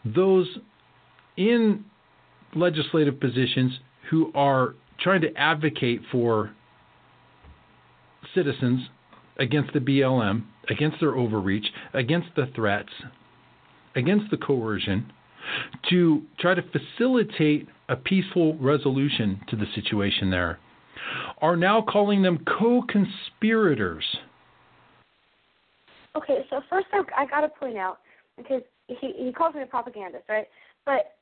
those 0.06 0.48
in 1.36 1.84
legislative 2.56 3.20
positions 3.20 3.80
who 4.10 4.32
are 4.34 4.76
trying 5.00 5.22
to 5.22 5.34
advocate 5.36 6.02
for 6.12 6.52
citizens 8.34 8.82
against 9.38 9.74
the 9.74 9.80
BLM, 9.80 10.44
against 10.70 11.00
their 11.00 11.16
overreach, 11.16 11.66
against 11.94 12.28
the 12.36 12.48
threats, 12.56 12.92
against 14.00 14.32
the 14.32 14.38
coercion, 14.38 15.12
to 15.90 16.24
try 16.40 16.54
to 16.54 16.64
facilitate 16.64 17.68
a 17.88 17.96
peaceful 17.96 18.58
resolution 18.58 19.40
to 19.50 19.56
the 19.56 19.66
situation 19.76 20.30
there, 20.30 20.60
are 21.42 21.56
now 21.56 21.82
calling 21.82 22.22
them 22.22 22.44
co 22.46 22.84
conspirators. 22.88 24.06
Okay, 26.16 26.46
so 26.50 26.62
first 26.70 26.88
I, 26.92 27.02
I 27.18 27.26
got 27.26 27.42
to 27.42 27.50
point 27.50 27.78
out 27.78 28.00
because 28.38 28.62
he 28.88 29.14
he 29.18 29.32
calls 29.32 29.56
me 29.56 29.62
a 29.62 29.66
propagandist, 29.66 30.26
right? 30.28 30.48
But 30.86 31.16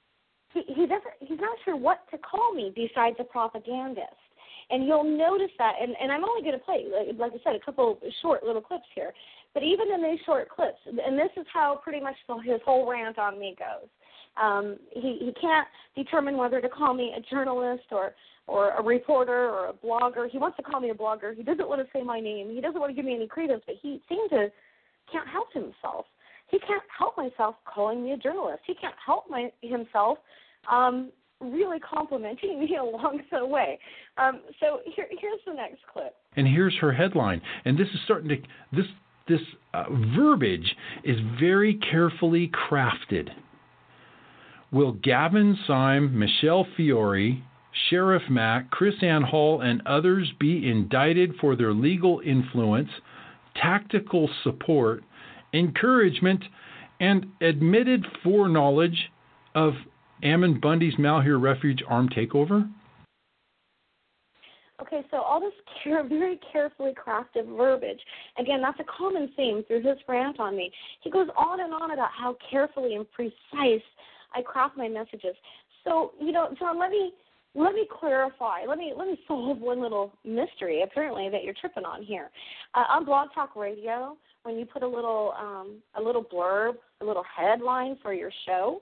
he 0.54 0.62
he 0.68 0.88
doesn't 0.88 1.16
he's 1.20 1.40
not 1.40 1.58
sure 1.66 1.76
what 1.76 2.00
to 2.12 2.18
call 2.18 2.54
me 2.54 2.72
besides 2.76 3.18
a 3.20 3.24
propagandist. 3.24 4.16
And 4.70 4.86
you'll 4.86 5.06
notice 5.06 5.52
that, 5.60 5.76
and, 5.82 5.96
and 6.02 6.12
I'm 6.12 6.26
only 6.26 6.42
going 6.42 6.60
to 6.60 6.66
play, 6.66 6.84
like, 6.92 7.18
like 7.18 7.32
I 7.32 7.42
said, 7.42 7.56
a 7.56 7.64
couple 7.64 7.98
short 8.22 8.44
little 8.44 8.62
clips 8.62 8.84
here. 8.94 9.14
But 9.54 9.64
even 9.64 9.92
in 9.92 10.04
these 10.04 10.20
short 10.26 10.50
clips, 10.50 10.80
and 10.86 11.18
this 11.18 11.30
is 11.36 11.46
how 11.52 11.80
pretty 11.84 12.00
much 12.00 12.16
his 12.44 12.60
whole 12.64 12.90
rant 12.90 13.18
on 13.18 13.40
me 13.40 13.56
goes. 13.58 13.90
Um, 14.42 14.78
he 14.92 15.18
he 15.20 15.34
can't 15.40 15.68
determine 15.96 16.38
whether 16.38 16.62
to 16.62 16.70
call 16.70 16.94
me 16.94 17.14
a 17.18 17.22
journalist 17.22 17.86
or 17.92 18.14
or 18.46 18.72
a 18.72 18.84
reporter 18.84 19.50
or 19.50 19.70
a 19.70 19.74
blogger. 19.74 20.30
He 20.30 20.38
wants 20.38 20.58
to 20.58 20.64
call 20.64 20.80
me 20.80 20.92
a 20.92 20.94
blogger. 20.94 21.36
He 21.36 21.44
doesn't 21.44 21.68
want 21.68 21.82
to 21.82 21.88
say 21.92 22.04
my 22.04 22.20
name. 22.20 22.50
He 22.54 22.62
doesn't 22.62 22.80
want 22.80 22.92
to 22.92 22.96
give 22.96 23.06
me 23.06 23.16
any 23.16 23.28
credence, 23.28 23.64
but 23.66 23.76
he 23.82 24.02
seems 24.08 24.30
to 24.30 24.52
can't 25.12 25.28
help 25.28 25.52
himself. 25.54 26.06
He 26.50 26.60
can't 26.60 26.84
help 26.98 27.18
myself 27.18 27.56
calling 27.66 28.04
me 28.04 28.14
a 28.14 28.18
journalist. 28.18 28.60
He 28.66 28.74
can't 28.76 28.96
help 29.06 29.30
my 29.30 29.52
himself 29.62 30.20
um, 30.72 31.12
really 31.42 31.80
complimenting 31.80 32.60
me 32.64 32.78
along 32.78 33.22
the 33.32 33.46
way. 33.46 33.80
Um, 34.18 34.42
so 34.60 34.80
here, 34.96 35.08
here's 35.20 35.42
the 35.46 35.54
next 35.54 35.80
clip. 35.92 36.16
And 36.36 36.48
here's 36.48 36.76
her 36.80 36.94
headline. 36.94 37.42
And 37.66 37.78
this 37.78 37.88
is 37.88 38.00
starting 38.06 38.30
to 38.30 38.36
this 38.72 38.86
this 39.28 39.42
uh, 39.74 39.86
verbiage 40.16 40.76
is 41.04 41.18
very 41.40 41.76
carefully 41.76 42.50
crafted. 42.50 43.30
Will 44.72 44.94
Gavin 44.94 45.58
Seim, 45.68 46.14
Michele 46.14 46.68
Fiore, 46.76 47.44
Sheriff 47.90 48.24
Mack, 48.30 48.70
KrisAnne 48.72 49.24
Hall, 49.24 49.62
and 49.62 49.82
others 49.86 50.32
be 50.40 50.70
indicted 50.70 51.36
for 51.40 51.56
their 51.56 51.74
legal 51.74 52.22
influence, 52.26 52.90
tactical 53.56 54.30
support, 54.44 55.04
encouragement, 55.54 56.44
and 57.00 57.28
admitted 57.42 58.06
foreknowledge 58.24 59.12
of 59.56 59.74
Ammon 60.24 60.60
Bundy's 60.60 60.98
Malheur 60.98 61.38
Refuge 61.38 61.84
armed 61.88 62.14
takeover? 62.14 62.70
Okay, 64.82 65.02
so 65.10 65.18
all 65.18 65.40
this 65.40 65.54
care, 65.84 66.04
very 66.08 66.40
carefully 66.52 66.94
crafted 66.94 67.58
verbiage. 67.58 68.00
Again, 68.40 68.62
that's 68.62 68.80
a 68.80 68.86
common 68.98 69.30
theme 69.36 69.64
through 69.68 69.84
his 69.84 69.98
rant 70.08 70.40
on 70.40 70.56
me. 70.56 70.72
He 71.02 71.10
goes 71.10 71.28
on 71.38 71.62
and 71.62 71.74
on 71.74 71.92
about 71.92 72.10
how 72.18 72.38
carefully 72.50 72.96
and 72.96 73.06
precise 73.12 73.84
I 74.36 74.42
craft 74.46 74.78
my 74.78 74.88
messages. 74.88 75.36
So, 75.84 76.12
you 76.20 76.32
know, 76.32 76.54
John, 76.60 76.80
let 76.80 76.92
me 76.92 77.14
let 77.56 77.74
me 77.74 77.88
clarify. 78.00 78.66
Let 78.68 78.78
me 78.78 78.94
let 78.96 79.08
me 79.08 79.20
solve 79.28 79.60
one 79.60 79.82
little 79.82 80.14
mystery 80.24 80.84
apparently 80.84 81.30
that 81.30 81.44
you're 81.44 81.56
tripping 81.60 81.86
on 81.86 82.04
here. 82.04 82.30
Uh, 82.76 82.84
on 82.90 83.06
Blog 83.06 83.30
Talk 83.34 83.56
Radio, 83.56 84.16
when 84.44 84.58
you 84.58 84.66
put 84.66 84.84
a 84.84 84.88
little 84.88 85.34
um, 85.40 85.78
a 85.98 86.02
little 86.02 86.24
blurb, 86.24 86.76
a 87.02 87.06
little 87.06 87.24
headline 87.36 87.98
for 88.04 88.14
your 88.14 88.32
show, 88.46 88.82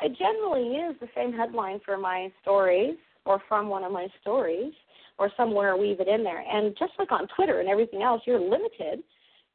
I 0.00 0.08
generally 0.08 0.74
use 0.74 0.96
the 1.00 1.08
same 1.14 1.32
headline 1.32 1.80
for 1.84 1.96
my 1.96 2.32
stories 2.42 2.96
or 3.26 3.40
from 3.48 3.68
one 3.68 3.84
of 3.84 3.92
my 3.92 4.08
stories 4.22 4.72
or 5.18 5.30
somewhere 5.36 5.76
weave 5.76 6.00
it 6.00 6.08
in 6.08 6.22
there. 6.22 6.40
And 6.40 6.76
just 6.78 6.92
like 6.98 7.12
on 7.12 7.26
Twitter 7.34 7.60
and 7.60 7.68
everything 7.68 8.02
else, 8.02 8.22
you're 8.26 8.40
limited 8.40 9.02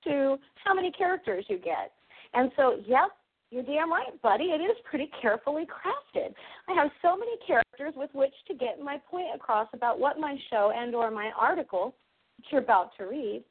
to 0.05 0.37
how 0.63 0.73
many 0.73 0.91
characters 0.91 1.45
you 1.47 1.57
get. 1.57 1.91
And 2.33 2.51
so, 2.55 2.77
yep, 2.87 3.09
you're 3.51 3.63
damn 3.63 3.91
right, 3.91 4.19
buddy. 4.21 4.45
It 4.45 4.61
is 4.61 4.77
pretty 4.89 5.11
carefully 5.21 5.65
crafted. 5.65 6.33
I 6.69 6.73
have 6.73 6.89
so 7.01 7.17
many 7.17 7.33
characters 7.45 7.93
with 7.95 8.09
which 8.13 8.33
to 8.47 8.53
get 8.53 8.79
my 8.81 8.97
point 9.09 9.27
across 9.35 9.67
about 9.73 9.99
what 9.99 10.17
my 10.17 10.37
show 10.49 10.71
and 10.75 10.95
or 10.95 11.11
my 11.11 11.31
article 11.39 11.93
that 12.37 12.45
you're 12.51 12.61
about 12.61 12.91
to 12.97 13.05
read 13.05 13.43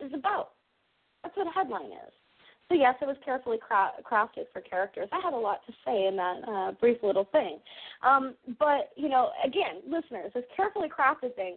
is 0.00 0.12
about. 0.14 0.50
That's 1.22 1.36
what 1.36 1.46
a 1.46 1.50
headline 1.50 1.92
is. 1.92 2.12
So 2.72 2.78
yes, 2.78 2.94
it 3.02 3.04
was 3.04 3.18
carefully 3.22 3.58
cra- 3.58 3.92
crafted 4.02 4.46
for 4.50 4.62
characters. 4.62 5.06
I 5.12 5.20
had 5.22 5.34
a 5.34 5.36
lot 5.36 5.60
to 5.66 5.72
say 5.84 6.06
in 6.06 6.16
that 6.16 6.40
uh, 6.48 6.72
brief 6.80 6.96
little 7.02 7.28
thing, 7.30 7.58
um, 8.02 8.34
but 8.58 8.92
you 8.96 9.10
know, 9.10 9.28
again, 9.44 9.82
listeners, 9.86 10.32
this 10.32 10.44
carefully 10.56 10.88
crafted 10.88 11.34
thing. 11.36 11.56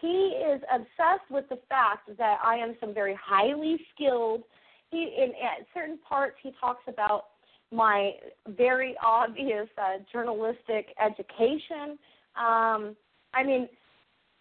He 0.00 0.34
is 0.52 0.60
obsessed 0.74 1.30
with 1.30 1.48
the 1.50 1.60
fact 1.68 2.10
that 2.18 2.38
I 2.44 2.56
am 2.56 2.74
some 2.80 2.92
very 2.92 3.16
highly 3.24 3.78
skilled. 3.94 4.42
He 4.90 5.14
in 5.16 5.30
at 5.40 5.66
certain 5.72 5.98
parts 5.98 6.34
he 6.42 6.52
talks 6.60 6.82
about 6.88 7.26
my 7.70 8.14
very 8.48 8.96
obvious 9.04 9.68
uh, 9.78 9.98
journalistic 10.12 10.88
education. 11.00 11.96
Um, 12.36 12.96
I 13.34 13.44
mean, 13.44 13.68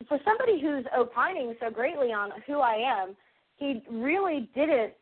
for 0.08 0.18
somebody 0.26 0.60
who's 0.60 0.86
opining 0.98 1.54
so 1.62 1.70
greatly 1.70 2.08
on 2.08 2.32
who 2.48 2.62
I 2.62 3.04
am, 3.04 3.16
he 3.58 3.84
really 3.92 4.50
didn't 4.56 4.94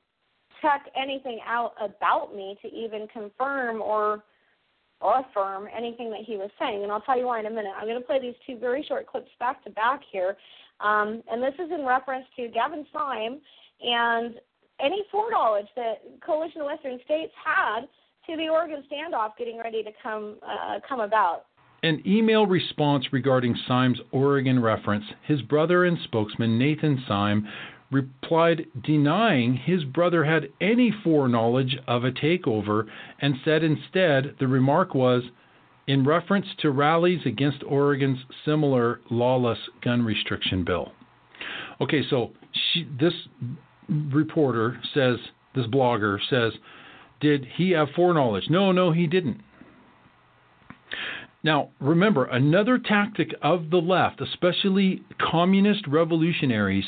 check 0.63 0.89
anything 0.99 1.39
out 1.45 1.73
about 1.79 2.33
me 2.35 2.57
to 2.63 2.67
even 2.69 3.07
confirm 3.09 3.81
or 3.81 4.23
or 5.01 5.19
affirm 5.19 5.67
anything 5.75 6.09
that 6.09 6.21
he 6.25 6.37
was 6.37 6.49
saying. 6.57 6.81
And 6.81 6.91
I'll 6.91 7.01
tell 7.01 7.19
you 7.19 7.27
why 7.27 7.41
in 7.41 7.45
a 7.45 7.49
minute. 7.49 7.73
I'm 7.77 7.87
going 7.87 7.99
to 7.99 8.07
play 8.07 8.21
these 8.21 8.35
two 8.47 8.57
very 8.57 8.85
short 8.87 9.05
clips 9.05 9.29
back 9.37 9.61
to 9.65 9.69
back 9.69 9.99
here. 10.09 10.37
Um, 10.79 11.21
and 11.29 11.43
this 11.43 11.53
is 11.55 11.71
in 11.77 11.85
reference 11.85 12.25
to 12.37 12.47
Gavin 12.47 12.85
Seim 12.93 13.41
and 13.81 14.35
any 14.79 15.03
foreknowledge 15.11 15.67
that 15.75 15.95
Coalition 16.25 16.61
of 16.61 16.67
Western 16.67 16.99
States 17.03 17.33
had 17.43 17.81
to 18.27 18.37
the 18.37 18.47
Oregon 18.47 18.83
standoff 18.89 19.31
getting 19.37 19.57
ready 19.57 19.83
to 19.83 19.91
come 20.01 20.37
uh, 20.41 20.79
come 20.87 21.01
about. 21.01 21.45
An 21.83 22.01
email 22.07 22.45
response 22.45 23.05
regarding 23.11 23.57
Seim's 23.67 23.99
Oregon 24.11 24.61
reference, 24.61 25.03
his 25.27 25.41
brother 25.41 25.83
and 25.83 25.97
spokesman 26.05 26.57
Nathan 26.57 27.03
Seim 27.09 27.45
replied 27.93 28.65
denying 28.83 29.55
his 29.55 29.83
brother 29.83 30.25
had 30.25 30.49
any 30.59 30.91
foreknowledge 31.03 31.77
of 31.87 32.03
a 32.03 32.11
takeover 32.11 32.87
and 33.19 33.35
said 33.45 33.63
instead 33.63 34.35
the 34.39 34.47
remark 34.47 34.93
was 34.93 35.23
in 35.87 36.05
reference 36.05 36.47
to 36.59 36.71
rallies 36.71 37.21
against 37.25 37.63
Oregon's 37.63 38.19
similar 38.45 39.01
lawless 39.09 39.59
gun 39.83 40.03
restriction 40.03 40.63
bill. 40.63 40.91
Okay, 41.81 42.01
so 42.09 42.31
she, 42.73 42.87
this 42.99 43.13
reporter 43.89 44.79
says, 44.93 45.17
this 45.55 45.67
blogger 45.67 46.17
says, 46.29 46.53
did 47.19 47.45
he 47.55 47.71
have 47.71 47.89
foreknowledge? 47.95 48.45
No, 48.49 48.71
no, 48.71 48.91
he 48.91 49.07
didn't. 49.07 49.41
Now, 51.43 51.69
remember, 51.81 52.25
another 52.25 52.77
tactic 52.77 53.33
of 53.41 53.69
the 53.69 53.77
left, 53.77 54.21
especially 54.21 55.03
communist 55.19 55.85
revolutionaries, 55.87 56.85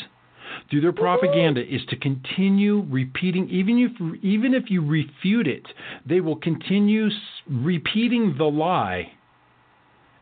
through 0.70 0.82
their 0.82 0.94
propaganda 0.94 1.62
is 1.62 1.82
to 1.90 1.96
continue 1.98 2.86
repeating 2.90 3.50
even 3.50 3.80
if 3.80 4.24
even 4.24 4.54
if 4.54 4.70
you 4.70 4.86
refute 4.86 5.48
it 5.48 5.66
they 6.06 6.20
will 6.20 6.36
continue 6.38 7.10
repeating 7.50 8.36
the 8.38 8.44
lie 8.44 9.12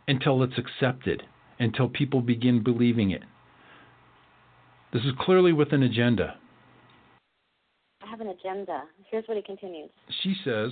until 0.07 0.43
it's 0.43 0.57
accepted 0.57 1.23
until 1.59 1.87
people 1.87 2.21
begin 2.21 2.63
believing 2.63 3.11
it. 3.11 3.23
This 4.91 5.03
is 5.03 5.11
clearly 5.19 5.53
with 5.53 5.71
an 5.71 5.83
agenda. 5.83 6.35
I 8.01 8.09
have 8.09 8.21
an 8.21 8.27
agenda. 8.27 8.83
Here's 9.09 9.25
what 9.27 9.37
he 9.37 9.43
continues. 9.43 9.89
She 10.21 10.35
says 10.43 10.71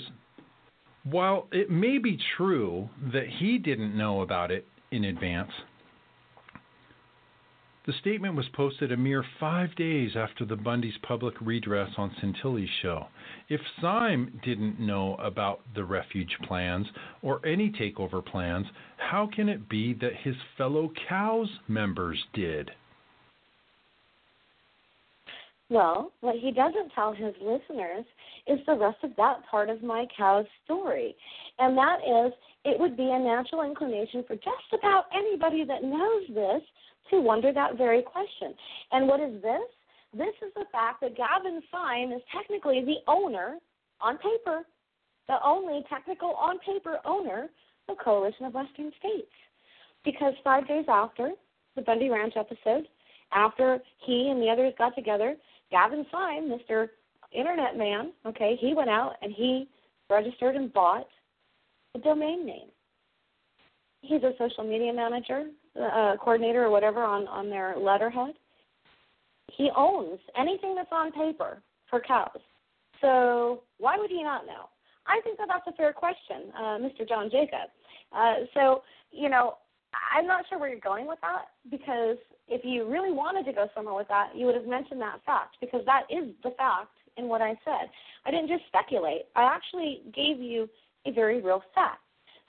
while 1.04 1.48
it 1.52 1.72
may 1.72 1.98
be 1.98 2.20
true 2.38 2.90
that 3.12 3.26
he 3.40 3.58
didn't 3.58 3.98
know 3.98 4.22
about 4.22 4.52
it 4.52 4.68
in 4.92 5.06
advance 5.06 5.52
the 7.92 7.98
statement 8.00 8.36
was 8.36 8.46
posted 8.54 8.94
a 8.94 8.96
mere 8.96 9.26
five 9.38 9.76
days 9.76 10.12
after 10.16 10.46
the 10.46 10.56
Bundys' 10.56 10.94
public 11.06 11.34
redress 11.42 11.90
on 11.98 12.10
Santilli's 12.22 12.70
show. 12.82 13.08
If 13.50 13.60
Seim 13.82 14.40
didn't 14.46 14.80
know 14.80 15.16
about 15.16 15.60
the 15.76 15.84
refuge 15.84 16.34
plans 16.48 16.88
or 17.22 17.46
any 17.46 17.70
takeover 17.70 18.26
plans, 18.26 18.66
how 18.96 19.28
can 19.36 19.50
it 19.50 19.68
be 19.68 19.94
that 19.96 20.16
his 20.24 20.36
fellow 20.58 20.90
COWS 21.10 21.50
members 21.68 22.18
did? 22.34 22.72
Well, 25.70 26.14
what 26.22 26.38
he 26.38 26.52
doesn't 26.52 26.94
tell 26.96 27.12
his 27.12 27.34
listeners 27.42 28.06
is 28.48 28.60
the 28.68 28.76
rest 28.76 29.04
of 29.04 29.12
that 29.18 29.42
part 29.52 29.70
of 29.70 29.84
my 29.84 30.06
cow's 30.18 30.46
story. 30.64 31.14
And 31.60 31.78
that 31.78 31.98
is, 32.08 32.32
it 32.64 32.80
would 32.80 32.96
be 32.96 33.10
a 33.12 33.20
natural 33.20 33.64
inclination 33.64 34.24
for 34.26 34.36
just 34.36 34.72
about 34.72 35.08
anybody 35.14 35.66
that 35.66 35.84
knows 35.84 36.24
this 36.30 36.62
to 37.12 37.22
wonder 37.22 37.54
that 37.54 37.78
very 37.78 38.02
question. 38.02 38.54
And 38.92 39.08
what 39.08 39.20
is 39.20 39.42
this? 39.42 39.62
This 40.14 40.36
is 40.46 40.52
the 40.56 40.66
fact 40.72 41.02
that 41.02 41.16
Gavin 41.16 41.62
Seim 41.72 42.12
is 42.14 42.22
technically 42.36 42.84
the 42.84 42.98
owner, 43.08 43.58
on 44.02 44.18
paper, 44.18 44.64
the 45.28 45.38
only 45.46 45.84
technical 45.90 46.32
on 46.32 46.60
paper 46.60 46.98
owner 47.06 47.50
of 47.88 47.98
Coalition 48.04 48.46
of 48.46 48.54
Western 48.54 48.92
States. 49.00 49.32
Because 50.04 50.34
five 50.44 50.68
days 50.68 50.86
after 50.90 51.32
the 51.76 51.82
Bundy 51.84 52.10
Ranch 52.10 52.34
episode, 52.36 52.88
after 53.32 53.80
he 54.06 54.30
and 54.30 54.42
the 54.42 54.50
others 54.50 54.74
got 54.78 54.96
together, 54.96 55.36
Gavin 55.70 56.06
Seim, 56.12 56.50
Mr. 56.50 56.90
Internet 57.32 57.78
Man, 57.78 58.12
okay, 58.26 58.58
he 58.60 58.74
went 58.74 58.90
out 58.90 59.14
and 59.22 59.32
he 59.32 59.70
registered 60.10 60.56
and 60.56 60.74
bought 60.74 61.08
a 61.96 62.00
domain 62.00 62.46
name. 62.46 62.68
He's 64.02 64.24
a 64.24 64.34
social 64.38 64.64
media 64.64 64.92
manager, 64.92 65.46
uh, 65.80 66.16
coordinator, 66.18 66.66
or 66.66 66.70
whatever 66.70 67.04
on 67.04 67.28
on 67.28 67.50
their 67.50 67.76
letterhead. 67.78 68.34
He 69.52 69.70
owns 69.76 70.20
anything 70.38 70.76
that's 70.76 70.92
on 70.92 71.12
paper 71.12 71.62
for 71.90 72.00
cows. 72.00 72.40
So 73.02 73.64
why 73.80 73.98
would 73.98 74.10
he 74.10 74.24
not 74.24 74.46
know? 74.46 74.70
I 75.08 75.20
think 75.24 75.38
that 75.40 75.48
that's 75.48 75.68
a 75.68 75.74
fair 75.74 75.92
question, 75.92 76.54
uh, 76.58 76.78
Mr. 76.78 77.08
John 77.08 77.30
Jacob. 77.32 77.70
Uh, 78.16 78.46
so 78.54 78.84
you 79.12 79.30
know, 79.30 79.56
I'm 80.16 80.28
not 80.28 80.46
sure 80.48 80.60
where 80.60 80.70
you're 80.70 80.80
going 80.80 81.08
with 81.08 81.20
that 81.22 81.48
because 81.70 82.18
if 82.48 82.64
you 82.64 82.90
really 82.90 83.12
wanted 83.12 83.46
to 83.46 83.54
go 83.54 83.68
somewhere 83.76 83.96
with 83.96 84.08
that, 84.08 84.32
you 84.36 84.46
would 84.46 84.56
have 84.56 84.68
mentioned 84.68 85.02
that 85.02 85.20
fact 85.26 85.58
because 85.62 85.82
that 85.86 86.04
is 86.10 86.30
the 86.44 86.52
fact 86.52 86.92
in 87.18 87.28
what 87.28 87.42
I 87.42 87.52
said. 87.66 87.90
I 88.26 88.32
didn't 88.32 88.48
just 88.48 88.64
speculate. 88.68 89.24
I 89.36 89.44
actually 89.44 90.02
gave 90.14 90.40
you 90.40 90.70
a 91.06 91.12
very 91.12 91.42
real 91.42 91.64
fact. 91.74 92.02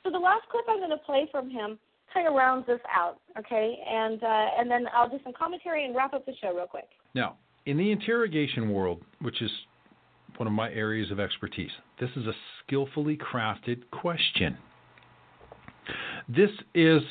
So 0.02 0.10
the 0.10 0.18
last 0.18 0.48
clip 0.50 0.64
I'm 0.68 0.78
going 0.78 0.90
to 0.90 0.96
play 0.98 1.28
from 1.30 1.50
him 1.50 1.78
kind 2.12 2.28
of 2.28 2.34
rounds 2.34 2.66
this 2.66 2.80
out, 2.94 3.18
okay? 3.38 3.78
And 3.88 4.22
uh, 4.22 4.46
and 4.58 4.70
then 4.70 4.86
I'll 4.94 5.08
do 5.08 5.18
some 5.24 5.32
commentary 5.32 5.84
and 5.84 5.94
wrap 5.94 6.14
up 6.14 6.26
the 6.26 6.32
show 6.40 6.54
real 6.54 6.66
quick. 6.66 6.88
Now, 7.14 7.36
in 7.66 7.76
the 7.76 7.90
interrogation 7.90 8.70
world, 8.70 9.02
which 9.20 9.40
is 9.42 9.50
one 10.36 10.46
of 10.46 10.52
my 10.52 10.70
areas 10.70 11.10
of 11.10 11.20
expertise, 11.20 11.70
this 12.00 12.10
is 12.16 12.26
a 12.26 12.32
skillfully 12.64 13.16
crafted 13.16 13.82
question. 13.90 14.56
This 16.28 16.50
is 16.74 17.02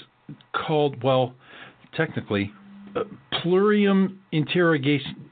called, 0.54 1.04
well, 1.04 1.34
technically, 1.96 2.52
uh, 2.96 3.04
plurium 3.44 4.18
interrogation, 4.32 5.30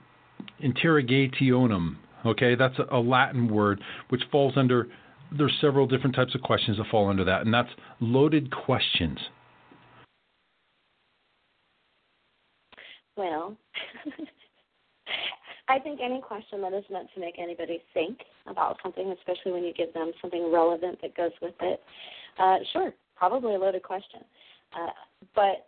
interrogationum. 0.64 1.96
Okay, 2.26 2.56
that's 2.56 2.76
a 2.92 2.98
Latin 2.98 3.48
word 3.48 3.82
which 4.10 4.22
falls 4.32 4.54
under. 4.58 4.88
There's 5.32 5.56
several 5.62 5.88
different 5.88 6.16
types 6.16 6.36
of 6.36 6.42
questions 6.42 6.78
that 6.78 6.88
fall 6.92 7.10
under 7.10 7.24
that, 7.24 7.42
and 7.42 7.54
that's 7.54 7.70
loaded 8.00 8.52
questions. 8.52 9.20
Well, 13.20 13.58
I 15.68 15.78
think 15.78 16.00
any 16.02 16.22
question 16.22 16.62
that 16.62 16.72
is 16.72 16.86
meant 16.90 17.10
to 17.14 17.20
make 17.20 17.38
anybody 17.38 17.84
think 17.94 18.20
about 18.48 18.78
something, 18.82 19.14
especially 19.20 19.52
when 19.52 19.66
you 19.66 19.74
give 19.74 19.94
them 19.94 20.14
something 20.22 20.50
relevant 20.50 21.00
that 21.02 21.18
goes 21.18 21.34
with 21.42 21.54
it, 21.60 21.82
uh, 22.40 22.60
sure, 22.72 22.94
probably 23.18 23.56
a 23.56 23.60
loaded 23.60 23.84
question. 23.84 24.22
Uh, 24.74 24.92
but 25.36 25.68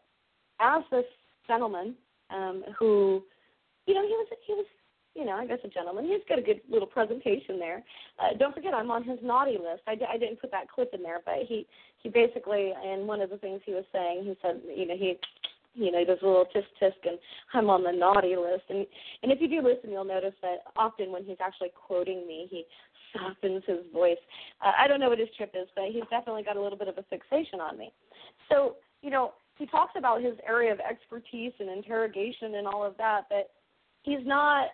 as 0.61 0.83
this 0.91 1.03
gentleman 1.45 1.93
um, 2.29 2.63
who, 2.79 3.21
you 3.85 3.95
know, 3.95 4.01
he 4.01 4.13
was 4.13 4.27
he 4.47 4.53
was 4.53 4.65
you 5.13 5.25
know, 5.25 5.33
I 5.33 5.45
guess 5.45 5.59
a 5.65 5.67
gentleman. 5.67 6.05
He's 6.05 6.21
got 6.29 6.39
a 6.39 6.41
good 6.41 6.61
little 6.69 6.87
presentation 6.87 7.59
there. 7.59 7.83
Uh, 8.17 8.37
don't 8.39 8.55
forget, 8.55 8.73
I'm 8.73 8.89
on 8.91 9.03
his 9.03 9.19
naughty 9.21 9.57
list. 9.57 9.81
I, 9.85 9.95
d- 9.95 10.05
I 10.09 10.17
didn't 10.17 10.39
put 10.39 10.51
that 10.51 10.71
clip 10.71 10.91
in 10.93 11.03
there, 11.03 11.19
but 11.25 11.39
he 11.49 11.67
he 12.01 12.07
basically, 12.07 12.71
in 12.89 13.07
one 13.07 13.19
of 13.19 13.29
the 13.29 13.37
things 13.37 13.59
he 13.65 13.73
was 13.73 13.83
saying, 13.91 14.23
he 14.23 14.37
said, 14.41 14.61
you 14.73 14.87
know, 14.87 14.95
he 14.95 15.17
you 15.73 15.91
know, 15.91 15.99
a 15.99 16.11
little 16.11 16.45
tisk 16.53 16.67
tisk, 16.81 16.99
and 17.05 17.17
I'm 17.53 17.69
on 17.69 17.83
the 17.83 17.91
naughty 17.91 18.35
list. 18.35 18.63
And 18.69 18.85
and 19.23 19.31
if 19.31 19.39
you 19.39 19.47
do 19.47 19.61
listen, 19.67 19.91
you'll 19.91 20.03
notice 20.03 20.33
that 20.41 20.63
often 20.75 21.11
when 21.11 21.23
he's 21.23 21.37
actually 21.43 21.71
quoting 21.75 22.27
me, 22.27 22.47
he 22.49 22.63
softens 23.13 23.63
his 23.65 23.79
voice. 23.93 24.19
Uh, 24.61 24.71
I 24.77 24.87
don't 24.87 24.99
know 24.99 25.09
what 25.09 25.19
his 25.19 25.29
trip 25.37 25.53
is, 25.53 25.67
but 25.75 25.85
he's 25.91 26.03
definitely 26.09 26.43
got 26.43 26.57
a 26.57 26.61
little 26.61 26.77
bit 26.77 26.87
of 26.87 26.97
a 26.97 27.03
fixation 27.03 27.59
on 27.59 27.77
me. 27.77 27.91
So 28.49 28.75
you 29.01 29.09
know, 29.09 29.33
he 29.57 29.65
talks 29.65 29.93
about 29.97 30.21
his 30.21 30.33
area 30.47 30.71
of 30.71 30.79
expertise 30.79 31.53
and 31.59 31.69
interrogation 31.69 32.55
and 32.55 32.67
all 32.67 32.83
of 32.83 32.97
that, 32.97 33.23
but 33.29 33.49
he's 34.03 34.25
not. 34.25 34.67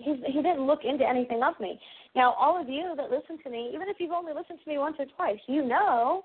He's, 0.00 0.16
he 0.26 0.34
didn't 0.34 0.64
look 0.64 0.80
into 0.84 1.04
anything 1.04 1.42
of 1.42 1.58
me. 1.60 1.80
Now, 2.14 2.32
all 2.34 2.60
of 2.60 2.68
you 2.68 2.94
that 2.96 3.10
listen 3.10 3.36
to 3.42 3.50
me, 3.50 3.72
even 3.74 3.88
if 3.88 3.96
you've 3.98 4.12
only 4.12 4.32
listened 4.32 4.60
to 4.62 4.70
me 4.70 4.78
once 4.78 4.94
or 4.98 5.06
twice, 5.16 5.40
you 5.48 5.64
know, 5.64 6.24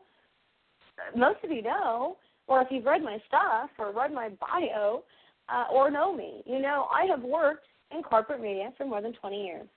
most 1.15 1.37
of 1.43 1.49
you 1.49 1.63
know 1.63 2.17
or 2.47 2.61
if 2.61 2.67
you've 2.71 2.85
read 2.85 3.03
my 3.03 3.17
stuff 3.27 3.69
or 3.77 3.91
read 3.91 4.13
my 4.13 4.29
bio 4.39 5.03
uh, 5.49 5.65
or 5.71 5.89
know 5.89 6.15
me, 6.15 6.43
you 6.45 6.59
know 6.59 6.87
I 6.93 7.05
have 7.05 7.21
worked 7.21 7.65
in 7.95 8.03
corporate 8.03 8.41
media 8.41 8.71
for 8.77 8.85
more 8.85 9.01
than 9.01 9.13
20 9.13 9.43
years. 9.43 9.67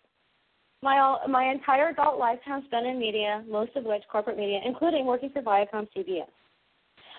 My 0.82 1.18
my 1.28 1.50
entire 1.50 1.88
adult 1.88 2.18
life 2.18 2.38
has 2.44 2.62
been 2.70 2.86
in 2.86 2.98
media, 2.98 3.44
most 3.48 3.74
of 3.76 3.84
which 3.84 4.02
corporate 4.10 4.36
media, 4.36 4.60
including 4.64 5.06
working 5.06 5.30
for 5.30 5.42
Viacom 5.42 5.88
CBS. 5.96 6.28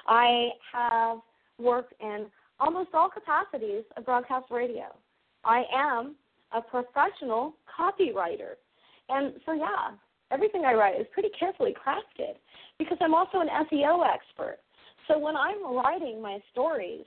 I 0.07 0.49
have 0.71 1.19
worked 1.59 1.93
in 1.99 2.27
almost 2.59 2.89
all 2.93 3.09
capacities 3.09 3.83
of 3.95 4.05
broadcast 4.05 4.45
radio. 4.51 4.85
I 5.43 5.63
am 5.73 6.15
a 6.51 6.61
professional 6.61 7.53
copywriter. 7.67 8.55
And 9.09 9.33
so, 9.45 9.53
yeah, 9.53 9.91
everything 10.31 10.65
I 10.65 10.73
write 10.73 10.99
is 10.99 11.07
pretty 11.13 11.29
carefully 11.37 11.73
crafted 11.73 12.35
because 12.79 12.97
I'm 13.01 13.13
also 13.13 13.39
an 13.39 13.47
SEO 13.71 14.05
expert. 14.05 14.57
So 15.07 15.17
when 15.17 15.35
I'm 15.35 15.75
writing 15.75 16.21
my 16.21 16.39
stories, 16.51 17.05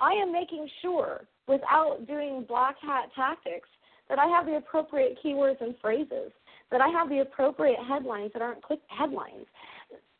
I 0.00 0.12
am 0.12 0.32
making 0.32 0.68
sure, 0.80 1.22
without 1.46 2.06
doing 2.06 2.44
black 2.48 2.76
hat 2.80 3.10
tactics, 3.14 3.68
that 4.08 4.18
I 4.18 4.26
have 4.26 4.46
the 4.46 4.56
appropriate 4.56 5.18
keywords 5.24 5.60
and 5.60 5.74
phrases, 5.80 6.32
that 6.70 6.80
I 6.80 6.88
have 6.88 7.08
the 7.08 7.20
appropriate 7.20 7.78
headlines 7.88 8.30
that 8.34 8.42
aren't 8.42 8.62
click 8.62 8.80
headlines. 8.88 9.46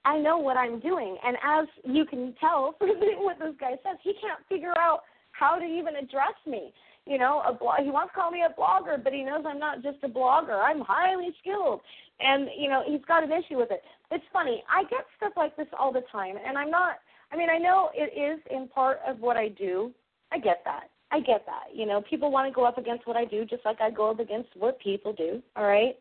I 0.05 0.19
know 0.19 0.39
what 0.39 0.57
I'm 0.57 0.81
doing, 0.81 1.17
and 1.25 1.37
as 1.45 1.69
you 1.85 2.05
can 2.05 2.35
tell 2.41 2.75
from 2.79 2.89
what 3.19 3.39
this 3.39 3.55
guy 3.61 3.73
says, 3.83 3.99
he 4.03 4.15
can't 4.21 4.41
figure 4.49 4.77
out 4.79 5.01
how 5.33 5.59
to 5.59 5.65
even 5.65 5.97
address 5.97 6.35
me. 6.47 6.73
You 7.07 7.19
know, 7.19 7.43
a 7.47 7.53
blog, 7.53 7.81
he 7.83 7.91
wants 7.91 8.13
to 8.13 8.21
call 8.21 8.31
me 8.31 8.45
a 8.47 8.61
blogger, 8.61 9.03
but 9.03 9.13
he 9.13 9.25
knows 9.25 9.43
I'm 9.47 9.59
not 9.59 9.83
just 9.83 9.99
a 10.05 10.09
blogger. 10.09 10.63
I'm 10.63 10.81
highly 10.81 11.31
skilled, 11.41 11.81
and 12.21 12.49
you 12.57 12.69
know 12.69 12.83
he's 12.87 13.05
got 13.07 13.25
an 13.25 13.33
issue 13.33 13.59
with 13.59 13.73
it. 13.73 13.83
It's 14.13 14.25
funny. 14.33 14.63
I 14.71 14.85
get 14.85 15.05
stuff 15.17 15.33
like 15.37 15.57
this 15.57 15.67
all 15.79 15.93
the 15.93 16.05
time, 16.13 16.37
and 16.47 16.57
I'm 16.57 16.71
not 16.71 16.99
I 17.33 17.37
mean, 17.37 17.49
I 17.51 17.59
know 17.59 17.91
it 17.95 18.13
is 18.19 18.41
in 18.51 18.69
part 18.69 19.01
of 19.07 19.21
what 19.21 19.37
I 19.37 19.49
do. 19.49 19.93
I 20.31 20.39
get 20.39 20.63
that. 20.65 20.89
I 21.11 21.21
get 21.21 21.45
that. 21.47 21.75
You 21.75 21.87
know, 21.87 22.03
people 22.09 22.31
want 22.31 22.49
to 22.49 22.55
go 22.55 22.65
up 22.65 22.79
against 22.79 23.07
what 23.07 23.17
I 23.17 23.25
do 23.25 23.45
just 23.45 23.65
like 23.65 23.81
I 23.81 23.91
go 23.91 24.11
up 24.11 24.21
against 24.21 24.51
what 24.57 24.79
people 24.81 25.13
do, 25.13 25.43
all 25.57 25.65
right? 25.65 25.99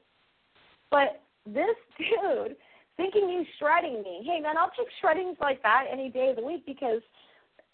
But 0.90 1.22
this 1.46 1.76
dude 1.98 2.56
thinking 2.98 3.30
he's 3.30 3.48
shredding 3.58 4.04
me. 4.04 4.24
Hey 4.26 4.42
man, 4.42 4.58
I'll 4.58 4.72
take 4.78 4.88
shreddings 5.02 5.38
like 5.40 5.62
that 5.64 5.86
any 5.92 6.10
day 6.10 6.30
of 6.30 6.36
the 6.36 6.46
week 6.46 6.66
because 6.66 7.02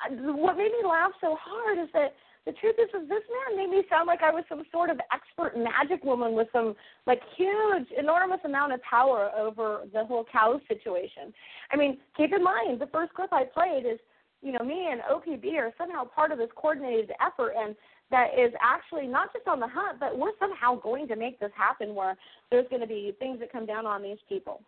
uh, 0.06 0.14
what 0.34 0.58
made 0.58 0.72
me 0.72 0.88
laugh 0.88 1.12
so 1.20 1.36
hard 1.40 1.80
is 1.80 1.90
that 1.94 2.14
the 2.48 2.54
truth 2.54 2.76
is, 2.80 2.88
is 2.96 3.10
this 3.10 3.24
man 3.28 3.58
made 3.58 3.70
me 3.70 3.84
sound 3.90 4.08
like 4.08 4.24
I 4.24 4.32
was 4.32 4.46
some 4.48 4.64
sort 4.72 4.90
of 4.90 4.98
expert 5.12 5.58
magic 5.58 6.02
woman 6.06 6.34
with 6.34 6.48
some 6.54 6.76
like 7.06 7.20
huge, 7.36 7.88
enormous 8.00 8.40
amount 8.46 8.72
of 8.72 8.82
power 8.84 9.30
over 9.38 9.82
the 9.92 10.06
whole 10.06 10.26
cow 10.32 10.58
situation. 10.70 11.34
I 11.74 11.76
mean, 11.76 11.98
keep 12.16 12.32
in 12.34 12.42
mind 12.42 12.80
the 12.80 12.88
first 12.88 13.14
clip 13.14 13.34
I 13.34 13.44
played 13.44 13.84
is, 13.86 14.00
you 14.42 14.54
know, 14.54 14.64
me 14.64 14.88
and 14.90 15.02
OPB 15.12 15.56
are 15.58 15.74
somehow 15.78 16.06
part 16.06 16.32
of 16.32 16.38
this 16.38 16.48
coordinated 16.56 17.12
effort, 17.20 17.52
and 17.58 17.76
that 18.12 18.28
is 18.40 18.54
actually 18.64 19.08
not 19.08 19.34
just 19.34 19.46
on 19.46 19.60
the 19.60 19.68
hunt, 19.68 20.00
but 20.00 20.18
we're 20.18 20.38
somehow 20.40 20.80
going 20.80 21.06
to 21.10 21.18
make 21.18 21.42
this 21.42 21.52
happen 21.54 21.94
where 21.94 22.16
there's 22.50 22.68
going 22.70 22.82
to 22.82 22.88
be 22.88 23.14
things 23.20 23.42
that 23.42 23.52
come 23.52 23.66
down 23.66 23.86
on 23.86 24.02
these 24.02 24.20
people. 24.30 24.62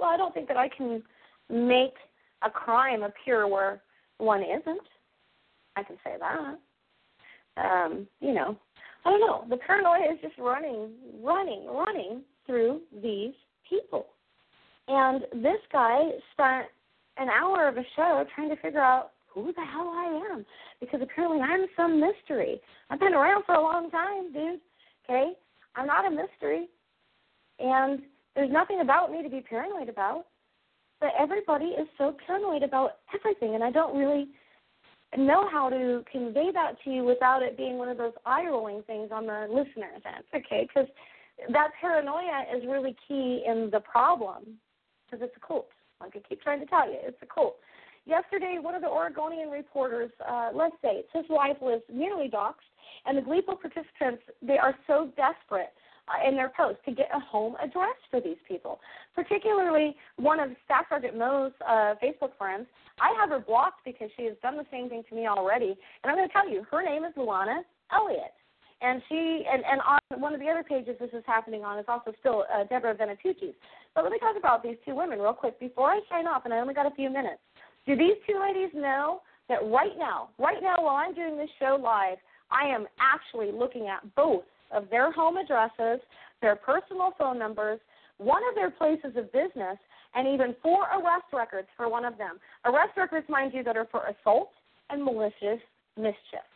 Well, 0.00 0.08
I 0.08 0.16
don't 0.16 0.34
think 0.34 0.48
that 0.48 0.56
I 0.56 0.68
can 0.68 1.04
make 1.48 1.94
a 2.42 2.50
crime 2.50 3.04
appear 3.04 3.46
where 3.46 3.80
one 4.18 4.42
isn't. 4.42 4.82
I 5.78 5.84
can 5.84 5.96
say 6.02 6.14
that. 6.18 6.58
Um, 7.56 8.08
you 8.20 8.34
know, 8.34 8.56
I 9.04 9.10
don't 9.10 9.20
know. 9.20 9.44
The 9.48 9.56
paranoia 9.58 10.12
is 10.12 10.18
just 10.20 10.36
running, 10.38 10.90
running, 11.22 11.66
running 11.66 12.22
through 12.46 12.80
these 13.02 13.34
people. 13.68 14.06
And 14.88 15.22
this 15.32 15.60
guy 15.72 16.10
spent 16.32 16.66
an 17.18 17.28
hour 17.28 17.68
of 17.68 17.76
a 17.76 17.84
show 17.94 18.24
trying 18.34 18.48
to 18.48 18.56
figure 18.56 18.80
out 18.80 19.12
who 19.28 19.52
the 19.52 19.64
hell 19.64 19.92
I 19.94 20.32
am 20.32 20.44
because 20.80 21.00
apparently 21.02 21.40
I'm 21.40 21.66
some 21.76 22.00
mystery. 22.00 22.60
I've 22.90 23.00
been 23.00 23.14
around 23.14 23.44
for 23.44 23.54
a 23.54 23.62
long 23.62 23.90
time, 23.90 24.32
dude. 24.32 24.60
Okay? 25.04 25.32
I'm 25.76 25.86
not 25.86 26.06
a 26.06 26.10
mystery. 26.10 26.68
And 27.60 28.00
there's 28.34 28.50
nothing 28.50 28.80
about 28.80 29.12
me 29.12 29.22
to 29.22 29.28
be 29.28 29.40
paranoid 29.40 29.88
about. 29.88 30.26
But 31.00 31.10
everybody 31.18 31.66
is 31.66 31.86
so 31.98 32.16
paranoid 32.26 32.64
about 32.64 32.96
everything 33.14 33.54
and 33.54 33.62
I 33.62 33.70
don't 33.70 33.96
really 33.96 34.28
know 35.16 35.48
how 35.50 35.70
to 35.70 36.04
convey 36.10 36.50
that 36.52 36.72
to 36.84 36.90
you 36.90 37.04
without 37.04 37.42
it 37.42 37.56
being 37.56 37.78
one 37.78 37.88
of 37.88 37.96
those 37.96 38.12
eye 38.26 38.44
rolling 38.46 38.82
things 38.86 39.10
on 39.12 39.26
the 39.26 39.46
listener's 39.48 40.02
end, 40.04 40.24
okay? 40.34 40.68
Because 40.68 40.88
that 41.52 41.70
paranoia 41.80 42.44
is 42.54 42.64
really 42.68 42.94
key 43.06 43.44
in 43.46 43.70
the 43.72 43.80
problem 43.80 44.58
because 45.06 45.24
it's 45.24 45.36
a 45.36 45.46
cult. 45.46 45.68
Like 46.00 46.12
I 46.14 46.20
keep 46.28 46.42
trying 46.42 46.60
to 46.60 46.66
tell 46.66 46.88
you, 46.88 46.98
it's 47.02 47.18
a 47.22 47.26
cult. 47.26 47.56
Yesterday, 48.06 48.58
one 48.60 48.74
of 48.74 48.82
the 48.82 48.88
Oregonian 48.88 49.50
reporters, 49.50 50.10
uh, 50.26 50.50
let's 50.54 50.76
say, 50.80 51.04
it's 51.04 51.08
his 51.12 51.24
wife 51.28 51.56
was 51.60 51.82
nearly 51.92 52.28
doxxed, 52.28 52.72
and 53.04 53.18
the 53.18 53.22
Gleeple 53.22 53.60
participants, 53.60 54.22
they 54.40 54.56
are 54.56 54.74
so 54.86 55.10
desperate 55.16 55.72
in 56.26 56.34
their 56.34 56.52
post 56.56 56.78
to 56.84 56.92
get 56.92 57.08
a 57.14 57.20
home 57.20 57.56
address 57.62 57.96
for 58.10 58.20
these 58.20 58.36
people. 58.46 58.80
Particularly 59.14 59.96
one 60.16 60.40
of 60.40 60.50
Staff 60.64 60.86
Sergeant 60.88 61.16
Moe's 61.16 61.52
uh, 61.66 61.94
Facebook 62.02 62.36
friends. 62.36 62.66
I 63.00 63.14
have 63.20 63.30
her 63.30 63.38
blocked 63.38 63.84
because 63.84 64.10
she 64.16 64.24
has 64.24 64.34
done 64.42 64.56
the 64.56 64.66
same 64.70 64.88
thing 64.88 65.02
to 65.08 65.14
me 65.14 65.26
already. 65.26 65.76
And 66.02 66.10
I'm 66.10 66.16
going 66.16 66.28
to 66.28 66.32
tell 66.32 66.48
you, 66.48 66.66
her 66.70 66.82
name 66.82 67.04
is 67.04 67.14
Luana 67.16 67.62
Elliott. 67.92 68.34
And 68.80 69.02
she 69.08 69.44
and, 69.52 69.64
and 69.64 69.80
on 69.80 70.20
one 70.20 70.34
of 70.34 70.40
the 70.40 70.46
other 70.46 70.62
pages 70.62 70.94
this 71.00 71.10
is 71.12 71.24
happening 71.26 71.64
on 71.64 71.78
is 71.78 71.86
also 71.88 72.12
still 72.20 72.44
uh, 72.52 72.64
Deborah 72.64 72.94
Venatucci's. 72.94 73.54
But 73.94 74.04
let 74.04 74.12
me 74.12 74.18
talk 74.18 74.36
about 74.38 74.62
these 74.62 74.76
two 74.86 74.94
women 74.94 75.18
real 75.18 75.32
quick 75.32 75.58
before 75.58 75.90
I 75.90 76.00
sign 76.08 76.28
off, 76.28 76.42
and 76.44 76.54
I 76.54 76.58
only 76.58 76.74
got 76.74 76.86
a 76.86 76.94
few 76.94 77.10
minutes. 77.10 77.40
Do 77.86 77.96
these 77.96 78.14
two 78.28 78.38
ladies 78.40 78.70
know 78.74 79.22
that 79.48 79.64
right 79.64 79.98
now, 79.98 80.28
right 80.38 80.62
now 80.62 80.76
while 80.78 80.94
I'm 80.94 81.14
doing 81.14 81.36
this 81.36 81.48
show 81.58 81.78
live, 81.82 82.18
I 82.50 82.68
am 82.68 82.86
actually 83.00 83.50
looking 83.50 83.88
at 83.88 84.14
both 84.14 84.44
of 84.70 84.90
their 84.90 85.12
home 85.12 85.36
addresses, 85.36 86.00
their 86.40 86.56
personal 86.56 87.12
phone 87.18 87.38
numbers, 87.38 87.80
one 88.18 88.42
of 88.48 88.54
their 88.54 88.70
places 88.70 89.16
of 89.16 89.32
business, 89.32 89.78
and 90.14 90.26
even 90.26 90.54
four 90.62 90.84
arrest 90.84 91.26
records 91.32 91.68
for 91.76 91.88
one 91.88 92.04
of 92.04 92.18
them. 92.18 92.38
Arrest 92.64 92.96
records, 92.96 93.26
mind 93.28 93.52
you, 93.54 93.62
that 93.62 93.76
are 93.76 93.88
for 93.90 94.04
assault 94.06 94.50
and 94.90 95.04
malicious 95.04 95.60
mischief. 95.96 96.46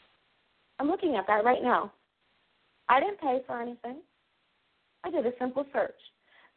I'm 0.78 0.88
looking 0.88 1.16
at 1.16 1.26
that 1.26 1.44
right 1.44 1.62
now. 1.62 1.92
I 2.88 3.00
didn't 3.00 3.20
pay 3.20 3.40
for 3.46 3.60
anything. 3.60 3.98
I 5.04 5.10
did 5.10 5.26
a 5.26 5.32
simple 5.38 5.64
search. 5.72 5.94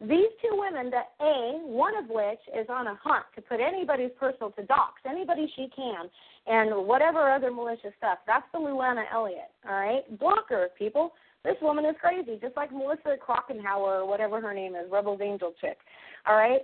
These 0.01 0.27
two 0.41 0.51
women, 0.51 0.91
that 0.91 1.11
A, 1.21 1.59
one 1.63 1.95
of 1.95 2.09
which 2.09 2.39
is 2.53 2.67
on 2.69 2.87
a 2.87 2.99
hunt 3.01 3.25
to 3.35 3.41
put 3.41 3.61
anybody's 3.61 4.11
personal 4.19 4.51
to 4.51 4.63
dox, 4.63 4.93
anybody 5.09 5.51
she 5.55 5.69
can, 5.73 6.09
and 6.47 6.85
whatever 6.85 7.31
other 7.31 7.49
malicious 7.49 7.93
stuff. 7.97 8.19
That's 8.27 8.45
the 8.51 8.59
Luana 8.59 9.03
Elliott, 9.13 9.51
all 9.67 9.75
right? 9.75 10.19
Blocker, 10.19 10.69
people. 10.77 11.13
This 11.45 11.55
woman 11.61 11.85
is 11.85 11.95
crazy, 12.01 12.39
just 12.41 12.57
like 12.57 12.71
Melissa 12.71 13.15
Krockenhauer 13.21 14.01
or 14.01 14.07
whatever 14.07 14.41
her 14.41 14.53
name 14.53 14.75
is, 14.75 14.89
Rebels 14.91 15.21
Angel 15.21 15.53
chick. 15.61 15.77
All 16.25 16.35
right? 16.35 16.61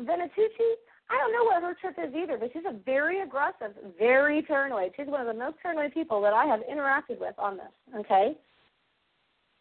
Venatucci, 0.00 0.72
I 1.10 1.18
don't 1.18 1.32
know 1.32 1.44
what 1.44 1.62
her 1.62 1.76
trip 1.78 1.96
is 2.02 2.14
either, 2.14 2.38
but 2.38 2.48
she's 2.54 2.62
a 2.66 2.74
very 2.86 3.20
aggressive, 3.20 3.76
very 3.98 4.40
paranoid. 4.40 4.92
She's 4.96 5.06
one 5.06 5.20
of 5.20 5.26
the 5.26 5.38
most 5.38 5.58
paranoid 5.60 5.92
people 5.92 6.22
that 6.22 6.32
I 6.32 6.46
have 6.46 6.60
interacted 6.60 7.20
with 7.20 7.34
on 7.38 7.58
this. 7.58 8.00
Okay? 8.00 8.34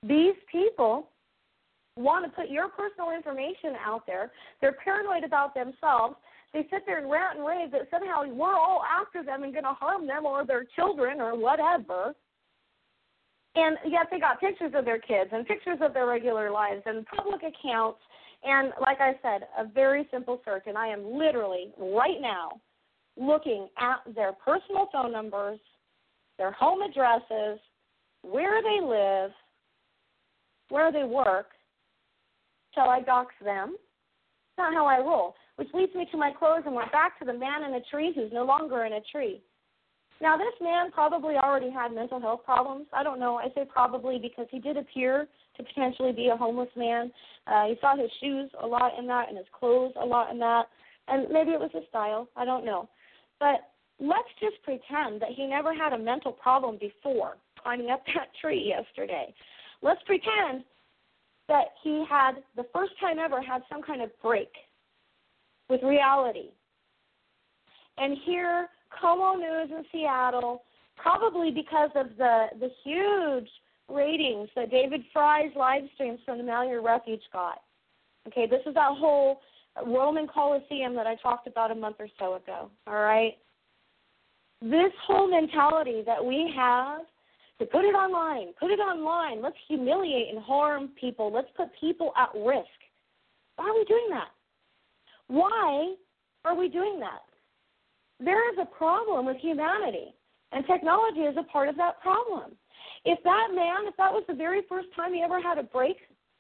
These 0.07 0.35
people 0.49 1.09
want 1.97 2.23
to 2.23 2.31
put 2.31 2.49
your 2.49 2.69
personal 2.69 3.11
information 3.11 3.75
out 3.85 4.07
there. 4.07 4.31
They're 4.61 4.77
paranoid 4.83 5.25
about 5.25 5.53
themselves. 5.53 6.15
They 6.53 6.65
sit 6.71 6.83
there 6.85 6.99
and 6.99 7.11
rant 7.11 7.37
and 7.37 7.45
rave 7.45 7.71
that 7.71 7.89
somehow 7.91 8.23
we're 8.25 8.55
all 8.55 8.83
after 8.83 9.21
them 9.21 9.43
and 9.43 9.51
going 9.51 9.65
to 9.65 9.73
harm 9.73 10.07
them 10.07 10.25
or 10.25 10.45
their 10.45 10.65
children 10.75 11.19
or 11.19 11.37
whatever. 11.37 12.15
And 13.55 13.77
yet 13.85 14.07
they 14.09 14.19
got 14.19 14.39
pictures 14.39 14.71
of 14.75 14.85
their 14.85 14.99
kids 14.99 15.29
and 15.33 15.45
pictures 15.45 15.79
of 15.81 15.93
their 15.93 16.07
regular 16.07 16.51
lives 16.51 16.83
and 16.85 17.05
public 17.05 17.41
accounts. 17.41 17.99
And 18.43 18.71
like 18.79 18.99
I 19.01 19.13
said, 19.21 19.47
a 19.57 19.65
very 19.65 20.07
simple 20.11 20.41
search. 20.45 20.63
And 20.67 20.77
I 20.77 20.87
am 20.87 21.03
literally 21.17 21.73
right 21.77 22.21
now 22.21 22.61
looking 23.17 23.67
at 23.77 24.15
their 24.15 24.31
personal 24.33 24.87
phone 24.91 25.11
numbers, 25.11 25.59
their 26.37 26.51
home 26.51 26.81
addresses, 26.81 27.59
where 28.21 28.61
they 28.63 28.85
live, 28.85 29.31
where 30.69 30.91
they 30.91 31.03
work. 31.03 31.47
Shall 32.73 32.89
I 32.89 33.01
dox 33.01 33.35
them? 33.43 33.75
It's 33.75 34.57
not 34.57 34.73
how 34.73 34.85
I 34.85 34.99
roll. 34.99 35.35
Which 35.57 35.67
leads 35.73 35.93
me 35.93 36.07
to 36.11 36.17
my 36.17 36.31
close, 36.31 36.61
and 36.65 36.73
we're 36.73 36.89
back 36.89 37.19
to 37.19 37.25
the 37.25 37.33
man 37.33 37.63
in 37.63 37.73
a 37.73 37.81
tree 37.91 38.13
who's 38.15 38.31
no 38.31 38.45
longer 38.45 38.85
in 38.85 38.93
a 38.93 39.01
tree. 39.11 39.41
Now, 40.21 40.37
this 40.37 40.53
man 40.61 40.91
probably 40.91 41.35
already 41.35 41.71
had 41.71 41.93
mental 41.93 42.21
health 42.21 42.41
problems. 42.45 42.85
I 42.93 43.01
don't 43.01 43.19
know. 43.19 43.37
I 43.37 43.47
say 43.55 43.65
probably 43.67 44.19
because 44.19 44.45
he 44.51 44.59
did 44.59 44.77
appear 44.77 45.27
to 45.57 45.63
potentially 45.63 46.11
be 46.11 46.27
a 46.27 46.37
homeless 46.37 46.69
man. 46.75 47.11
Uh, 47.47 47.65
you 47.69 47.75
saw 47.81 47.97
his 47.97 48.11
shoes 48.21 48.51
a 48.61 48.67
lot 48.67 48.91
in 48.99 49.07
that 49.07 49.29
and 49.29 49.37
his 49.37 49.47
clothes 49.57 49.93
a 49.99 50.05
lot 50.05 50.31
in 50.31 50.37
that. 50.39 50.65
And 51.07 51.27
maybe 51.31 51.51
it 51.51 51.59
was 51.59 51.71
his 51.73 51.83
style. 51.89 52.29
I 52.35 52.45
don't 52.45 52.63
know. 52.63 52.87
But 53.39 53.71
let's 53.99 54.29
just 54.39 54.61
pretend 54.63 55.21
that 55.21 55.31
he 55.35 55.47
never 55.47 55.73
had 55.73 55.93
a 55.93 55.97
mental 55.97 56.31
problem 56.31 56.77
before 56.79 57.37
climbing 57.61 57.89
up 57.89 58.03
that 58.15 58.27
tree 58.39 58.75
yesterday. 58.77 59.33
Let's 59.81 60.01
pretend 60.05 60.63
that 61.47 61.69
he 61.83 62.05
had, 62.07 62.33
the 62.55 62.67
first 62.71 62.93
time 62.99 63.17
ever, 63.17 63.41
had 63.41 63.63
some 63.71 63.81
kind 63.81 64.03
of 64.03 64.11
break 64.21 64.51
with 65.67 65.81
reality. 65.81 66.49
And 67.97 68.15
here 68.23 68.69
KOMO 69.01 69.39
News 69.39 69.69
in 69.71 69.83
Seattle, 69.91 70.63
probably 70.95 71.51
because 71.51 71.89
of 71.95 72.07
the 72.17 72.47
the 72.59 72.69
huge 72.83 73.49
ratings 73.89 74.49
that 74.55 74.71
David 74.71 75.01
Fry's 75.11 75.51
live 75.55 75.83
streams 75.95 76.19
from 76.25 76.37
the 76.37 76.43
Malheur 76.43 76.81
Refuge 76.81 77.21
got. 77.33 77.61
Okay, 78.27 78.47
this 78.47 78.61
is 78.65 78.73
that 78.75 78.97
whole 78.97 79.41
Roman 79.85 80.27
Colosseum 80.27 80.95
that 80.95 81.07
I 81.07 81.15
talked 81.15 81.47
about 81.47 81.71
a 81.71 81.75
month 81.75 81.97
or 81.99 82.07
so 82.19 82.35
ago. 82.35 82.69
All 82.87 83.01
right, 83.01 83.33
this 84.61 84.91
whole 85.05 85.29
mentality 85.29 86.03
that 86.05 86.23
we 86.23 86.51
have 86.55 87.01
to 87.59 87.65
put 87.65 87.85
it 87.85 87.93
online, 87.93 88.53
put 88.59 88.71
it 88.71 88.79
online. 88.79 89.41
Let's 89.41 89.55
humiliate 89.67 90.33
and 90.33 90.43
harm 90.43 90.89
people. 90.99 91.31
Let's 91.31 91.49
put 91.55 91.69
people 91.79 92.11
at 92.17 92.29
risk. 92.33 92.67
Why 93.55 93.69
are 93.69 93.75
we 93.75 93.85
doing 93.85 94.07
that? 94.11 94.29
Why 95.27 95.93
are 96.45 96.55
we 96.55 96.69
doing 96.69 96.99
that? 96.99 97.21
There 98.23 98.51
is 98.51 98.57
a 98.61 98.65
problem 98.65 99.25
with 99.25 99.37
humanity, 99.37 100.13
and 100.51 100.65
technology 100.65 101.21
is 101.21 101.35
a 101.37 101.43
part 101.43 101.69
of 101.69 101.77
that 101.77 102.01
problem. 102.01 102.51
If 103.05 103.21
that 103.23 103.47
man, 103.53 103.87
if 103.87 103.95
that 103.97 104.11
was 104.11 104.23
the 104.27 104.35
very 104.35 104.61
first 104.69 104.87
time 104.95 105.13
he 105.13 105.21
ever 105.21 105.41
had 105.41 105.57
a 105.57 105.63
break, 105.63 105.97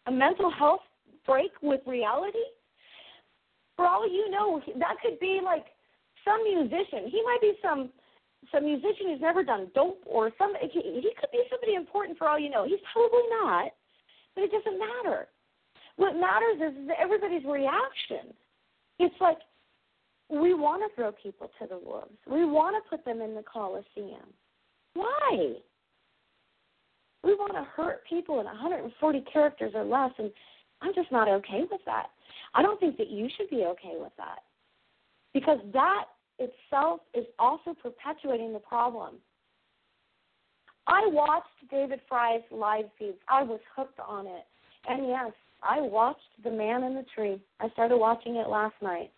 a 0.07 0.11
mental 0.11 0.51
health 0.51 0.81
break 1.25 1.51
with 1.61 1.81
reality, 1.87 2.45
for 3.75 3.85
all 3.85 4.07
you 4.07 4.29
know, 4.29 4.61
that 4.77 4.95
could 5.01 5.19
be 5.19 5.39
like 5.43 5.65
some 6.23 6.43
musician. 6.43 7.09
He 7.09 7.21
might 7.25 7.41
be 7.41 7.53
some 7.61 7.89
some 8.51 8.65
musician 8.65 9.07
who's 9.07 9.21
never 9.21 9.43
done 9.43 9.69
dope 9.75 10.01
or 10.05 10.31
some 10.37 10.53
he, 10.61 10.81
he 10.81 11.11
could 11.19 11.31
be 11.31 11.43
somebody 11.49 11.75
important 11.75 12.17
for 12.17 12.27
all 12.27 12.39
you 12.39 12.49
know. 12.49 12.65
He's 12.65 12.81
probably 12.91 13.25
not, 13.41 13.71
but 14.35 14.43
it 14.43 14.51
doesn't 14.51 14.79
matter. 14.79 15.27
What 15.97 16.15
matters 16.15 16.57
is 16.61 16.89
everybody's 16.99 17.45
reaction. 17.45 18.33
It's 18.99 19.15
like 19.19 19.37
we 20.31 20.53
want 20.53 20.81
to 20.81 20.95
throw 20.95 21.11
people 21.11 21.51
to 21.59 21.67
the 21.67 21.77
wolves. 21.77 22.17
We 22.25 22.45
want 22.45 22.81
to 22.81 22.89
put 22.89 23.03
them 23.03 23.21
in 23.21 23.35
the 23.35 23.43
Coliseum. 23.43 24.33
Why? 24.93 25.55
We 27.23 27.35
want 27.35 27.53
to 27.53 27.63
hurt 27.75 28.01
people 28.09 28.39
in 28.39 28.45
140 28.45 29.25
characters 29.31 29.73
or 29.75 29.83
less, 29.83 30.11
and 30.17 30.31
I'm 30.81 30.93
just 30.95 31.11
not 31.11 31.27
okay 31.27 31.65
with 31.69 31.81
that. 31.85 32.07
I 32.53 32.61
don't 32.61 32.79
think 32.79 32.97
that 32.97 33.09
you 33.09 33.29
should 33.37 33.49
be 33.49 33.65
okay 33.65 33.95
with 33.95 34.13
that. 34.17 34.39
Because 35.33 35.59
that 35.73 36.05
itself 36.39 37.01
is 37.13 37.25
also 37.37 37.75
perpetuating 37.81 38.53
the 38.53 38.59
problem. 38.59 39.15
I 40.87 41.07
watched 41.11 41.47
David 41.69 41.99
Fry's 42.09 42.41
live 42.51 42.85
feeds. 42.97 43.17
I 43.29 43.43
was 43.43 43.59
hooked 43.75 43.99
on 43.99 44.27
it. 44.27 44.45
And 44.87 45.07
yes, 45.07 45.31
I 45.61 45.79
watched 45.79 46.19
The 46.43 46.49
Man 46.49 46.83
in 46.83 46.95
the 46.95 47.05
Tree. 47.15 47.39
I 47.59 47.69
started 47.69 47.97
watching 47.97 48.37
it 48.37 48.49
last 48.49 48.75
night. 48.81 49.11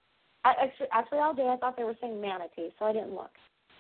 I, 0.46 0.54
actually, 0.62 0.88
actually, 0.92 1.20
all 1.20 1.34
day 1.34 1.48
I 1.48 1.58
thought 1.58 1.78
they 1.78 1.84
were 1.84 1.96
saying 2.02 2.20
manatee, 2.20 2.74
so 2.78 2.86
I 2.86 2.94
didn't 2.94 3.14
look. 3.14 3.32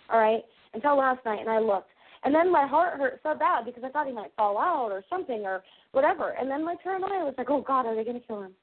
All 0.09 0.19
right, 0.19 0.41
until 0.73 0.97
last 0.97 1.23
night, 1.25 1.39
and 1.39 1.49
I 1.49 1.59
looked, 1.59 1.89
and 2.23 2.33
then 2.33 2.51
my 2.51 2.65
heart 2.65 2.97
hurt 2.97 3.19
so 3.23 3.35
bad 3.35 3.65
because 3.65 3.83
I 3.83 3.89
thought 3.89 4.07
he 4.07 4.13
might 4.13 4.31
fall 4.37 4.57
out 4.57 4.91
or 4.91 5.03
something 5.09 5.41
or 5.45 5.63
whatever. 5.91 6.35
And 6.39 6.49
then 6.49 6.63
my 6.63 6.75
paranoia 6.81 7.25
was 7.25 7.35
like, 7.37 7.49
oh 7.49 7.61
God, 7.61 7.85
are 7.85 7.95
they 7.95 8.03
going 8.03 8.19
to 8.19 8.25
kill 8.25 8.43
him? 8.43 8.53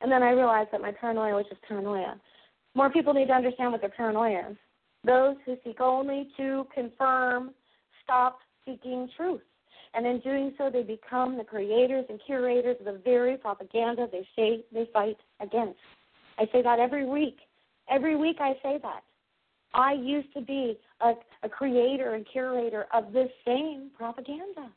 And 0.00 0.12
then 0.12 0.22
I 0.22 0.30
realized 0.30 0.70
that 0.72 0.82
my 0.82 0.92
paranoia 0.92 1.34
was 1.34 1.46
just 1.48 1.62
paranoia. 1.62 2.20
More 2.74 2.90
people 2.90 3.14
need 3.14 3.28
to 3.28 3.32
understand 3.32 3.72
what 3.72 3.80
their 3.80 3.90
paranoia 3.90 4.50
is. 4.50 4.56
Those 5.04 5.36
who 5.46 5.56
seek 5.64 5.80
only 5.80 6.28
to 6.36 6.66
confirm 6.74 7.52
stop 8.02 8.38
seeking 8.66 9.08
truth. 9.16 9.40
And 9.94 10.06
in 10.06 10.20
doing 10.20 10.52
so, 10.58 10.70
they 10.70 10.82
become 10.82 11.38
the 11.38 11.44
creators 11.44 12.04
and 12.08 12.20
curators 12.26 12.76
of 12.80 12.86
the 12.86 13.00
very 13.04 13.36
propaganda 13.36 14.08
they 14.10 14.26
say 14.36 14.64
they 14.72 14.88
fight 14.92 15.16
against. 15.40 15.78
I 16.38 16.46
say 16.52 16.62
that 16.62 16.78
every 16.78 17.06
week. 17.06 17.38
Every 17.90 18.16
week 18.16 18.36
I 18.40 18.54
say 18.62 18.78
that. 18.82 19.02
I 19.74 19.92
used 19.92 20.32
to 20.34 20.40
be 20.40 20.78
a, 21.00 21.12
a 21.42 21.48
creator 21.48 22.14
and 22.14 22.26
curator 22.30 22.86
of 22.94 23.12
this 23.12 23.28
same 23.44 23.90
propaganda. 23.96 24.70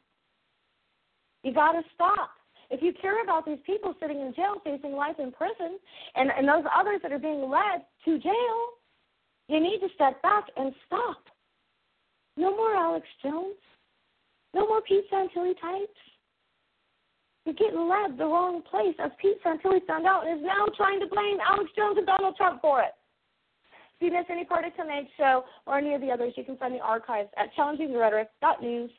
You 1.44 1.54
got 1.54 1.74
to 1.74 1.82
stop. 1.94 2.32
If 2.70 2.82
you 2.82 2.92
care 3.00 3.24
about 3.24 3.46
these 3.46 3.60
people 3.66 3.94
sitting 4.02 4.20
in 4.20 4.34
jail 4.36 4.56
facing 4.64 4.94
life 4.94 5.16
in 5.20 5.32
prison 5.32 5.80
and, 6.16 6.30
and 6.32 6.48
those 6.48 6.66
others 6.76 7.00
that 7.04 7.14
are 7.14 7.20
being 7.20 7.50
led 7.50 7.86
to 8.06 8.20
jail, 8.20 8.60
you 9.48 9.62
need 9.62 9.80
to 9.80 9.88
step 9.96 10.22
back 10.22 10.46
and 10.58 10.74
stop. 10.86 11.24
No 12.36 12.56
more 12.56 12.76
Alex 12.76 13.08
Jones. 13.24 13.56
No 14.54 14.68
more 14.68 14.82
Pete 14.82 15.06
Santilli 15.12 15.54
types. 15.62 16.00
You're 17.48 17.56
getting 17.56 17.88
led 17.88 18.18
the 18.18 18.26
wrong 18.26 18.62
place, 18.70 18.94
as 19.00 19.10
Pete 19.22 19.42
Santilli 19.42 19.80
found 19.88 20.06
out 20.06 20.28
and 20.28 20.38
is 20.38 20.46
now 20.46 20.66
trying 20.76 21.00
to 21.00 21.08
blame 21.08 21.38
Alex 21.40 21.72
Jones 21.78 21.98
and 21.98 22.06
Donald 22.06 22.36
Trump 22.36 22.60
for 22.60 22.82
it. 22.82 22.92
If 23.64 24.02
you 24.02 24.12
miss 24.12 24.26
any 24.30 24.44
part 24.44 24.66
of 24.66 24.76
tonight's 24.76 25.08
show 25.16 25.46
or 25.66 25.78
any 25.78 25.94
of 25.94 26.02
the 26.02 26.12
others, 26.12 26.34
you 26.36 26.44
can 26.44 26.58
find 26.58 26.76
the 26.76 26.82
archives 26.82 27.30
at 27.38 27.56
challengingtherhetoric.news. 27.58 28.92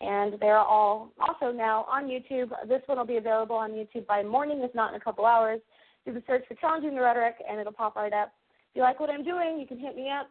And 0.00 0.34
they're 0.38 0.56
all 0.56 1.10
also 1.18 1.50
now 1.50 1.84
on 1.90 2.04
YouTube. 2.04 2.50
This 2.68 2.82
one 2.86 2.98
will 2.98 3.06
be 3.06 3.16
available 3.16 3.56
on 3.56 3.72
YouTube 3.72 4.06
by 4.06 4.22
morning, 4.22 4.60
if 4.62 4.72
not 4.72 4.94
in 4.94 5.00
a 5.00 5.02
couple 5.02 5.26
hours. 5.26 5.60
Do 6.04 6.12
the 6.12 6.22
search 6.28 6.44
for 6.46 6.54
Challenging 6.54 6.94
the 6.94 7.00
Rhetoric, 7.00 7.34
and 7.50 7.58
it'll 7.58 7.72
pop 7.72 7.96
right 7.96 8.12
up. 8.12 8.32
If 8.70 8.76
you 8.76 8.82
like 8.82 9.00
what 9.00 9.10
I'm 9.10 9.24
doing, 9.24 9.58
you 9.58 9.66
can 9.66 9.80
hit 9.80 9.96
me 9.96 10.10
up 10.10 10.30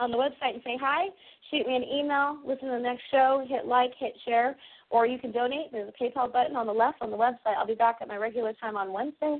on 0.00 0.10
the 0.10 0.16
website 0.16 0.54
and 0.54 0.62
say 0.64 0.76
hi. 0.80 1.10
Shoot 1.52 1.64
me 1.64 1.76
an 1.76 1.84
email. 1.84 2.38
Listen 2.44 2.66
to 2.68 2.74
the 2.74 2.80
next 2.80 3.02
show. 3.12 3.46
Hit 3.48 3.66
like, 3.66 3.92
hit 4.00 4.14
share, 4.24 4.56
or 4.90 5.06
you 5.06 5.18
can 5.18 5.32
donate. 5.32 5.72
There's 5.72 5.88
a 5.88 6.02
PayPal 6.02 6.32
button 6.32 6.56
on 6.56 6.66
the 6.66 6.72
left 6.72 7.02
on 7.02 7.10
the 7.10 7.16
website. 7.16 7.56
I'll 7.56 7.66
be 7.66 7.74
back 7.74 7.98
at 8.00 8.08
my 8.08 8.16
regular 8.16 8.52
time 8.54 8.76
on 8.76 8.92
Wednesday. 8.92 9.38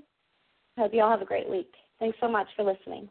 I 0.76 0.80
hope 0.80 0.94
you 0.94 1.02
all 1.02 1.10
have 1.10 1.22
a 1.22 1.26
great 1.26 1.48
week. 1.48 1.72
Thanks 1.98 2.18
so 2.20 2.28
much 2.28 2.46
for 2.56 2.64
listening. 2.64 3.08